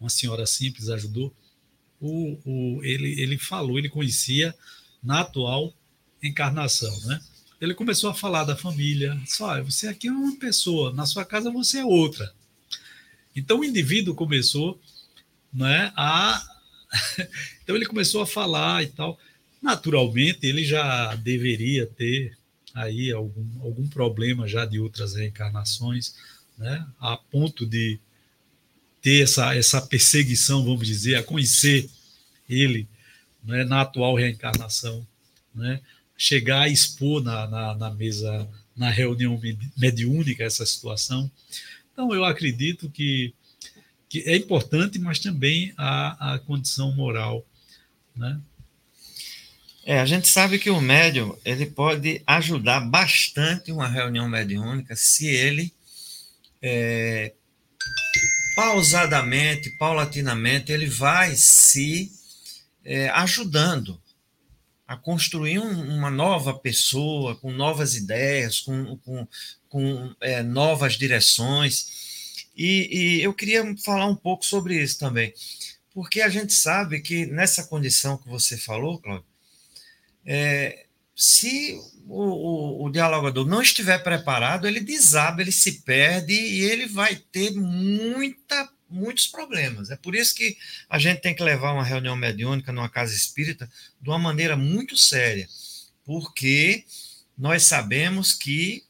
uma 0.00 0.10
senhora 0.10 0.46
simples 0.46 0.88
ajudou, 0.88 1.34
o, 2.00 2.38
o, 2.44 2.84
ele, 2.84 3.20
ele 3.20 3.38
falou, 3.38 3.78
ele 3.78 3.88
conhecia 3.88 4.54
na 5.02 5.20
atual 5.20 5.74
encarnação, 6.22 6.94
né? 7.02 7.20
Ele 7.60 7.74
começou 7.74 8.10
a 8.10 8.14
falar 8.14 8.44
da 8.44 8.54
família, 8.54 9.18
só 9.26 9.62
você 9.62 9.88
aqui 9.88 10.08
é 10.08 10.12
uma 10.12 10.36
pessoa, 10.36 10.92
na 10.92 11.06
sua 11.06 11.24
casa 11.24 11.50
você 11.50 11.78
é 11.78 11.84
outra. 11.84 12.34
Então 13.34 13.60
o 13.60 13.64
indivíduo 13.64 14.14
começou, 14.14 14.78
né, 15.56 15.92
a 15.96 16.42
então 17.62 17.74
ele 17.74 17.86
começou 17.86 18.22
a 18.22 18.26
falar 18.26 18.84
e 18.84 18.88
tal. 18.88 19.18
Naturalmente 19.60 20.46
ele 20.46 20.64
já 20.64 21.14
deveria 21.16 21.86
ter 21.86 22.36
aí 22.74 23.10
algum, 23.10 23.62
algum 23.62 23.88
problema 23.88 24.46
já 24.46 24.64
de 24.64 24.78
outras 24.78 25.14
reencarnações, 25.14 26.14
né, 26.58 26.86
a 27.00 27.16
ponto 27.16 27.66
de 27.66 27.98
ter 29.00 29.22
essa, 29.22 29.54
essa 29.54 29.80
perseguição, 29.80 30.64
vamos 30.64 30.86
dizer, 30.86 31.16
a 31.16 31.22
conhecer 31.22 31.88
ele 32.48 32.86
né, 33.42 33.64
na 33.64 33.80
atual 33.80 34.14
reencarnação, 34.14 35.06
né, 35.54 35.80
chegar 36.16 36.62
a 36.62 36.68
expor 36.68 37.22
na, 37.22 37.46
na, 37.46 37.74
na 37.74 37.90
mesa, 37.90 38.48
na 38.76 38.90
reunião 38.90 39.40
mediúnica 39.76 40.44
essa 40.44 40.66
situação. 40.66 41.30
Então, 41.92 42.14
eu 42.14 42.24
acredito 42.24 42.90
que, 42.90 43.32
que 44.08 44.20
é 44.20 44.36
importante, 44.36 44.98
mas 44.98 45.18
também 45.18 45.72
a, 45.76 46.34
a 46.34 46.38
condição 46.40 46.94
moral, 46.94 47.44
né? 48.14 48.40
É, 49.84 50.00
a 50.00 50.06
gente 50.06 50.26
sabe 50.26 50.58
que 50.58 50.68
o 50.68 50.80
médium 50.80 51.38
ele 51.44 51.64
pode 51.66 52.20
ajudar 52.26 52.80
bastante 52.80 53.70
uma 53.70 53.86
reunião 53.86 54.28
mediúnica 54.28 54.96
se 54.96 55.28
ele 55.28 55.72
é, 56.60 57.32
pausadamente, 58.56 59.70
paulatinamente, 59.78 60.72
ele 60.72 60.86
vai 60.86 61.36
se 61.36 62.10
é, 62.84 63.08
ajudando 63.10 64.00
a 64.88 64.96
construir 64.96 65.58
um, 65.58 65.96
uma 65.96 66.10
nova 66.10 66.54
pessoa, 66.54 67.36
com 67.36 67.52
novas 67.52 67.94
ideias, 67.94 68.60
com, 68.60 68.96
com, 68.98 69.28
com 69.68 70.14
é, 70.20 70.42
novas 70.42 70.94
direções. 70.94 72.05
E, 72.56 73.18
e, 73.18 73.22
eu 73.22 73.34
queria 73.34 73.76
falar 73.84 74.06
um 74.06 74.16
pouco 74.16 74.44
sobre 74.44 74.80
isso 74.82 74.98
também, 74.98 75.32
porque 75.92 76.22
a 76.22 76.28
gente 76.28 76.54
sabe 76.54 77.00
que 77.00 77.26
nessa 77.26 77.64
condição 77.64 78.16
que 78.16 78.28
você 78.28 78.56
falou, 78.56 78.98
Cláudio, 78.98 79.26
é, 80.24 80.86
se 81.14 81.78
o, 82.06 82.22
o, 82.22 82.84
o, 82.84 82.90
dialogador 82.90 83.46
não 83.46 83.62
estiver 83.62 84.02
preparado, 84.02 84.66
ele 84.66 84.80
desaba, 84.80 85.40
ele 85.40 85.52
se 85.52 85.80
perde 85.82 86.32
e 86.32 86.62
ele 86.64 86.86
vai 86.86 87.16
ter 87.16 87.52
muita 87.52 88.70
muitos 88.88 89.26
problemas. 89.26 89.90
É 89.90 89.96
por 89.96 90.14
isso 90.14 90.34
que 90.34 90.56
a 90.88 90.98
gente 90.98 91.20
tem 91.20 91.34
que 91.34 91.42
levar 91.42 91.72
uma 91.72 91.82
reunião 91.84 92.14
mediúnica 92.16 92.72
numa 92.72 92.88
casa 92.88 93.14
espírita 93.14 93.68
de 94.00 94.08
uma 94.08 94.18
maneira 94.18 94.56
muito 94.56 94.96
séria, 94.96 95.48
porque 96.04 96.84
nós 97.36 97.64
sabemos 97.64 98.32
que 98.32 98.84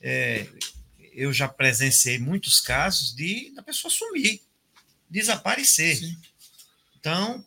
é, 0.00 0.46
eu 1.18 1.32
já 1.32 1.48
presenciei 1.48 2.18
muitos 2.18 2.60
casos 2.60 3.12
de 3.14 3.52
da 3.54 3.62
pessoa 3.62 3.90
sumir, 3.90 4.40
desaparecer. 5.10 5.96
Sim. 5.96 6.16
Então, 6.98 7.44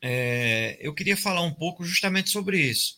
é, 0.00 0.78
eu 0.80 0.94
queria 0.94 1.16
falar 1.16 1.42
um 1.42 1.52
pouco 1.52 1.84
justamente 1.84 2.30
sobre 2.30 2.60
isso. 2.60 2.96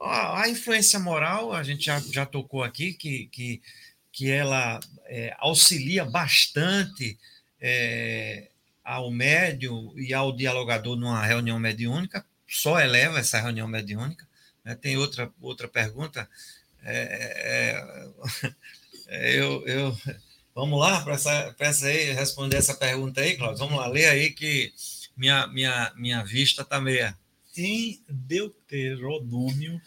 A, 0.00 0.42
a 0.42 0.48
influência 0.48 0.98
moral, 0.98 1.52
a 1.52 1.62
gente 1.62 1.84
já, 1.84 2.00
já 2.00 2.24
tocou 2.24 2.62
aqui, 2.62 2.94
que, 2.94 3.26
que, 3.26 3.60
que 4.10 4.30
ela 4.30 4.80
é, 5.04 5.34
auxilia 5.38 6.04
bastante 6.04 7.18
é, 7.60 8.48
ao 8.82 9.10
médium 9.10 9.92
e 9.96 10.14
ao 10.14 10.34
dialogador 10.34 10.96
numa 10.96 11.24
reunião 11.24 11.58
mediúnica, 11.58 12.24
só 12.46 12.80
eleva 12.80 13.18
essa 13.18 13.38
reunião 13.38 13.68
mediúnica. 13.68 14.26
Né? 14.64 14.74
Tem 14.74 14.96
outra, 14.96 15.30
outra 15.40 15.68
pergunta. 15.68 16.28
É, 16.82 16.96
é, 16.96 18.46
é 18.46 18.54
eu, 19.08 19.66
eu, 19.66 19.96
Vamos 20.58 20.80
lá 20.80 21.00
para 21.02 21.14
essa, 21.14 21.54
essa 21.56 21.86
aí, 21.86 22.10
responder 22.10 22.56
essa 22.56 22.74
pergunta 22.74 23.20
aí, 23.20 23.36
Cláudio. 23.36 23.58
Vamos 23.58 23.78
lá, 23.78 23.86
ler 23.86 24.06
aí 24.06 24.32
que 24.32 24.72
minha, 25.16 25.46
minha, 25.46 25.92
minha 25.94 26.24
vista 26.24 26.62
está 26.62 26.80
meia. 26.80 27.16
Em 27.56 28.02
Deuteronômio 28.08 29.80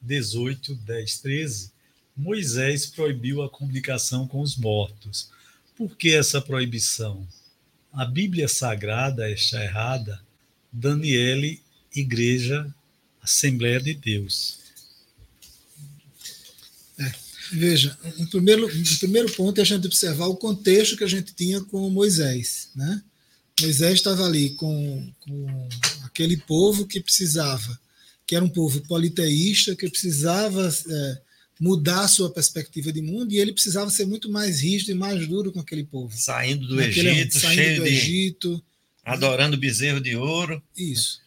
18, 0.00 0.76
10, 0.76 1.18
13, 1.18 1.72
Moisés 2.16 2.86
proibiu 2.86 3.42
a 3.42 3.50
comunicação 3.50 4.26
com 4.26 4.40
os 4.40 4.56
mortos. 4.56 5.30
Por 5.76 5.94
que 5.94 6.14
essa 6.14 6.40
proibição? 6.40 7.28
A 7.92 8.06
Bíblia 8.06 8.48
Sagrada 8.48 9.30
está 9.30 9.62
errada? 9.62 10.22
Daniele, 10.72 11.60
Igreja, 11.94 12.74
Assembleia 13.20 13.78
de 13.78 13.92
Deus. 13.92 14.63
Veja, 17.52 17.96
um 18.18 18.26
primeiro, 18.26 18.66
um 18.66 18.98
primeiro 18.98 19.32
ponto 19.32 19.58
é 19.58 19.62
a 19.62 19.64
gente 19.64 19.86
observar 19.86 20.26
o 20.26 20.36
contexto 20.36 20.96
que 20.96 21.04
a 21.04 21.08
gente 21.08 21.34
tinha 21.34 21.60
com 21.60 21.88
Moisés. 21.90 22.70
Né? 22.74 23.02
Moisés 23.60 23.94
estava 23.94 24.24
ali 24.24 24.50
com, 24.50 25.12
com 25.20 25.68
aquele 26.04 26.36
povo 26.36 26.86
que 26.86 27.00
precisava, 27.00 27.78
que 28.26 28.34
era 28.34 28.44
um 28.44 28.48
povo 28.48 28.80
politeísta, 28.82 29.76
que 29.76 29.88
precisava 29.88 30.68
é, 30.88 31.18
mudar 31.60 32.00
a 32.00 32.08
sua 32.08 32.30
perspectiva 32.30 32.92
de 32.92 33.00
mundo 33.00 33.32
e 33.32 33.38
ele 33.38 33.52
precisava 33.52 33.90
ser 33.90 34.06
muito 34.06 34.30
mais 34.30 34.60
rígido 34.60 34.90
e 34.90 34.94
mais 34.94 35.26
duro 35.26 35.52
com 35.52 35.60
aquele 35.60 35.84
povo. 35.84 36.12
Saindo 36.16 36.66
do 36.66 36.76
Naquele, 36.76 37.10
Egito, 37.10 37.38
saindo 37.38 37.62
cheio 37.62 37.80
do 37.80 37.86
Egito, 37.86 38.64
adorando 39.04 39.56
bezerro 39.56 40.00
de 40.00 40.16
ouro. 40.16 40.62
Isso. 40.76 41.23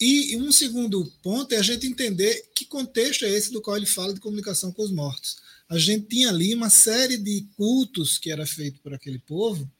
E, 0.00 0.36
um 0.36 0.52
segundo 0.52 1.04
ponto 1.22 1.52
é 1.52 1.58
a 1.58 1.62
gente 1.62 1.86
entender 1.86 2.50
que 2.54 2.64
contexto 2.64 3.24
é 3.24 3.30
esse 3.30 3.50
do 3.50 3.60
qual 3.60 3.76
ele 3.76 3.86
fala 3.86 4.14
de 4.14 4.20
comunicação 4.20 4.72
com 4.72 4.82
os 4.82 4.92
mortos. 4.92 5.38
A 5.68 5.76
gente 5.76 6.06
tinha 6.06 6.28
ali 6.28 6.54
uma 6.54 6.70
série 6.70 7.16
de 7.16 7.46
cultos 7.56 8.16
que 8.16 8.30
era 8.30 8.46
feito 8.46 8.80
por 8.80 8.94
aquele 8.94 9.18
povo, 9.18 9.70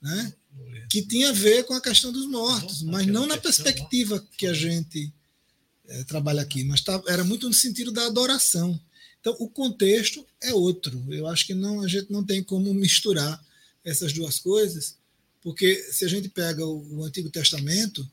né, 0.00 0.32
que 0.90 1.02
tinha 1.02 1.30
a 1.30 1.32
ver 1.32 1.64
com 1.64 1.74
a 1.74 1.80
questão 1.80 2.12
dos 2.12 2.26
mortos, 2.26 2.82
mas 2.82 3.06
não 3.06 3.26
na 3.26 3.38
perspectiva 3.38 4.22
que 4.36 4.46
a 4.46 4.52
gente 4.52 5.12
é, 5.88 6.04
trabalha 6.04 6.42
aqui, 6.42 6.64
mas 6.64 6.82
tá, 6.82 7.02
era 7.06 7.24
muito 7.24 7.48
no 7.48 7.54
sentido 7.54 7.90
da 7.90 8.06
adoração. 8.06 8.78
Então, 9.20 9.34
o 9.38 9.48
contexto 9.48 10.26
é 10.40 10.52
outro. 10.52 11.02
Eu 11.08 11.28
acho 11.28 11.46
que 11.46 11.54
não 11.54 11.80
a 11.80 11.88
gente 11.88 12.10
não 12.10 12.24
tem 12.24 12.42
como 12.42 12.72
misturar 12.74 13.42
essas 13.84 14.12
duas 14.12 14.38
coisas, 14.38 14.96
porque 15.40 15.76
se 15.90 16.04
a 16.04 16.08
gente 16.08 16.28
pega 16.28 16.64
o, 16.64 16.98
o 16.98 17.04
Antigo 17.04 17.30
Testamento, 17.30 18.08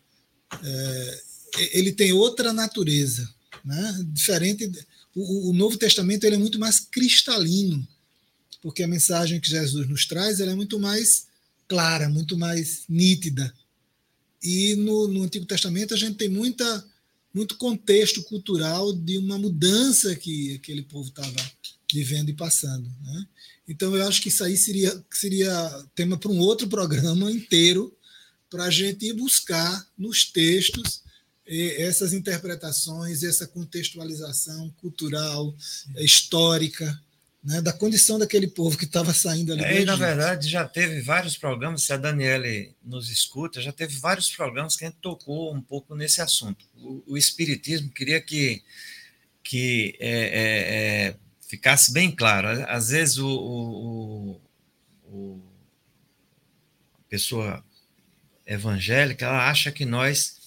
é, 0.64 1.24
ele 1.72 1.92
tem 1.92 2.12
outra 2.12 2.54
natureza, 2.54 3.30
né? 3.64 4.06
diferente. 4.08 4.72
O, 5.16 5.50
o, 5.50 5.54
Novo 5.54 5.78
Testamento 5.78 6.24
ele 6.24 6.36
é 6.36 6.40
muito 6.40 6.60
mais 6.60 6.80
cristalino, 6.80 7.88
porque 8.62 8.84
a 8.84 8.88
mensagem 8.88 9.40
que 9.40 9.50
Jesus 9.50 9.88
nos 9.88 10.06
traz 10.06 10.40
é 10.40 10.54
muito 10.54 10.80
mais 10.80 11.28
clara, 11.68 12.10
muito 12.10 12.38
mais 12.38 12.84
nítida. 12.88 13.54
E 14.42 14.76
no, 14.76 15.08
no 15.08 15.24
Antigo 15.24 15.46
Testamento 15.46 15.94
a 15.94 15.98
gente 15.98 16.18
tem 16.18 16.30
muita 16.30 16.86
muito 17.34 17.58
contexto 17.58 18.24
cultural 18.24 18.92
de 18.92 19.18
uma 19.18 19.38
mudança 19.38 20.16
que 20.16 20.56
aquele 20.56 20.82
povo 20.82 21.10
estava 21.10 21.52
vivendo 21.94 22.30
e 22.30 22.34
passando. 22.34 22.92
Né? 23.04 23.28
Então, 23.68 23.96
eu 23.96 24.08
acho 24.08 24.22
que 24.22 24.30
isso 24.30 24.44
aí 24.44 24.58
seria, 24.58 25.06
seria 25.12 25.86
tema 25.94 26.18
para 26.18 26.32
um 26.32 26.40
outro 26.40 26.68
programa 26.68 27.32
inteiro, 27.32 27.96
para 28.50 28.66
a 28.66 28.70
gente 28.72 29.06
ir 29.06 29.14
buscar 29.14 29.88
nos 29.98 30.26
textos 30.26 31.04
essas 31.50 32.14
interpretações, 32.14 33.24
essa 33.24 33.48
contextualização 33.48 34.70
cultural, 34.80 35.56
histórica, 35.98 37.02
né, 37.44 37.62
da 37.62 37.72
condição 37.72 38.20
daquele 38.20 38.48
povo 38.48 38.78
que 38.78 38.86
estava 38.86 39.14
saindo 39.14 39.54
ali. 39.54 39.64
É, 39.64 39.82
e, 39.82 39.86
na 39.86 39.96
verdade, 39.96 40.50
já 40.50 40.68
teve 40.68 41.02
vários 41.02 41.38
programas, 41.38 41.84
se 41.84 41.94
a 41.94 41.98
Daniele 41.98 42.76
nos 42.84 43.10
escuta, 43.10 43.62
já 43.62 43.72
teve 43.72 43.98
vários 43.98 44.30
programas 44.30 44.76
que 44.76 44.84
a 44.86 44.90
gente 44.90 45.00
tocou 45.02 45.54
um 45.54 45.62
pouco 45.62 45.96
nesse 45.96 46.22
assunto. 46.22 46.66
O, 46.76 47.04
o 47.14 47.18
Espiritismo 47.18 47.90
queria 47.90 48.20
que, 48.20 48.62
que 49.42 49.96
é, 50.00 50.10
é, 50.10 51.08
é, 51.08 51.16
ficasse 51.48 51.94
bem 51.94 52.12
claro. 52.12 52.48
Às 52.68 52.90
vezes, 52.90 53.18
o, 53.18 53.28
o, 53.28 54.42
o, 55.06 55.42
a 57.00 57.10
pessoa 57.10 57.64
evangélica 58.46 59.26
ela 59.26 59.50
acha 59.50 59.72
que 59.72 59.86
nós 59.86 60.39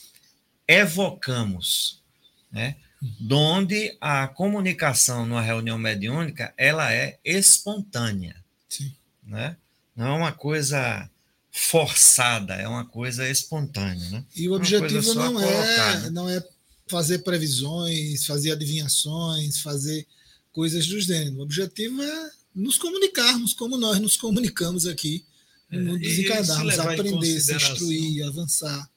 evocamos, 0.67 2.03
né? 2.51 2.77
donde 3.21 3.97
a 4.01 4.29
comunicação 4.29 5.27
numa 5.27 5.43
reunião 5.43 5.77
mediúnica 5.77 6.55
ela 6.57 6.93
é 6.93 7.19
espontânea, 7.25 8.37
Sim. 8.69 8.93
né? 9.25 9.57
Não 9.97 10.07
é 10.07 10.13
uma 10.13 10.33
coisa 10.33 11.11
forçada, 11.51 12.55
é 12.55 12.67
uma 12.67 12.85
coisa 12.85 13.29
espontânea, 13.29 14.09
né? 14.09 14.25
E 14.35 14.49
o 14.49 14.55
objetivo 14.55 15.15
não 15.15 15.41
é 15.41 16.01
né? 16.01 16.11
não 16.11 16.29
é 16.29 16.43
fazer 16.87 17.19
previsões, 17.21 18.25
fazer 18.25 18.53
adivinhações, 18.53 19.61
fazer 19.61 20.07
coisas 20.53 20.87
do 20.87 21.01
gênero. 21.01 21.39
O 21.39 21.43
objetivo 21.43 22.03
é 22.03 22.31
nos 22.55 22.79
comunicarmos 22.79 23.53
como 23.53 23.77
nós 23.77 23.99
nos 23.99 24.17
comunicamos 24.17 24.87
aqui 24.87 25.25
no 25.71 25.81
é, 25.81 25.83
mundo 25.83 26.05
encarnados, 26.05 26.79
aprender, 26.79 27.41
se 27.41 27.55
instruir, 27.55 28.27
avançar. 28.27 28.89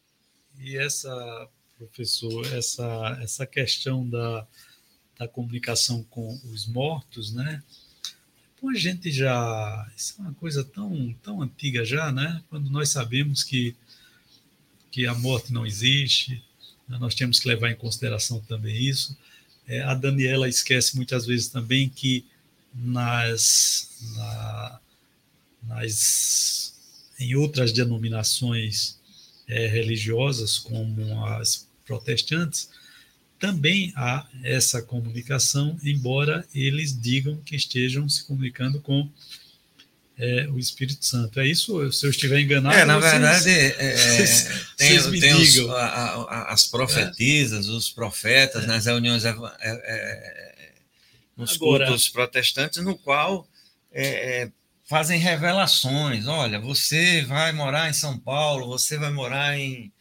E 0.60 0.78
essa 0.78 1.50
professor, 1.78 2.46
essa, 2.54 3.20
essa 3.22 3.46
questão 3.46 4.08
da, 4.08 4.48
da 5.18 5.28
comunicação 5.28 6.04
com 6.04 6.40
os 6.52 6.66
mortos, 6.66 7.34
né? 7.34 7.62
Pô, 8.60 8.70
a 8.70 8.76
gente 8.76 9.12
já. 9.12 9.92
Isso 9.96 10.16
é 10.18 10.22
uma 10.22 10.34
coisa 10.34 10.64
tão, 10.64 11.14
tão 11.22 11.42
antiga 11.42 11.84
já, 11.84 12.12
né? 12.12 12.42
Quando 12.50 12.70
nós 12.70 12.90
sabemos 12.90 13.44
que, 13.44 13.76
que 14.92 15.06
a 15.06 15.14
morte 15.14 15.52
não 15.52 15.66
existe, 15.66 16.42
né? 16.88 16.98
nós 16.98 17.16
temos 17.16 17.40
que 17.40 17.48
levar 17.48 17.70
em 17.70 17.76
consideração 17.76 18.40
também 18.42 18.76
isso. 18.76 19.18
É, 19.68 19.82
a 19.82 19.94
Daniela 19.94 20.48
esquece 20.48 20.96
muitas 20.96 21.26
vezes 21.26 21.48
também 21.48 21.90
que 21.90 22.26
nas, 22.74 23.90
na, 24.16 24.80
nas 25.64 26.76
em 27.20 27.36
outras 27.36 27.72
denominações 27.72 29.00
é, 29.48 29.68
religiosas, 29.68 30.58
como 30.58 31.26
as 31.26 31.68
protestantes, 31.86 32.70
também 33.40 33.94
há 33.96 34.26
essa 34.44 34.82
comunicação, 34.82 35.78
embora 35.84 36.46
eles 36.54 37.00
digam 37.00 37.38
que 37.46 37.56
estejam 37.56 38.08
se 38.10 38.26
comunicando 38.26 38.80
com 38.82 39.10
é, 40.18 40.48
o 40.50 40.58
Espírito 40.58 41.06
Santo. 41.06 41.40
É 41.40 41.48
isso? 41.48 41.92
Se 41.92 42.06
eu 42.06 42.10
estiver 42.10 42.40
enganado. 42.40 42.76
É, 42.76 42.86
na 42.86 43.00
vocês, 43.00 43.12
verdade, 43.12 43.50
é, 43.50 43.98
vocês, 43.98 44.46
é, 44.48 44.66
tem, 44.78 45.00
vocês 45.00 45.20
tem 45.20 45.34
os, 45.34 45.70
a, 45.70 45.86
a, 45.86 46.54
as 46.54 46.68
profetisas, 46.68 47.68
os 47.68 47.90
profetas 47.90 48.64
é. 48.64 48.68
nas 48.68 48.86
reuniões 48.86 49.26
é, 49.26 50.56
nos 51.36 51.56
Agora, 51.56 51.88
cultos 51.88 52.08
protestantes, 52.08 52.82
no 52.84 52.98
qual 52.98 53.48
fazem 54.86 55.20
revelações. 55.20 56.28
Olha, 56.28 56.60
você 56.60 57.24
vai 57.24 57.52
morar 57.52 57.90
em 57.90 57.94
São 57.94 58.18
Paulo, 58.18 58.68
você 58.68 58.98
vai 58.98 59.12
morar 59.12 59.58
em 59.58 59.92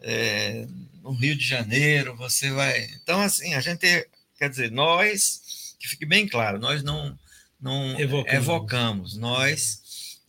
é, 0.00 0.66
no 1.02 1.12
Rio 1.12 1.36
de 1.36 1.46
Janeiro, 1.46 2.16
você 2.16 2.50
vai. 2.50 2.84
Então, 3.02 3.20
assim, 3.20 3.54
a 3.54 3.60
gente, 3.60 4.08
quer 4.38 4.48
dizer, 4.48 4.70
nós, 4.70 5.74
que 5.78 5.88
fique 5.88 6.06
bem 6.06 6.28
claro, 6.28 6.58
nós 6.58 6.82
não, 6.82 7.18
não 7.60 7.98
evocamos, 7.98 8.34
evocamos 8.34 9.16
nós. 9.16 9.82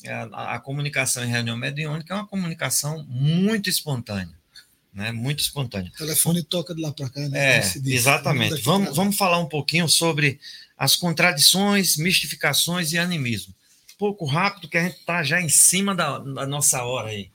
A, 0.05 0.55
a, 0.55 0.59
comunicação 0.59 1.23
em 1.23 1.31
reunião 1.31 1.57
mediúnica 1.57 2.13
é 2.13 2.17
uma 2.17 2.27
comunicação 2.27 3.03
muito 3.07 3.69
espontânea. 3.69 4.35
Né, 4.93 5.11
muito 5.11 5.41
espontânea. 5.41 5.91
O 5.93 5.97
telefone 5.97 6.41
toca 6.41 6.73
de 6.73 6.81
lá 6.81 6.89
para 6.89 7.09
cá, 7.09 7.27
né? 7.27 7.57
É, 7.57 7.73
exatamente. 7.83 8.61
Vamos, 8.61 8.95
vamos 8.95 9.17
falar 9.17 9.39
um 9.39 9.49
pouquinho 9.49 9.89
sobre 9.89 10.39
as 10.77 10.95
contradições, 10.95 11.97
mistificações 11.97 12.93
e 12.93 12.97
animismo 12.97 13.53
pouco 13.97 14.25
rápido, 14.25 14.67
que 14.67 14.77
a 14.77 14.83
gente 14.83 14.97
está 14.97 15.23
já 15.23 15.41
em 15.41 15.49
cima 15.49 15.95
da, 15.95 16.19
da, 16.19 16.45
nossa 16.45 16.83
hora 16.83 17.09
aí. 17.09 17.29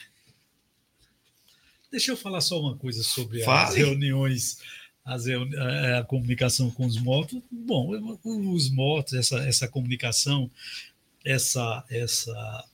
Deixa 1.90 2.12
eu 2.12 2.16
falar 2.16 2.40
só 2.40 2.60
uma 2.60 2.76
coisa 2.76 3.02
sobre 3.02 3.42
Fale. 3.42 3.68
as 3.68 3.74
reuniões, 3.74 4.58
as 5.04 5.26
reuni 5.26 5.56
a, 5.56 5.98
a, 5.98 6.04
comunicação 6.04 6.70
com 6.70 6.86
os 6.86 6.96
mortos. 6.98 7.40
Bom, 7.50 7.90
os 8.24 8.70
mortos, 8.70 9.14
essa, 9.14 9.38
essa 9.40 9.68
comunicação, 9.68 10.50
essa, 11.24 11.84
essa, 11.90 12.64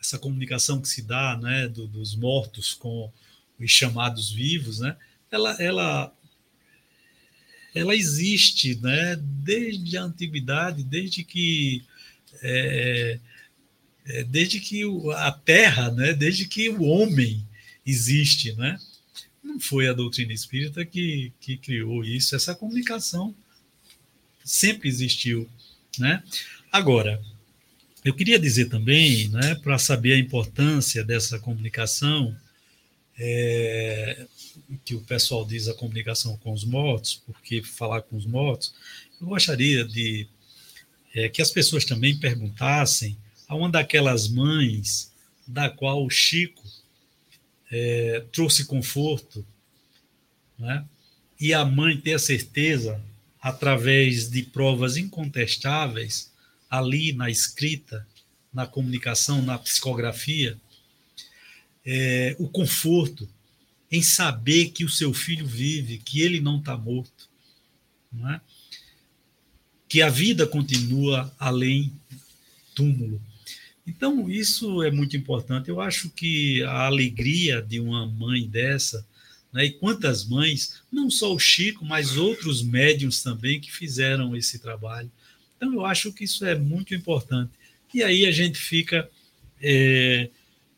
essa 0.00 0.18
comunicação 0.18 0.80
que 0.80 0.88
se 0.88 1.02
dá 1.02 1.36
né, 1.36 1.68
do, 1.68 1.86
dos 1.86 2.16
mortos 2.16 2.72
com 2.74 3.12
os 3.58 3.70
chamados 3.70 4.30
vivos, 4.30 4.80
né, 4.80 4.96
ela, 5.30 5.62
ela, 5.62 6.12
ela 7.74 7.94
existe 7.94 8.74
né, 8.80 9.16
desde 9.16 9.98
a 9.98 10.02
antiguidade, 10.02 10.82
desde 10.82 11.24
que 11.24 11.84
é, 12.42 13.18
é, 14.06 14.24
desde 14.24 14.60
que 14.60 14.82
a 15.14 15.32
Terra, 15.32 15.90
né, 15.90 16.12
desde 16.12 16.46
que 16.46 16.68
o 16.68 16.82
homem 16.82 17.46
existe, 17.84 18.52
né? 18.54 18.78
Não 19.42 19.60
foi 19.60 19.88
a 19.88 19.92
doutrina 19.92 20.32
espírita 20.32 20.84
que, 20.84 21.32
que 21.40 21.56
criou 21.56 22.04
isso, 22.04 22.34
essa 22.36 22.54
comunicação 22.54 23.34
sempre 24.44 24.88
existiu, 24.88 25.48
né? 25.98 26.22
Agora, 26.70 27.20
Eu 28.06 28.14
queria 28.14 28.38
dizer 28.38 28.66
também, 28.68 29.26
né, 29.30 29.56
para 29.56 29.76
saber 29.78 30.12
a 30.12 30.18
importância 30.18 31.02
dessa 31.02 31.40
comunicação, 31.40 32.36
é, 33.18 34.28
que 34.84 34.94
o 34.94 35.00
pessoal 35.00 35.44
diz 35.44 35.66
a 35.66 35.74
comunicação 35.74 36.36
com 36.36 36.52
os 36.52 36.62
mortos, 36.62 37.20
porque 37.26 37.64
falar 37.64 38.02
com 38.02 38.16
os 38.16 38.24
mortos, 38.24 38.72
eu 39.20 39.26
gostaria 39.26 39.84
de 39.84 40.28
é, 41.16 41.30
que 41.30 41.40
as 41.40 41.50
pessoas 41.50 41.86
também 41.86 42.18
perguntassem 42.18 43.16
a 43.48 43.56
uma 43.56 43.70
daquelas 43.70 44.28
mães 44.28 45.10
da 45.48 45.70
qual 45.70 46.04
o 46.04 46.10
Chico 46.10 46.62
é, 47.72 48.22
trouxe 48.30 48.66
conforto, 48.66 49.44
né? 50.58 50.84
e 51.40 51.54
a 51.54 51.64
mãe 51.64 51.98
ter 51.98 52.12
a 52.12 52.18
certeza, 52.18 53.02
através 53.40 54.28
de 54.28 54.42
provas 54.42 54.98
incontestáveis, 54.98 56.30
ali 56.68 57.14
na 57.14 57.30
escrita, 57.30 58.06
na 58.52 58.66
comunicação, 58.66 59.40
na 59.40 59.58
psicografia, 59.58 60.58
é, 61.84 62.36
o 62.38 62.46
conforto 62.46 63.26
em 63.90 64.02
saber 64.02 64.66
que 64.70 64.84
o 64.84 64.90
seu 64.90 65.14
filho 65.14 65.46
vive, 65.46 65.96
que 65.96 66.20
ele 66.20 66.40
não 66.40 66.58
está 66.58 66.76
morto, 66.76 67.30
não 68.12 68.30
é? 68.30 68.40
Que 69.96 70.02
a 70.02 70.10
vida 70.10 70.46
continua 70.46 71.34
além 71.38 71.90
túmulo. 72.74 73.18
Então, 73.86 74.28
isso 74.28 74.82
é 74.82 74.90
muito 74.90 75.16
importante. 75.16 75.70
Eu 75.70 75.80
acho 75.80 76.10
que 76.10 76.62
a 76.64 76.84
alegria 76.84 77.62
de 77.62 77.80
uma 77.80 78.06
mãe 78.06 78.46
dessa, 78.46 79.06
né, 79.50 79.64
e 79.64 79.70
quantas 79.70 80.22
mães, 80.26 80.82
não 80.92 81.08
só 81.08 81.34
o 81.34 81.38
Chico, 81.38 81.82
mas 81.82 82.18
outros 82.18 82.62
médiums 82.62 83.22
também 83.22 83.58
que 83.58 83.72
fizeram 83.72 84.36
esse 84.36 84.58
trabalho. 84.58 85.10
Então, 85.56 85.72
eu 85.72 85.86
acho 85.86 86.12
que 86.12 86.24
isso 86.24 86.44
é 86.44 86.54
muito 86.54 86.94
importante. 86.94 87.52
E 87.94 88.02
aí 88.02 88.26
a 88.26 88.30
gente 88.30 88.58
fica, 88.58 89.08
é, 89.62 90.28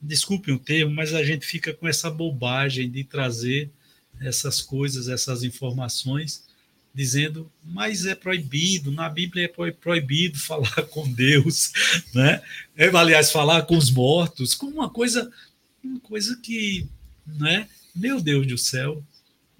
desculpe 0.00 0.52
o 0.52 0.60
termo, 0.60 0.94
mas 0.94 1.12
a 1.12 1.24
gente 1.24 1.44
fica 1.44 1.74
com 1.74 1.88
essa 1.88 2.08
bobagem 2.08 2.88
de 2.88 3.02
trazer 3.02 3.68
essas 4.20 4.62
coisas, 4.62 5.08
essas 5.08 5.42
informações, 5.42 6.46
dizendo, 6.98 7.48
mas 7.64 8.04
é 8.06 8.14
proibido, 8.16 8.90
na 8.90 9.08
Bíblia 9.08 9.44
é 9.44 9.70
proibido 9.70 10.36
falar 10.42 10.82
com 10.90 11.08
Deus, 11.12 11.70
né? 12.12 12.42
É, 12.76 12.88
aliás, 12.88 13.30
falar 13.30 13.62
com 13.62 13.76
os 13.76 13.88
mortos, 13.88 14.52
como 14.52 14.72
uma 14.72 14.90
coisa, 14.90 15.30
uma 15.82 16.00
coisa 16.00 16.36
que, 16.42 16.88
né? 17.24 17.68
Meu 17.94 18.20
Deus 18.20 18.48
do 18.48 18.58
céu, 18.58 19.00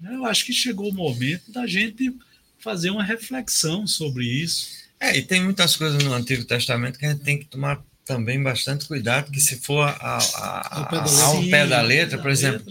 né? 0.01 0.15
eu 0.15 0.25
acho 0.25 0.45
que 0.45 0.51
chegou 0.51 0.89
o 0.89 0.93
momento 0.93 1.49
da 1.49 1.65
gente 1.65 2.13
fazer 2.57 2.89
uma 2.89 3.03
reflexão 3.03 3.87
sobre 3.87 4.25
isso. 4.25 4.67
É, 4.99 5.17
e 5.17 5.21
tem 5.21 5.41
muitas 5.41 5.77
coisas 5.77 6.03
no 6.03 6.13
Antigo 6.13 6.43
Testamento 6.43 6.99
que 6.99 7.05
a 7.05 7.11
gente 7.11 7.23
tem 7.23 7.39
que 7.39 7.45
tomar 7.45 7.81
também 8.03 8.41
bastante 8.43 8.85
cuidado, 8.85 9.31
que 9.31 9.39
se 9.39 9.61
for 9.61 9.87
a, 9.87 9.93
a, 9.93 10.81
a, 10.81 11.23
ao 11.23 11.41
pé 11.43 11.65
da 11.65 11.81
letra, 11.81 12.17
por 12.17 12.31
exemplo, 12.31 12.65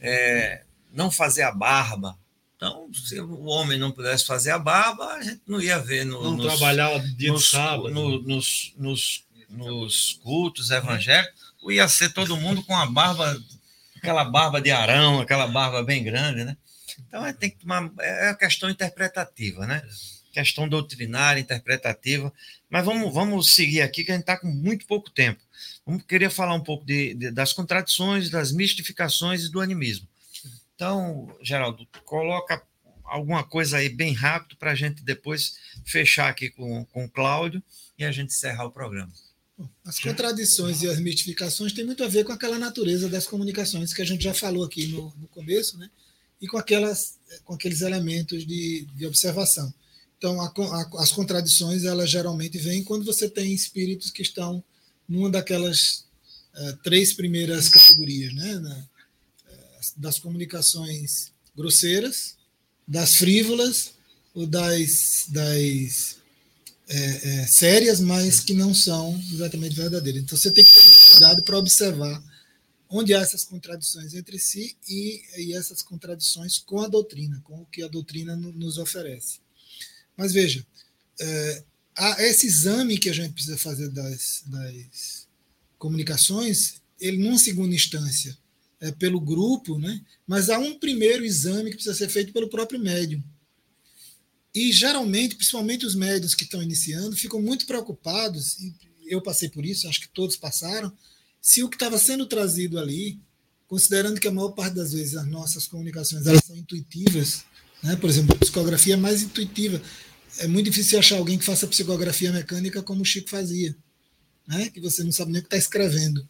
é, 0.00 0.62
não 0.92 1.08
fazer 1.08 1.42
a 1.42 1.52
barba, 1.52 2.18
então, 2.58 2.90
se 2.92 3.20
o 3.20 3.44
homem 3.44 3.78
não 3.78 3.92
pudesse 3.92 4.26
fazer 4.26 4.50
a 4.50 4.58
barba, 4.58 5.14
a 5.14 5.22
gente 5.22 5.40
não 5.46 5.60
ia 5.60 5.78
ver 5.78 6.04
no, 6.04 6.20
não 6.20 6.36
nos, 6.36 6.46
trabalhar 6.46 6.98
dia 7.16 7.30
nos, 7.30 7.50
sábado. 7.50 7.88
No, 7.88 8.20
nos, 8.20 8.74
nos, 8.76 9.24
nos, 9.48 10.14
cultos 10.24 10.72
evangélicos, 10.72 11.40
ia 11.68 11.86
ser 11.86 12.12
todo 12.12 12.36
mundo 12.36 12.64
com 12.64 12.76
a 12.76 12.84
barba, 12.84 13.40
aquela 13.96 14.24
barba 14.24 14.60
de 14.60 14.72
arão, 14.72 15.20
aquela 15.20 15.46
barba 15.46 15.84
bem 15.84 16.02
grande, 16.02 16.44
né? 16.44 16.56
Então, 17.06 17.24
é, 17.24 17.32
tem 17.32 17.48
que 17.48 17.58
tomar, 17.58 17.92
é 18.00 18.30
a 18.30 18.34
questão 18.34 18.68
interpretativa, 18.68 19.64
né? 19.64 19.80
Questão 20.32 20.68
doutrinária, 20.68 21.40
interpretativa. 21.40 22.32
Mas 22.68 22.84
vamos, 22.84 23.14
vamos 23.14 23.54
seguir 23.54 23.82
aqui, 23.82 24.02
que 24.02 24.10
a 24.10 24.14
gente 24.14 24.22
está 24.22 24.36
com 24.36 24.48
muito 24.48 24.84
pouco 24.84 25.10
tempo. 25.10 25.40
Vamos 25.86 26.02
querer 26.02 26.28
falar 26.28 26.54
um 26.54 26.62
pouco 26.62 26.84
de, 26.84 27.14
de, 27.14 27.30
das 27.30 27.52
contradições, 27.52 28.30
das 28.30 28.50
mistificações 28.50 29.44
e 29.44 29.52
do 29.52 29.60
animismo. 29.60 30.08
Então, 30.78 31.36
Geraldo, 31.42 31.84
coloca 32.04 32.62
alguma 33.02 33.42
coisa 33.42 33.78
aí 33.78 33.88
bem 33.88 34.12
rápido 34.12 34.56
para 34.56 34.70
a 34.70 34.74
gente 34.76 35.02
depois 35.02 35.54
fechar 35.84 36.28
aqui 36.28 36.50
com, 36.50 36.84
com 36.84 37.04
o 37.04 37.10
Cláudio 37.10 37.60
e 37.98 38.04
a 38.04 38.12
gente 38.12 38.28
encerrar 38.28 38.66
o 38.66 38.70
programa. 38.70 39.12
As 39.84 39.98
contradições 39.98 40.80
e 40.82 40.88
as 40.88 41.00
mistificações 41.00 41.72
têm 41.72 41.84
muito 41.84 42.04
a 42.04 42.06
ver 42.06 42.22
com 42.22 42.30
aquela 42.30 42.60
natureza 42.60 43.08
das 43.08 43.26
comunicações 43.26 43.92
que 43.92 44.02
a 44.02 44.04
gente 44.04 44.22
já 44.22 44.32
falou 44.32 44.62
aqui 44.62 44.86
no, 44.86 45.12
no 45.16 45.26
começo, 45.26 45.76
né? 45.78 45.90
E 46.40 46.46
com, 46.46 46.56
aquelas, 46.56 47.18
com 47.44 47.54
aqueles 47.54 47.80
elementos 47.80 48.46
de, 48.46 48.86
de 48.94 49.04
observação. 49.04 49.74
Então, 50.16 50.40
a, 50.40 50.46
a, 50.46 51.02
as 51.02 51.10
contradições, 51.10 51.82
elas 51.82 52.08
geralmente 52.08 52.56
vêm 52.56 52.84
quando 52.84 53.04
você 53.04 53.28
tem 53.28 53.52
espíritos 53.52 54.12
que 54.12 54.22
estão 54.22 54.62
numa 55.08 55.28
daquelas 55.28 56.04
uh, 56.54 56.76
três 56.84 57.12
primeiras 57.12 57.68
categorias, 57.68 58.32
né? 58.32 58.60
Na, 58.60 58.88
das 59.96 60.18
comunicações 60.18 61.32
grosseiras, 61.56 62.36
das 62.86 63.16
frívolas 63.16 63.92
ou 64.34 64.46
das, 64.46 65.26
das 65.28 66.16
é, 66.88 67.40
é, 67.42 67.46
sérias, 67.46 68.00
mas 68.00 68.40
que 68.40 68.54
não 68.54 68.74
são 68.74 69.18
exatamente 69.32 69.74
verdadeiras. 69.74 70.22
Então 70.22 70.38
você 70.38 70.50
tem 70.50 70.64
que 70.64 70.72
ter 70.72 71.10
cuidado 71.12 71.42
para 71.42 71.58
observar 71.58 72.22
onde 72.88 73.14
há 73.14 73.20
essas 73.20 73.44
contradições 73.44 74.14
entre 74.14 74.38
si 74.38 74.76
e, 74.88 75.22
e, 75.36 75.54
essas 75.54 75.82
contradições 75.82 76.58
com 76.58 76.80
a 76.80 76.88
doutrina, 76.88 77.40
com 77.44 77.60
o 77.60 77.66
que 77.66 77.82
a 77.82 77.88
doutrina 77.88 78.34
nos 78.34 78.78
oferece. 78.78 79.40
Mas 80.16 80.32
veja, 80.32 80.66
é, 81.20 81.64
esse 82.20 82.46
exame 82.46 82.96
que 82.96 83.10
a 83.10 83.12
gente 83.12 83.34
precisa 83.34 83.58
fazer 83.58 83.90
das, 83.90 84.42
das 84.46 85.28
comunicações, 85.78 86.80
ele, 86.98 87.18
numa 87.18 87.38
segunda 87.38 87.74
instância, 87.74 88.36
é, 88.80 88.92
pelo 88.92 89.20
grupo, 89.20 89.78
né? 89.78 90.00
mas 90.26 90.48
há 90.50 90.58
um 90.58 90.78
primeiro 90.78 91.24
exame 91.24 91.70
que 91.70 91.76
precisa 91.76 91.94
ser 91.94 92.08
feito 92.08 92.32
pelo 92.32 92.48
próprio 92.48 92.78
médium. 92.78 93.22
E 94.54 94.72
geralmente, 94.72 95.36
principalmente 95.36 95.86
os 95.86 95.94
médios 95.94 96.34
que 96.34 96.44
estão 96.44 96.62
iniciando, 96.62 97.16
ficam 97.16 97.40
muito 97.40 97.66
preocupados, 97.66 98.58
e 98.58 98.74
eu 99.06 99.20
passei 99.20 99.48
por 99.48 99.64
isso, 99.64 99.88
acho 99.88 100.00
que 100.00 100.08
todos 100.08 100.36
passaram, 100.36 100.92
se 101.40 101.62
o 101.62 101.68
que 101.68 101.76
estava 101.76 101.98
sendo 101.98 102.26
trazido 102.26 102.78
ali, 102.78 103.20
considerando 103.66 104.20
que 104.20 104.28
a 104.28 104.32
maior 104.32 104.50
parte 104.50 104.74
das 104.74 104.92
vezes 104.92 105.14
as 105.14 105.26
nossas 105.26 105.66
comunicações 105.66 106.26
elas 106.26 106.44
são 106.44 106.56
intuitivas, 106.56 107.44
né? 107.82 107.96
por 107.96 108.08
exemplo, 108.08 108.34
a 108.34 108.38
psicografia 108.38 108.94
é 108.94 108.96
mais 108.96 109.22
intuitiva. 109.22 109.80
É 110.38 110.46
muito 110.46 110.66
difícil 110.66 110.98
achar 110.98 111.18
alguém 111.18 111.38
que 111.38 111.44
faça 111.44 111.66
psicografia 111.66 112.32
mecânica 112.32 112.82
como 112.82 113.02
o 113.02 113.04
Chico 113.04 113.30
fazia, 113.30 113.76
né? 114.46 114.70
que 114.70 114.80
você 114.80 115.04
não 115.04 115.12
sabe 115.12 115.32
nem 115.32 115.40
o 115.40 115.42
que 115.42 115.46
está 115.46 115.56
escrevendo 115.56 116.26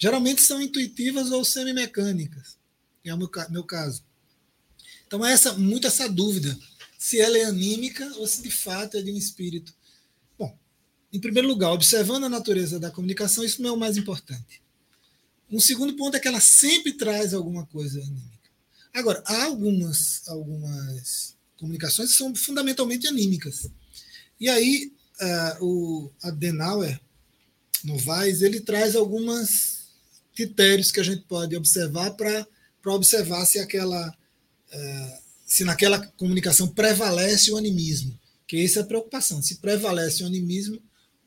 geralmente 0.00 0.40
são 0.40 0.60
intuitivas 0.62 1.30
ou 1.30 1.44
semimecânicas, 1.44 2.56
é 3.04 3.14
o 3.14 3.18
meu, 3.18 3.30
meu 3.50 3.64
caso. 3.64 4.02
Então, 5.06 5.24
é 5.24 5.32
essa, 5.32 5.52
muito 5.52 5.86
essa 5.86 6.08
dúvida, 6.08 6.58
se 6.98 7.20
ela 7.20 7.36
é 7.36 7.44
anímica 7.44 8.06
ou 8.16 8.26
se 8.26 8.42
de 8.42 8.50
fato 8.50 8.96
é 8.96 9.02
de 9.02 9.12
um 9.12 9.16
espírito. 9.16 9.74
Bom, 10.38 10.56
em 11.12 11.20
primeiro 11.20 11.46
lugar, 11.46 11.70
observando 11.72 12.24
a 12.24 12.28
natureza 12.28 12.80
da 12.80 12.90
comunicação, 12.90 13.44
isso 13.44 13.60
não 13.60 13.70
é 13.70 13.72
o 13.72 13.78
mais 13.78 13.96
importante. 13.98 14.62
Um 15.50 15.60
segundo 15.60 15.94
ponto 15.96 16.16
é 16.16 16.20
que 16.20 16.28
ela 16.28 16.40
sempre 16.40 16.94
traz 16.94 17.34
alguma 17.34 17.66
coisa 17.66 18.00
anímica. 18.00 18.50
Agora, 18.94 19.22
há 19.26 19.44
algumas, 19.44 20.26
algumas 20.28 21.36
comunicações 21.58 22.12
que 22.12 22.16
são 22.16 22.34
fundamentalmente 22.34 23.06
anímicas. 23.06 23.68
E 24.38 24.48
aí, 24.48 24.92
uh, 25.20 25.64
o 25.64 26.12
Adenauer, 26.22 27.00
Novaes, 27.84 28.42
ele 28.42 28.60
traz 28.60 28.94
algumas 28.94 29.79
critérios 30.40 30.90
que 30.90 31.00
a 31.00 31.02
gente 31.02 31.22
pode 31.22 31.54
observar 31.54 32.12
para 32.12 32.46
observar 32.86 33.44
se 33.44 33.58
aquela 33.58 34.16
é, 34.72 35.18
se 35.44 35.64
naquela 35.64 36.06
comunicação 36.16 36.66
prevalece 36.68 37.50
o 37.50 37.56
animismo, 37.58 38.18
que 38.46 38.64
essa 38.64 38.80
é 38.80 38.82
a 38.82 38.86
preocupação, 38.86 39.42
se 39.42 39.56
prevalece 39.56 40.22
o 40.22 40.26
animismo 40.26 40.80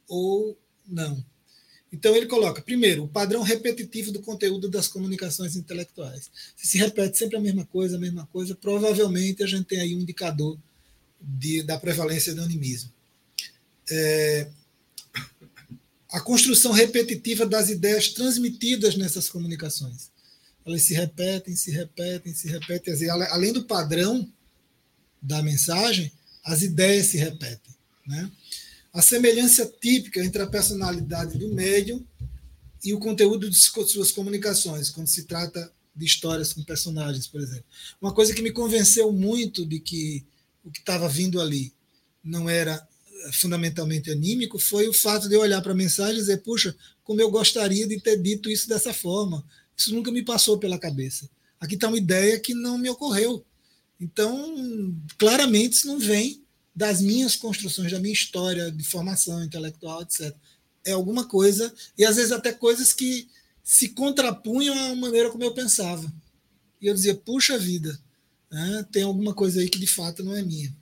ou 0.07 0.57
não. 0.87 1.23
Então 1.91 2.15
ele 2.15 2.25
coloca, 2.25 2.59
primeiro, 2.61 3.03
o 3.03 3.07
padrão 3.07 3.43
repetitivo 3.43 4.11
do 4.11 4.21
conteúdo 4.21 4.67
das 4.67 4.87
comunicações 4.87 5.55
intelectuais. 5.55 6.31
Se 6.55 6.65
se 6.65 6.77
repete 6.79 7.17
sempre 7.17 7.37
a 7.37 7.41
mesma 7.41 7.65
coisa, 7.65 7.97
a 7.97 7.99
mesma 7.99 8.25
coisa, 8.33 8.55
provavelmente 8.55 9.43
a 9.43 9.47
gente 9.47 9.65
tem 9.65 9.79
aí 9.79 9.95
um 9.95 9.99
indicador 9.99 10.57
de, 11.21 11.61
da 11.61 11.77
prevalência 11.77 12.33
do 12.33 12.41
animismo. 12.41 12.91
É, 13.91 14.49
a 16.13 16.21
construção 16.21 16.71
repetitiva 16.71 17.43
das 17.43 17.69
ideias 17.69 18.09
transmitidas 18.09 18.95
nessas 18.95 19.27
comunicações. 19.27 20.11
Elas 20.63 20.83
se 20.83 20.93
repetem, 20.93 21.55
se 21.55 21.71
repetem, 21.71 22.35
se 22.35 22.47
repetem. 22.47 23.09
Além 23.09 23.51
do 23.51 23.63
padrão 23.65 24.31
da 25.19 25.41
mensagem, 25.41 26.11
as 26.45 26.61
ideias 26.61 27.07
se 27.07 27.17
repetem. 27.17 27.73
Né? 28.05 28.31
A 28.93 29.01
semelhança 29.01 29.65
típica 29.81 30.23
entre 30.23 30.43
a 30.43 30.47
personalidade 30.47 31.39
do 31.39 31.49
médium 31.49 32.05
e 32.83 32.93
o 32.93 32.99
conteúdo 32.99 33.49
de 33.49 33.57
suas 33.57 34.11
comunicações, 34.11 34.91
quando 34.91 35.07
se 35.07 35.23
trata 35.23 35.73
de 35.95 36.05
histórias 36.05 36.53
com 36.53 36.63
personagens, 36.63 37.25
por 37.25 37.41
exemplo. 37.41 37.65
Uma 37.99 38.13
coisa 38.13 38.35
que 38.35 38.41
me 38.43 38.51
convenceu 38.51 39.11
muito 39.11 39.65
de 39.65 39.79
que 39.79 40.23
o 40.63 40.69
que 40.69 40.79
estava 40.79 41.09
vindo 41.09 41.41
ali 41.41 41.73
não 42.23 42.47
era 42.47 42.87
fundamentalmente 43.31 44.11
anímico 44.11 44.59
foi 44.59 44.87
o 44.87 44.93
fato 44.93 45.29
de 45.29 45.35
eu 45.35 45.41
olhar 45.41 45.61
para 45.61 45.71
a 45.71 45.75
mensagem 45.75 46.15
e 46.15 46.19
dizer, 46.19 46.37
puxa, 46.37 46.75
como 47.03 47.21
eu 47.21 47.29
gostaria 47.29 47.87
de 47.87 47.99
ter 47.99 48.21
dito 48.21 48.49
isso 48.49 48.67
dessa 48.67 48.93
forma. 48.93 49.43
Isso 49.75 49.93
nunca 49.93 50.11
me 50.11 50.23
passou 50.23 50.57
pela 50.57 50.77
cabeça. 50.77 51.29
Aqui 51.59 51.75
está 51.75 51.87
uma 51.87 51.97
ideia 51.97 52.39
que 52.39 52.53
não 52.53 52.77
me 52.77 52.89
ocorreu. 52.89 53.45
Então, 53.99 54.55
claramente, 55.17 55.73
isso 55.73 55.87
não 55.87 55.99
vem 55.99 56.43
das 56.75 57.01
minhas 57.01 57.35
construções, 57.35 57.91
da 57.91 57.99
minha 57.99 58.13
história 58.13 58.71
de 58.71 58.83
formação 58.83 59.43
intelectual, 59.43 60.01
etc. 60.01 60.35
É 60.83 60.91
alguma 60.91 61.25
coisa, 61.25 61.73
e 61.97 62.03
às 62.03 62.15
vezes 62.15 62.31
até 62.31 62.51
coisas 62.51 62.91
que 62.91 63.27
se 63.63 63.89
contrapunham 63.89 64.77
à 64.77 64.95
maneira 64.95 65.29
como 65.29 65.43
eu 65.43 65.53
pensava. 65.53 66.11
E 66.81 66.87
eu 66.87 66.93
dizia, 66.93 67.15
puxa 67.15 67.57
vida, 67.57 67.97
né, 68.51 68.85
tem 68.91 69.03
alguma 69.03 69.33
coisa 69.33 69.61
aí 69.61 69.69
que 69.69 69.79
de 69.79 69.87
fato 69.87 70.23
não 70.23 70.35
é 70.35 70.41
minha. 70.41 70.75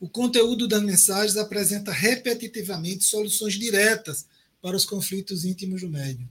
O 0.00 0.08
conteúdo 0.08 0.68
das 0.68 0.82
mensagens 0.82 1.36
apresenta 1.36 1.90
repetitivamente 1.90 3.04
soluções 3.04 3.54
diretas 3.54 4.26
para 4.62 4.76
os 4.76 4.84
conflitos 4.84 5.44
íntimos 5.44 5.80
do 5.80 5.88
médium. 5.88 6.28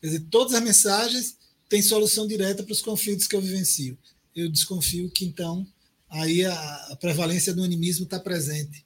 Quer 0.00 0.06
dizer, 0.06 0.26
todas 0.30 0.54
as 0.54 0.62
mensagens 0.62 1.36
têm 1.68 1.82
solução 1.82 2.26
direta 2.26 2.62
para 2.62 2.72
os 2.72 2.80
conflitos 2.80 3.26
que 3.26 3.36
eu 3.36 3.40
vivencio. 3.40 3.98
Eu 4.34 4.48
desconfio 4.48 5.10
que 5.10 5.24
então 5.24 5.66
aí 6.08 6.44
a, 6.44 6.96
prevalência 7.00 7.52
do 7.52 7.62
animismo 7.62 8.04
está 8.04 8.18
presente. 8.18 8.84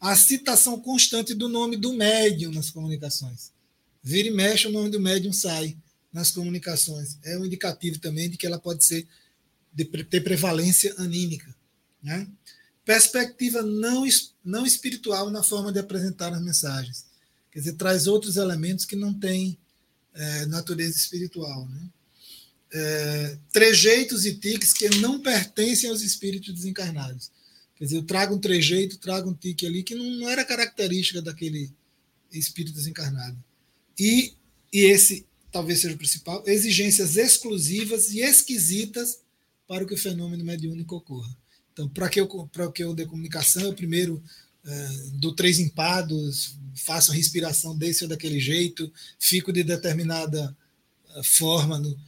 A 0.00 0.14
citação 0.16 0.78
constante 0.80 1.32
do 1.32 1.48
nome 1.48 1.76
do 1.76 1.92
médium 1.94 2.52
nas 2.52 2.70
comunicações. 2.70 3.52
Vira 4.02 4.28
e 4.28 4.30
mexe, 4.30 4.66
o 4.66 4.72
nome 4.72 4.90
do 4.90 5.00
médium 5.00 5.32
sai 5.32 5.76
nas 6.12 6.30
comunicações. 6.30 7.18
É 7.24 7.38
um 7.38 7.44
indicativo 7.46 7.98
também 7.98 8.28
de 8.28 8.36
que 8.36 8.46
ela 8.46 8.58
pode 8.58 8.84
ser 8.84 9.06
de 9.72 9.84
ter 9.84 10.20
prevalência 10.20 10.94
anímica. 10.98 11.54
Né? 12.02 12.28
Perspectiva 12.84 13.62
não, 13.62 14.04
não 14.44 14.66
espiritual 14.66 15.30
na 15.30 15.42
forma 15.42 15.72
de 15.72 15.78
apresentar 15.78 16.32
as 16.32 16.42
mensagens. 16.42 17.06
Quer 17.50 17.60
dizer, 17.60 17.72
traz 17.74 18.06
outros 18.06 18.36
elementos 18.36 18.84
que 18.84 18.96
não 18.96 19.14
têm 19.14 19.56
é, 20.14 20.46
natureza 20.46 20.96
espiritual. 20.96 21.66
Né? 21.68 21.88
É, 22.72 23.38
trejeitos 23.52 24.26
e 24.26 24.34
tiques 24.34 24.72
que 24.72 24.88
não 24.96 25.20
pertencem 25.20 25.88
aos 25.88 26.02
espíritos 26.02 26.52
desencarnados. 26.52 27.30
Quer 27.76 27.84
dizer, 27.84 27.96
eu 27.96 28.02
trago 28.02 28.34
um 28.34 28.40
trejeito, 28.40 28.98
trago 28.98 29.30
um 29.30 29.34
tique 29.34 29.66
ali 29.66 29.82
que 29.82 29.94
não, 29.94 30.28
era 30.28 30.44
característica 30.44 31.22
daquele 31.22 31.70
espírito 32.32 32.74
desencarnado. 32.74 33.36
E, 33.98 34.34
e 34.72 34.80
esse 34.80 35.26
talvez 35.54 35.80
seja 35.80 35.94
o 35.94 35.98
principal, 35.98 36.42
exigências 36.46 37.16
exclusivas 37.16 38.10
e 38.10 38.18
esquisitas 38.18 39.20
para 39.68 39.84
que 39.86 39.94
o 39.94 39.98
fenômeno 39.98 40.44
mediúnico 40.44 40.96
ocorra. 40.96 41.30
Então, 41.74 41.88
para 41.88 42.08
que 42.08 42.20
eu 42.20 42.28
que 42.72 42.84
eu 42.84 42.94
dê 42.94 43.04
comunicação, 43.04 43.62
eu 43.62 43.74
primeiro 43.74 44.22
uh, 44.64 45.10
dou 45.18 45.34
três 45.34 45.58
empados, 45.58 46.56
faço 46.74 47.10
a 47.10 47.14
respiração 47.14 47.76
desse 47.76 48.04
ou 48.04 48.08
daquele 48.08 48.38
jeito, 48.38 48.90
fico 49.18 49.52
de 49.52 49.64
determinada 49.64 50.56
uh, 51.16 51.24
forma. 51.24 51.80
No... 51.80 51.98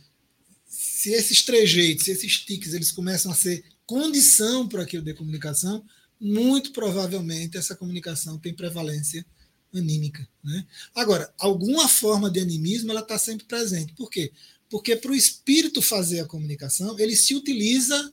Se 0.68 1.10
esses 1.10 1.44
trejeitos, 1.44 2.04
se 2.04 2.12
esses 2.12 2.38
tiques, 2.38 2.72
eles 2.74 2.92
começam 2.92 3.30
a 3.30 3.34
ser 3.34 3.64
condição 3.84 4.68
para 4.68 4.86
que 4.86 4.96
eu 4.96 5.02
dê 5.02 5.12
comunicação, 5.12 5.84
muito 6.18 6.72
provavelmente 6.72 7.58
essa 7.58 7.74
comunicação 7.74 8.38
tem 8.38 8.54
prevalência 8.54 9.26
anímica. 9.74 10.26
Né? 10.44 10.64
Agora, 10.94 11.32
alguma 11.38 11.88
forma 11.88 12.30
de 12.30 12.38
animismo 12.38 12.92
ela 12.92 13.00
está 13.00 13.18
sempre 13.18 13.46
presente. 13.46 13.92
Por 13.94 14.08
quê? 14.08 14.32
Porque 14.70 14.96
para 14.96 15.10
o 15.10 15.14
espírito 15.14 15.82
fazer 15.82 16.20
a 16.20 16.24
comunicação, 16.24 16.98
ele 16.98 17.16
se 17.16 17.34
utiliza 17.34 18.12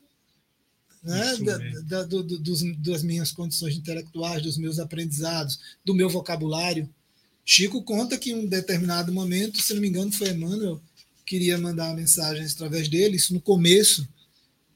né, 1.03 1.37
da, 1.37 1.57
da, 1.81 2.03
do, 2.03 2.23
dos, 2.23 2.63
das 2.77 3.03
minhas 3.03 3.31
condições 3.31 3.75
intelectuais, 3.75 4.41
dos 4.41 4.57
meus 4.57 4.79
aprendizados, 4.79 5.59
do 5.83 5.93
meu 5.93 6.09
vocabulário. 6.09 6.89
Chico 7.45 7.83
conta 7.83 8.17
que 8.17 8.31
em 8.31 8.35
um 8.35 8.45
determinado 8.45 9.11
momento, 9.11 9.61
se 9.61 9.73
não 9.73 9.81
me 9.81 9.89
engano, 9.89 10.11
foi 10.11 10.29
Emmanuel, 10.29 10.81
queria 11.25 11.57
mandar 11.57 11.87
uma 11.87 11.95
mensagem 11.95 12.45
através 12.45 12.87
dele, 12.87 13.17
isso 13.17 13.33
no 13.33 13.41
começo, 13.41 14.07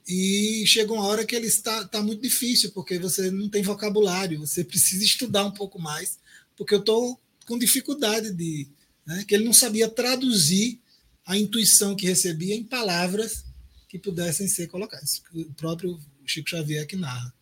e 0.07 0.63
chega 0.65 0.93
uma 0.93 1.05
hora 1.05 1.25
que 1.25 1.36
ele 1.36 1.47
está, 1.47 1.82
está 1.82 2.01
muito 2.01 2.21
difícil, 2.21 2.71
porque 2.71 2.97
você 2.97 3.30
não 3.30 3.49
tem 3.49 3.61
vocabulário, 3.61 4.39
você 4.39 4.63
precisa 4.63 5.03
estudar 5.03 5.45
um 5.45 5.51
pouco 5.51 5.80
mais, 5.80 6.17
porque 6.55 6.73
eu 6.73 6.80
estou 6.80 7.19
com 7.45 7.57
dificuldade 7.57 8.32
de. 8.32 8.67
Né, 9.05 9.23
que 9.25 9.36
ele 9.36 9.45
não 9.45 9.53
sabia 9.53 9.88
traduzir 9.88 10.80
a 11.25 11.38
intuição 11.38 11.95
que 11.95 12.05
recebia 12.05 12.55
em 12.55 12.63
palavras 12.63 13.45
que 13.88 13.97
pudessem 13.97 14.47
ser 14.47 14.67
colocadas. 14.67 15.21
O 15.34 15.53
próprio 15.53 15.99
Chico 16.32 16.49
Xavier 16.49 16.86
que 16.86 16.95
narra. 16.95 17.34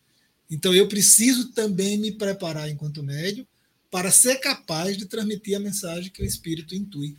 Então 0.50 0.74
eu 0.74 0.88
preciso 0.88 1.52
também 1.52 1.98
me 1.98 2.12
preparar 2.12 2.70
enquanto 2.70 3.04
médium 3.04 3.46
para 3.90 4.12
ser 4.12 4.36
capaz 4.38 4.98
de 4.98 5.06
transmitir 5.06 5.56
a 5.56 5.60
mensagem 5.60 6.12
que 6.12 6.22
o 6.22 6.26
espírito 6.26 6.76
intui. 6.76 7.16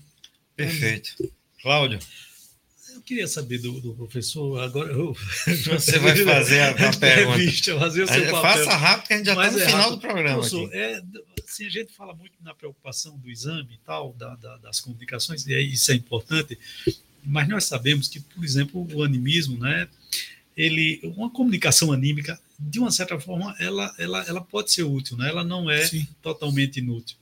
Perfeito. 0.55 1.33
Cláudio. 1.63 1.99
Eu 2.95 3.03
queria 3.03 3.29
saber 3.29 3.59
do, 3.59 3.81
do 3.81 3.95
professor, 3.95 4.59
agora 4.61 4.91
eu... 4.91 5.15
Você 5.71 5.99
vai 5.99 6.17
fazer 6.17 6.61
a, 6.61 6.71
a 6.71 6.93
pergunta. 6.97 7.79
Fazer 7.79 8.03
o 8.03 8.09
seu 8.09 8.31
Faça 8.31 8.75
rápido, 8.75 9.07
que 9.07 9.15
a 9.15 9.17
gente 9.19 9.27
já 9.27 9.33
está 9.33 9.51
no 9.51 9.59
é 9.59 9.67
final 9.67 9.81
rápido. 9.81 9.97
do 9.97 10.01
programa. 10.01 10.35
Professor, 10.37 10.75
é, 10.75 11.03
assim, 11.47 11.67
a 11.67 11.71
gente 11.71 11.93
fala 11.93 12.15
muito 12.15 12.35
na 12.43 12.55
preocupação 12.55 13.19
do 13.19 13.31
exame 13.31 13.75
e 13.75 13.79
tal, 13.85 14.13
da, 14.15 14.35
da, 14.37 14.57
das 14.59 14.81
comunicações, 14.81 15.47
e 15.47 15.59
isso 15.61 15.93
é 15.93 15.95
importante, 15.95 16.59
mas 17.23 17.49
nós 17.49 17.65
sabemos 17.65 18.09
que, 18.09 18.21
por 18.21 18.45
exemplo, 18.45 18.87
o 18.95 19.03
animismo, 19.03 19.59
né, 19.59 19.89
ele, 20.57 21.01
uma 21.17 21.29
comunicação 21.31 21.93
anímica, 21.93 22.41
de 22.59 22.79
uma 22.79 22.91
certa 22.91 23.21
forma, 23.21 23.55
ela, 23.59 23.95
ela, 23.99 24.25
ela 24.27 24.41
pode 24.41 24.73
ser 24.73 24.85
útil, 24.85 25.17
né? 25.17 25.29
ela 25.29 25.45
não 25.45 25.71
é 25.71 25.87
Sim. 25.87 26.07
totalmente 26.23 26.79
inútil. 26.79 27.17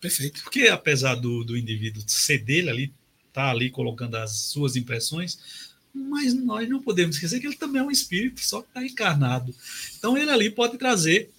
Perfeito. 0.00 0.42
Porque 0.42 0.68
apesar 0.68 1.16
do, 1.16 1.44
do 1.44 1.56
indivíduo 1.56 2.02
ser 2.06 2.38
dele 2.38 2.70
ali, 2.70 2.92
tá 3.32 3.50
ali 3.50 3.70
colocando 3.70 4.14
as 4.16 4.30
suas 4.30 4.76
impressões, 4.76 5.38
mas 5.92 6.32
nós 6.32 6.68
não 6.68 6.80
podemos 6.80 7.16
esquecer 7.16 7.40
que 7.40 7.46
ele 7.46 7.56
também 7.56 7.82
é 7.82 7.84
um 7.84 7.90
espírito, 7.90 8.40
só 8.40 8.62
que 8.62 8.68
está 8.68 8.84
encarnado. 8.84 9.54
Então 9.98 10.16
ele 10.16 10.30
ali 10.30 10.48
pode 10.48 10.78
trazer 10.78 11.30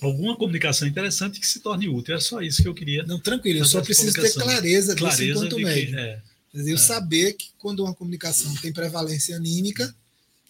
alguma 0.00 0.36
comunicação 0.36 0.86
interessante 0.86 1.40
que 1.40 1.46
se 1.46 1.60
torne 1.60 1.88
útil. 1.88 2.14
É 2.14 2.20
só 2.20 2.40
isso 2.40 2.62
que 2.62 2.68
eu 2.68 2.74
queria. 2.74 3.02
Não, 3.04 3.18
tranquilo, 3.18 3.60
eu 3.60 3.64
só 3.64 3.80
preciso 3.80 4.14
ter 4.14 4.32
clareza, 4.34 4.94
clareza 4.94 5.24
disso 5.24 5.46
enquanto 5.46 5.58
médio. 5.58 5.98
É, 5.98 6.22
eu 6.54 6.74
é. 6.74 6.78
saber 6.78 7.32
que 7.34 7.48
quando 7.58 7.80
uma 7.84 7.94
comunicação 7.94 8.54
tem 8.56 8.72
prevalência 8.72 9.36
anímica, 9.36 9.94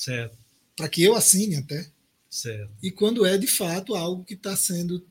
Certo. 0.01 0.39
Para 0.75 0.89
que 0.89 1.03
eu 1.03 1.15
assine 1.15 1.57
até. 1.57 1.87
Certo. 2.31 2.73
E 2.83 2.91
quando 2.91 3.27
é 3.27 3.37
de 3.37 3.47
fato 3.47 3.95
algo 3.95 4.25
que 4.25 4.33
está 4.33 4.57
sendo 4.57 5.07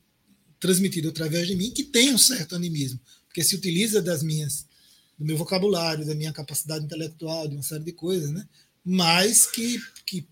transmitido 0.58 1.10
através 1.10 1.46
de 1.46 1.54
mim, 1.54 1.70
que 1.70 1.84
tem 1.84 2.12
um 2.12 2.18
certo 2.18 2.56
animismo, 2.56 2.98
porque 3.26 3.44
se 3.44 3.54
utiliza 3.54 4.02
das 4.02 4.20
minhas, 4.22 4.66
do 5.16 5.24
meu 5.24 5.36
vocabulário, 5.36 6.04
da 6.04 6.14
minha 6.14 6.32
capacidade 6.32 6.84
intelectual, 6.84 7.46
de 7.46 7.54
uma 7.54 7.62
série 7.62 7.84
de 7.84 7.92
coisas, 7.92 8.32
né? 8.32 8.46
Mas 8.84 9.46
que, 9.46 9.80
que 10.04 10.26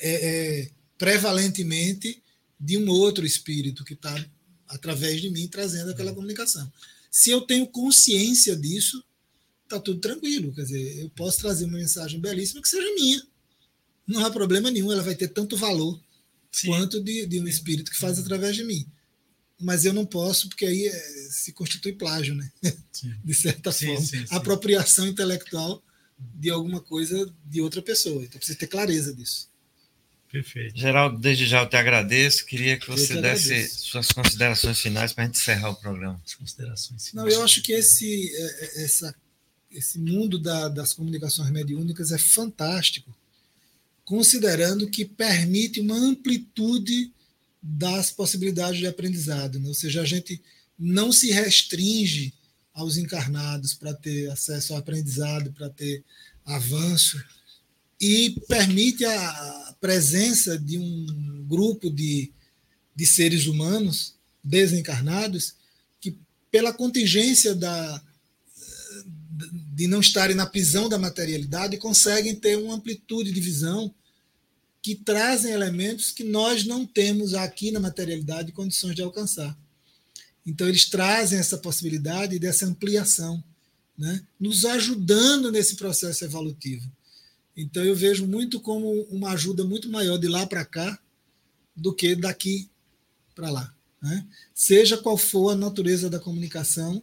é, 0.00 0.62
é 0.62 0.70
prevalentemente 0.98 2.20
de 2.58 2.76
um 2.76 2.88
outro 2.88 3.24
espírito 3.24 3.84
que 3.84 3.94
está 3.94 4.26
através 4.66 5.20
de 5.20 5.30
mim 5.30 5.46
trazendo 5.46 5.92
aquela 5.92 6.12
comunicação. 6.12 6.70
Se 7.12 7.30
eu 7.30 7.42
tenho 7.42 7.66
consciência 7.68 8.56
disso, 8.56 9.04
está 9.62 9.78
tudo 9.78 10.00
tranquilo. 10.00 10.52
Quer 10.52 10.62
dizer, 10.62 10.98
eu 10.98 11.10
posso 11.10 11.38
trazer 11.38 11.66
uma 11.66 11.78
mensagem 11.78 12.18
belíssima 12.18 12.60
que 12.60 12.68
seja 12.68 12.92
minha 12.96 13.22
não 14.08 14.24
há 14.24 14.30
problema 14.30 14.70
nenhum, 14.70 14.90
ela 14.90 15.02
vai 15.02 15.14
ter 15.14 15.28
tanto 15.28 15.56
valor 15.56 16.00
Sim. 16.50 16.68
quanto 16.68 17.00
de, 17.00 17.26
de, 17.26 17.38
um 17.38 17.46
espírito 17.46 17.90
que 17.90 17.98
faz 17.98 18.18
através 18.18 18.56
de 18.56 18.64
mim. 18.64 18.86
Mas 19.60 19.84
eu 19.84 19.92
não 19.92 20.06
posso, 20.06 20.48
porque 20.48 20.64
aí 20.64 20.86
é, 20.86 21.28
se 21.30 21.52
constitui 21.52 21.92
plágio, 21.92 22.34
né? 22.34 22.50
Sim. 22.90 23.12
De 23.22 23.34
certa 23.34 23.70
sim, 23.70 23.86
forma. 23.86 24.00
Sim, 24.00 24.24
Apropriação 24.30 25.06
intelectual 25.06 25.82
de 26.18 26.48
alguma 26.50 26.80
coisa 26.80 27.32
de 27.44 27.60
outra 27.60 27.82
pessoa. 27.82 28.24
Então 28.24 28.38
precisa 28.38 28.58
ter 28.58 28.66
clareza 28.66 29.14
disso. 29.14 29.48
Perfeito. 30.30 30.78
Geraldo, 30.78 31.18
desde 31.18 31.46
já 31.46 31.62
eu 31.62 31.68
te 31.68 31.76
agradeço. 31.76 32.46
Queria 32.46 32.76
que 32.78 32.86
você 32.86 33.20
desse 33.20 33.68
suas 33.68 34.10
considerações 34.12 34.78
finais 34.78 35.12
para 35.12 35.24
a 35.24 35.26
gente 35.26 35.38
encerrar 35.38 35.70
o 35.70 35.76
programa. 35.76 36.20
As 36.24 36.34
considerações 36.34 37.08
finais. 37.08 37.26
Não, 37.26 37.32
eu 37.32 37.42
acho 37.42 37.62
que 37.62 37.72
esse, 37.72 38.30
é, 38.34 38.64
é, 38.64 38.84
essa, 38.84 39.14
esse 39.70 39.98
mundo 39.98 40.38
da, 40.38 40.68
das 40.68 40.92
comunicações 40.92 41.50
mediúnicas 41.50 42.12
é 42.12 42.18
fantástico 42.18 43.14
considerando 44.08 44.88
que 44.88 45.04
permite 45.04 45.80
uma 45.80 45.94
amplitude 45.94 47.12
das 47.62 48.10
possibilidades 48.10 48.80
de 48.80 48.86
aprendizado. 48.86 49.58
Né? 49.58 49.68
Ou 49.68 49.74
seja, 49.74 50.00
a 50.00 50.06
gente 50.06 50.40
não 50.78 51.12
se 51.12 51.30
restringe 51.30 52.32
aos 52.72 52.96
encarnados 52.96 53.74
para 53.74 53.92
ter 53.92 54.30
acesso 54.30 54.72
ao 54.72 54.78
aprendizado, 54.78 55.52
para 55.52 55.68
ter 55.68 56.02
avanço, 56.42 57.22
e 58.00 58.30
permite 58.48 59.04
a 59.04 59.76
presença 59.78 60.58
de 60.58 60.78
um 60.78 61.44
grupo 61.46 61.90
de, 61.90 62.32
de 62.96 63.04
seres 63.04 63.44
humanos 63.44 64.14
desencarnados 64.42 65.54
que, 66.00 66.16
pela 66.50 66.72
contingência 66.72 67.54
da, 67.54 68.02
de 69.74 69.86
não 69.86 70.00
estarem 70.00 70.34
na 70.34 70.46
prisão 70.46 70.88
da 70.88 70.98
materialidade, 70.98 71.76
conseguem 71.76 72.34
ter 72.34 72.56
uma 72.56 72.76
amplitude 72.76 73.32
de 73.32 73.40
visão 73.42 73.94
que 74.88 74.94
trazem 74.94 75.52
elementos 75.52 76.10
que 76.10 76.24
nós 76.24 76.64
não 76.64 76.86
temos 76.86 77.34
aqui 77.34 77.70
na 77.70 77.78
materialidade 77.78 78.52
condições 78.52 78.94
de 78.94 79.02
alcançar. 79.02 79.54
Então, 80.46 80.66
eles 80.66 80.86
trazem 80.86 81.38
essa 81.38 81.58
possibilidade 81.58 82.38
dessa 82.38 82.64
ampliação, 82.64 83.44
né? 83.98 84.24
nos 84.40 84.64
ajudando 84.64 85.52
nesse 85.52 85.76
processo 85.76 86.24
evolutivo. 86.24 86.90
Então, 87.54 87.84
eu 87.84 87.94
vejo 87.94 88.26
muito 88.26 88.60
como 88.60 89.02
uma 89.10 89.32
ajuda 89.32 89.62
muito 89.62 89.90
maior 89.90 90.16
de 90.16 90.26
lá 90.26 90.46
para 90.46 90.64
cá 90.64 90.98
do 91.76 91.94
que 91.94 92.16
daqui 92.16 92.70
para 93.34 93.50
lá. 93.50 93.74
Né? 94.00 94.26
Seja 94.54 94.96
qual 94.96 95.18
for 95.18 95.50
a 95.50 95.54
natureza 95.54 96.08
da 96.08 96.18
comunicação, 96.18 97.02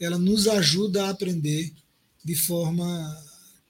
ela 0.00 0.16
nos 0.16 0.48
ajuda 0.48 1.04
a 1.04 1.10
aprender 1.10 1.70
de 2.24 2.34
forma 2.34 3.24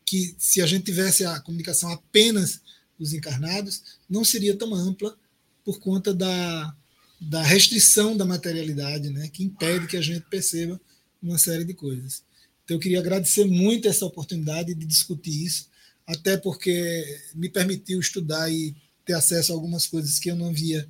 que, 0.04 0.36
se 0.38 0.62
a 0.62 0.66
gente 0.68 0.84
tivesse 0.84 1.24
a 1.24 1.40
comunicação 1.40 1.90
apenas 1.90 2.60
dos 2.98 3.12
encarnados, 3.12 3.82
não 4.08 4.24
seria 4.24 4.56
tão 4.56 4.74
ampla 4.74 5.16
por 5.64 5.78
conta 5.80 6.14
da, 6.14 6.74
da 7.20 7.42
restrição 7.42 8.16
da 8.16 8.24
materialidade, 8.24 9.10
né, 9.10 9.28
que 9.28 9.44
impede 9.44 9.86
que 9.86 9.96
a 9.96 10.02
gente 10.02 10.26
perceba 10.30 10.80
uma 11.22 11.38
série 11.38 11.64
de 11.64 11.74
coisas. 11.74 12.22
Então, 12.64 12.76
eu 12.76 12.80
queria 12.80 12.98
agradecer 12.98 13.44
muito 13.44 13.88
essa 13.88 14.04
oportunidade 14.04 14.74
de 14.74 14.86
discutir 14.86 15.44
isso, 15.44 15.68
até 16.06 16.36
porque 16.36 17.04
me 17.34 17.48
permitiu 17.48 18.00
estudar 18.00 18.50
e 18.50 18.74
ter 19.04 19.12
acesso 19.12 19.52
a 19.52 19.54
algumas 19.54 19.86
coisas 19.86 20.18
que 20.18 20.30
eu 20.30 20.36
não 20.36 20.48
havia 20.48 20.86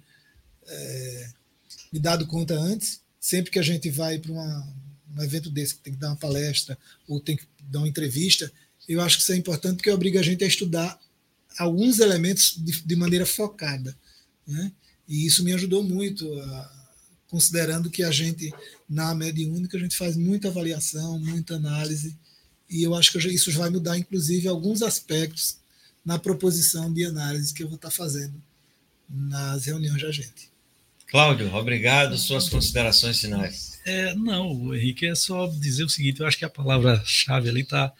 é, 0.66 1.30
me 1.92 1.98
dado 1.98 2.26
conta 2.26 2.54
antes. 2.54 3.00
Sempre 3.20 3.50
que 3.50 3.58
a 3.58 3.62
gente 3.62 3.90
vai 3.90 4.18
para 4.18 4.32
um 4.32 5.22
evento 5.22 5.50
desse, 5.50 5.74
que 5.74 5.80
tem 5.80 5.92
que 5.92 5.98
dar 5.98 6.08
uma 6.08 6.16
palestra 6.16 6.78
ou 7.06 7.20
tem 7.20 7.36
que 7.36 7.44
dar 7.60 7.80
uma 7.80 7.88
entrevista, 7.88 8.50
eu 8.88 9.00
acho 9.00 9.16
que 9.16 9.22
isso 9.22 9.32
é 9.32 9.36
importante 9.36 9.76
porque 9.76 9.90
obriga 9.90 10.20
a 10.20 10.22
gente 10.22 10.44
a 10.44 10.46
estudar 10.46 10.98
alguns 11.58 11.98
elementos 11.98 12.54
de, 12.56 12.82
de 12.82 12.96
maneira 12.96 13.26
focada. 13.26 13.96
Né? 14.46 14.72
E 15.08 15.26
isso 15.26 15.44
me 15.44 15.52
ajudou 15.52 15.82
muito, 15.82 16.32
a, 16.40 16.88
considerando 17.28 17.90
que 17.90 18.02
a 18.02 18.10
gente, 18.10 18.52
na 18.88 19.14
mediúnica, 19.14 19.76
a 19.76 19.80
gente 19.80 19.96
faz 19.96 20.16
muita 20.16 20.48
avaliação, 20.48 21.18
muita 21.18 21.56
análise, 21.56 22.16
e 22.68 22.82
eu 22.82 22.94
acho 22.94 23.12
que 23.12 23.18
isso 23.28 23.52
vai 23.52 23.70
mudar, 23.70 23.96
inclusive, 23.96 24.48
alguns 24.48 24.82
aspectos 24.82 25.58
na 26.04 26.18
proposição 26.18 26.92
de 26.92 27.04
análise 27.04 27.54
que 27.54 27.62
eu 27.62 27.68
vou 27.68 27.76
estar 27.76 27.90
fazendo 27.90 28.34
nas 29.08 29.64
reuniões 29.66 30.02
da 30.02 30.10
gente. 30.10 30.50
Cláudio, 31.06 31.54
obrigado. 31.54 32.18
Suas 32.18 32.48
considerações 32.48 33.20
finais. 33.20 33.78
É, 33.84 34.14
não, 34.14 34.74
Henrique, 34.74 35.06
é 35.06 35.14
só 35.14 35.46
dizer 35.46 35.84
o 35.84 35.88
seguinte: 35.88 36.20
eu 36.20 36.26
acho 36.26 36.36
que 36.36 36.44
a 36.44 36.50
palavra-chave 36.50 37.48
ali 37.48 37.60
está 37.60 37.92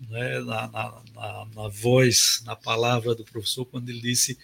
né, 0.00 0.38
na, 0.40 0.68
na, 0.68 1.02
na, 1.14 1.46
na, 1.54 1.68
voz, 1.68 2.42
na 2.44 2.54
palavra 2.54 3.14
do 3.14 3.24
professor, 3.24 3.64
quando 3.64 3.88
ele 3.88 4.00
disse 4.00 4.38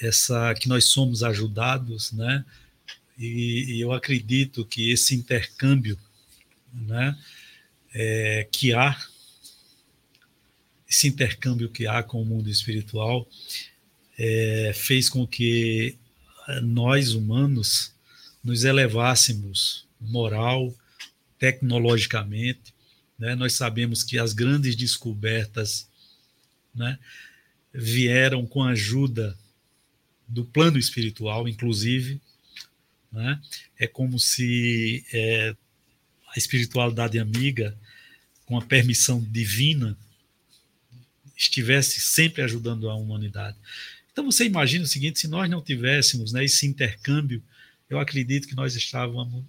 essa 0.00 0.54
que 0.54 0.68
nós 0.68 0.86
somos 0.86 1.22
ajudados, 1.22 2.12
né? 2.12 2.44
E, 3.16 3.76
e 3.76 3.80
eu 3.80 3.92
acredito 3.92 4.64
que 4.64 4.90
esse 4.90 5.14
intercâmbio, 5.14 5.96
né, 6.72 7.16
é, 7.94 8.48
que 8.50 8.74
há, 8.74 8.98
esse 10.88 11.06
intercâmbio 11.06 11.68
que 11.68 11.86
há 11.86 12.02
com 12.02 12.20
o 12.20 12.24
mundo 12.24 12.50
espiritual, 12.50 13.28
é, 14.18 14.72
fez 14.74 15.08
com 15.08 15.24
que 15.24 15.96
nós 16.62 17.12
humanos 17.12 17.94
nos 18.42 18.64
elevássemos 18.64 19.86
moral, 20.00 20.74
tecnologicamente, 21.38 22.73
né? 23.18 23.34
Nós 23.34 23.54
sabemos 23.54 24.02
que 24.02 24.18
as 24.18 24.32
grandes 24.32 24.74
descobertas 24.76 25.88
né, 26.74 26.98
vieram 27.72 28.46
com 28.46 28.62
a 28.62 28.70
ajuda 28.70 29.38
do 30.26 30.44
plano 30.44 30.78
espiritual, 30.78 31.48
inclusive. 31.48 32.20
Né? 33.12 33.40
É 33.78 33.86
como 33.86 34.18
se 34.18 35.04
é, 35.12 35.54
a 36.34 36.38
espiritualidade 36.38 37.18
amiga, 37.18 37.76
com 38.44 38.58
a 38.58 38.62
permissão 38.62 39.22
divina, 39.22 39.96
estivesse 41.36 42.00
sempre 42.00 42.42
ajudando 42.42 42.90
a 42.90 42.94
humanidade. 42.94 43.56
Então 44.12 44.24
você 44.24 44.44
imagina 44.44 44.84
o 44.84 44.88
seguinte: 44.88 45.20
se 45.20 45.28
nós 45.28 45.48
não 45.48 45.62
tivéssemos 45.62 46.32
né, 46.32 46.44
esse 46.44 46.66
intercâmbio, 46.66 47.42
eu 47.88 47.98
acredito 47.98 48.48
que 48.48 48.54
nós 48.54 48.74
estávamos, 48.74 49.44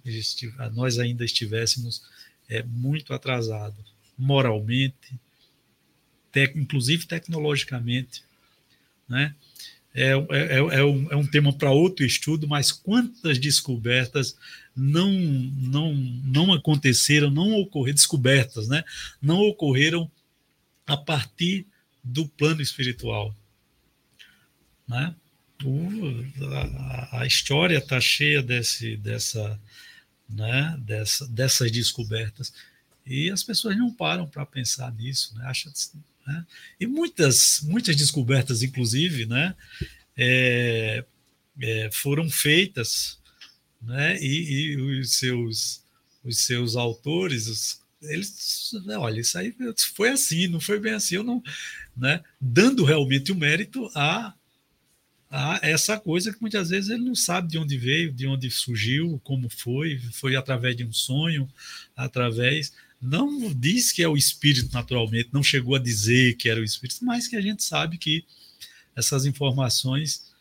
nós 0.74 0.98
ainda 0.98 1.24
estivéssemos 1.24 2.02
é 2.48 2.62
muito 2.62 3.12
atrasado, 3.12 3.76
moralmente, 4.16 5.18
tec, 6.32 6.56
inclusive 6.56 7.06
tecnologicamente. 7.06 8.22
Né? 9.08 9.34
É, 9.94 10.10
é, 10.10 10.56
é, 10.56 10.84
um, 10.84 11.10
é 11.10 11.16
um 11.16 11.26
tema 11.26 11.52
para 11.52 11.70
outro 11.70 12.04
estudo, 12.04 12.46
mas 12.46 12.70
quantas 12.70 13.38
descobertas 13.38 14.36
não, 14.76 15.10
não, 15.10 15.94
não 15.94 16.52
aconteceram, 16.52 17.30
não 17.30 17.54
ocorreram, 17.54 17.94
descobertas, 17.94 18.68
né? 18.68 18.84
não 19.22 19.38
ocorreram 19.40 20.10
a 20.86 20.96
partir 20.96 21.66
do 22.04 22.28
plano 22.28 22.60
espiritual. 22.60 23.34
Né? 24.86 25.14
A, 26.52 27.20
a, 27.22 27.26
história 27.26 27.78
está 27.78 27.98
cheia 27.98 28.42
desse, 28.42 28.96
dessa, 28.96 29.58
né, 30.28 30.76
dessa, 30.80 31.26
dessas 31.28 31.70
descobertas. 31.70 32.52
E 33.06 33.30
as 33.30 33.42
pessoas 33.42 33.76
não 33.76 33.92
param 33.92 34.26
para 34.26 34.44
pensar 34.44 34.92
nisso, 34.92 35.34
né? 35.36 35.52
Né? 36.26 36.44
E 36.80 36.86
muitas, 36.86 37.60
muitas 37.62 37.94
descobertas, 37.94 38.62
inclusive, 38.62 39.26
né, 39.26 39.54
é, 40.16 41.04
é, 41.60 41.90
foram 41.92 42.28
feitas, 42.28 43.18
né, 43.80 44.20
e, 44.20 44.72
e, 44.72 45.00
os, 45.00 45.12
seus, 45.12 45.82
os 46.24 46.38
seus 46.38 46.74
autores, 46.74 47.46
os, 47.46 47.80
eles, 48.02 48.72
olha, 48.98 49.20
isso 49.20 49.38
aí 49.38 49.54
foi 49.94 50.10
assim, 50.10 50.48
não 50.48 50.60
foi 50.60 50.80
bem 50.80 50.94
assim, 50.94 51.14
eu 51.14 51.22
não, 51.22 51.40
né, 51.96 52.22
dando 52.40 52.84
realmente 52.84 53.30
o 53.30 53.36
mérito 53.36 53.88
a 53.94 54.34
a 55.30 55.58
essa 55.62 55.98
coisa 55.98 56.32
que 56.32 56.40
muitas 56.40 56.70
vezes 56.70 56.90
ele 56.90 57.04
não 57.04 57.14
sabe 57.14 57.48
de 57.48 57.58
onde 57.58 57.76
veio, 57.76 58.12
de 58.12 58.26
onde 58.26 58.50
surgiu, 58.50 59.20
como 59.24 59.48
foi, 59.48 59.98
foi 60.12 60.36
através 60.36 60.76
de 60.76 60.84
um 60.84 60.92
sonho, 60.92 61.48
através. 61.96 62.72
Não 63.00 63.52
diz 63.52 63.92
que 63.92 64.02
é 64.02 64.08
o 64.08 64.16
espírito 64.16 64.72
naturalmente, 64.72 65.30
não 65.32 65.42
chegou 65.42 65.74
a 65.74 65.80
dizer 65.80 66.36
que 66.36 66.48
era 66.48 66.60
o 66.60 66.64
espírito, 66.64 67.04
mas 67.04 67.26
que 67.26 67.36
a 67.36 67.40
gente 67.40 67.62
sabe 67.62 67.98
que 67.98 68.24
essas 68.94 69.26
informações 69.26 70.32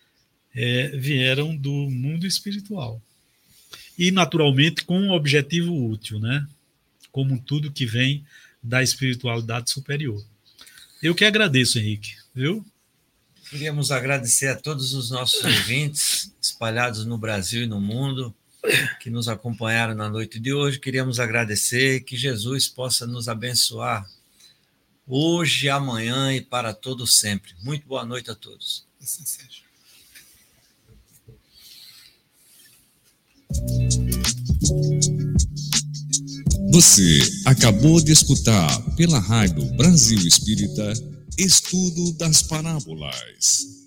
é, 0.54 0.88
vieram 0.98 1.56
do 1.56 1.90
mundo 1.90 2.26
espiritual. 2.26 3.02
E 3.98 4.12
naturalmente 4.12 4.84
com 4.84 5.00
um 5.00 5.12
objetivo 5.12 5.74
útil, 5.90 6.20
né? 6.20 6.48
Como 7.12 7.40
tudo 7.40 7.72
que 7.72 7.86
vem 7.86 8.26
da 8.62 8.82
espiritualidade 8.82 9.70
superior. 9.70 10.24
Eu 11.02 11.14
que 11.14 11.26
agradeço, 11.26 11.78
Henrique, 11.78 12.16
viu? 12.34 12.66
Queríamos 13.56 13.90
agradecer 13.90 14.48
a 14.50 14.56
todos 14.58 14.94
os 14.94 15.10
nossos 15.10 15.42
ouvintes 15.42 16.30
espalhados 16.42 17.06
no 17.06 17.18
Brasil 17.18 17.64
e 17.64 17.66
no 17.66 17.80
mundo 17.80 18.36
que 19.00 19.10
nos 19.10 19.30
acompanharam 19.30 19.96
na 19.96 20.10
noite 20.10 20.42
de 20.42 20.54
hoje. 20.54 20.78
Queríamos 20.78 21.22
agradecer 21.22 22.02
que 22.02 22.18
Jesus 22.18 22.68
possa 22.68 23.08
nos 23.08 23.30
abençoar 23.30 24.06
hoje, 25.08 25.70
amanhã 25.70 26.34
e 26.34 26.42
para 26.42 26.74
todo 26.74 27.08
sempre. 27.08 27.54
Muito 27.64 27.88
boa 27.88 28.04
noite 28.04 28.30
a 28.30 28.36
todos. 28.36 28.86
Assim 29.02 29.24
seja. 29.24 29.64
Você 36.74 37.20
acabou 37.46 38.04
de 38.04 38.12
escutar 38.12 38.82
pela 38.98 39.18
Rádio 39.18 39.64
Brasil 39.78 40.20
Espírita 40.28 41.15
Estudo 41.38 42.14
das 42.14 42.44
Parábolas. 42.44 43.85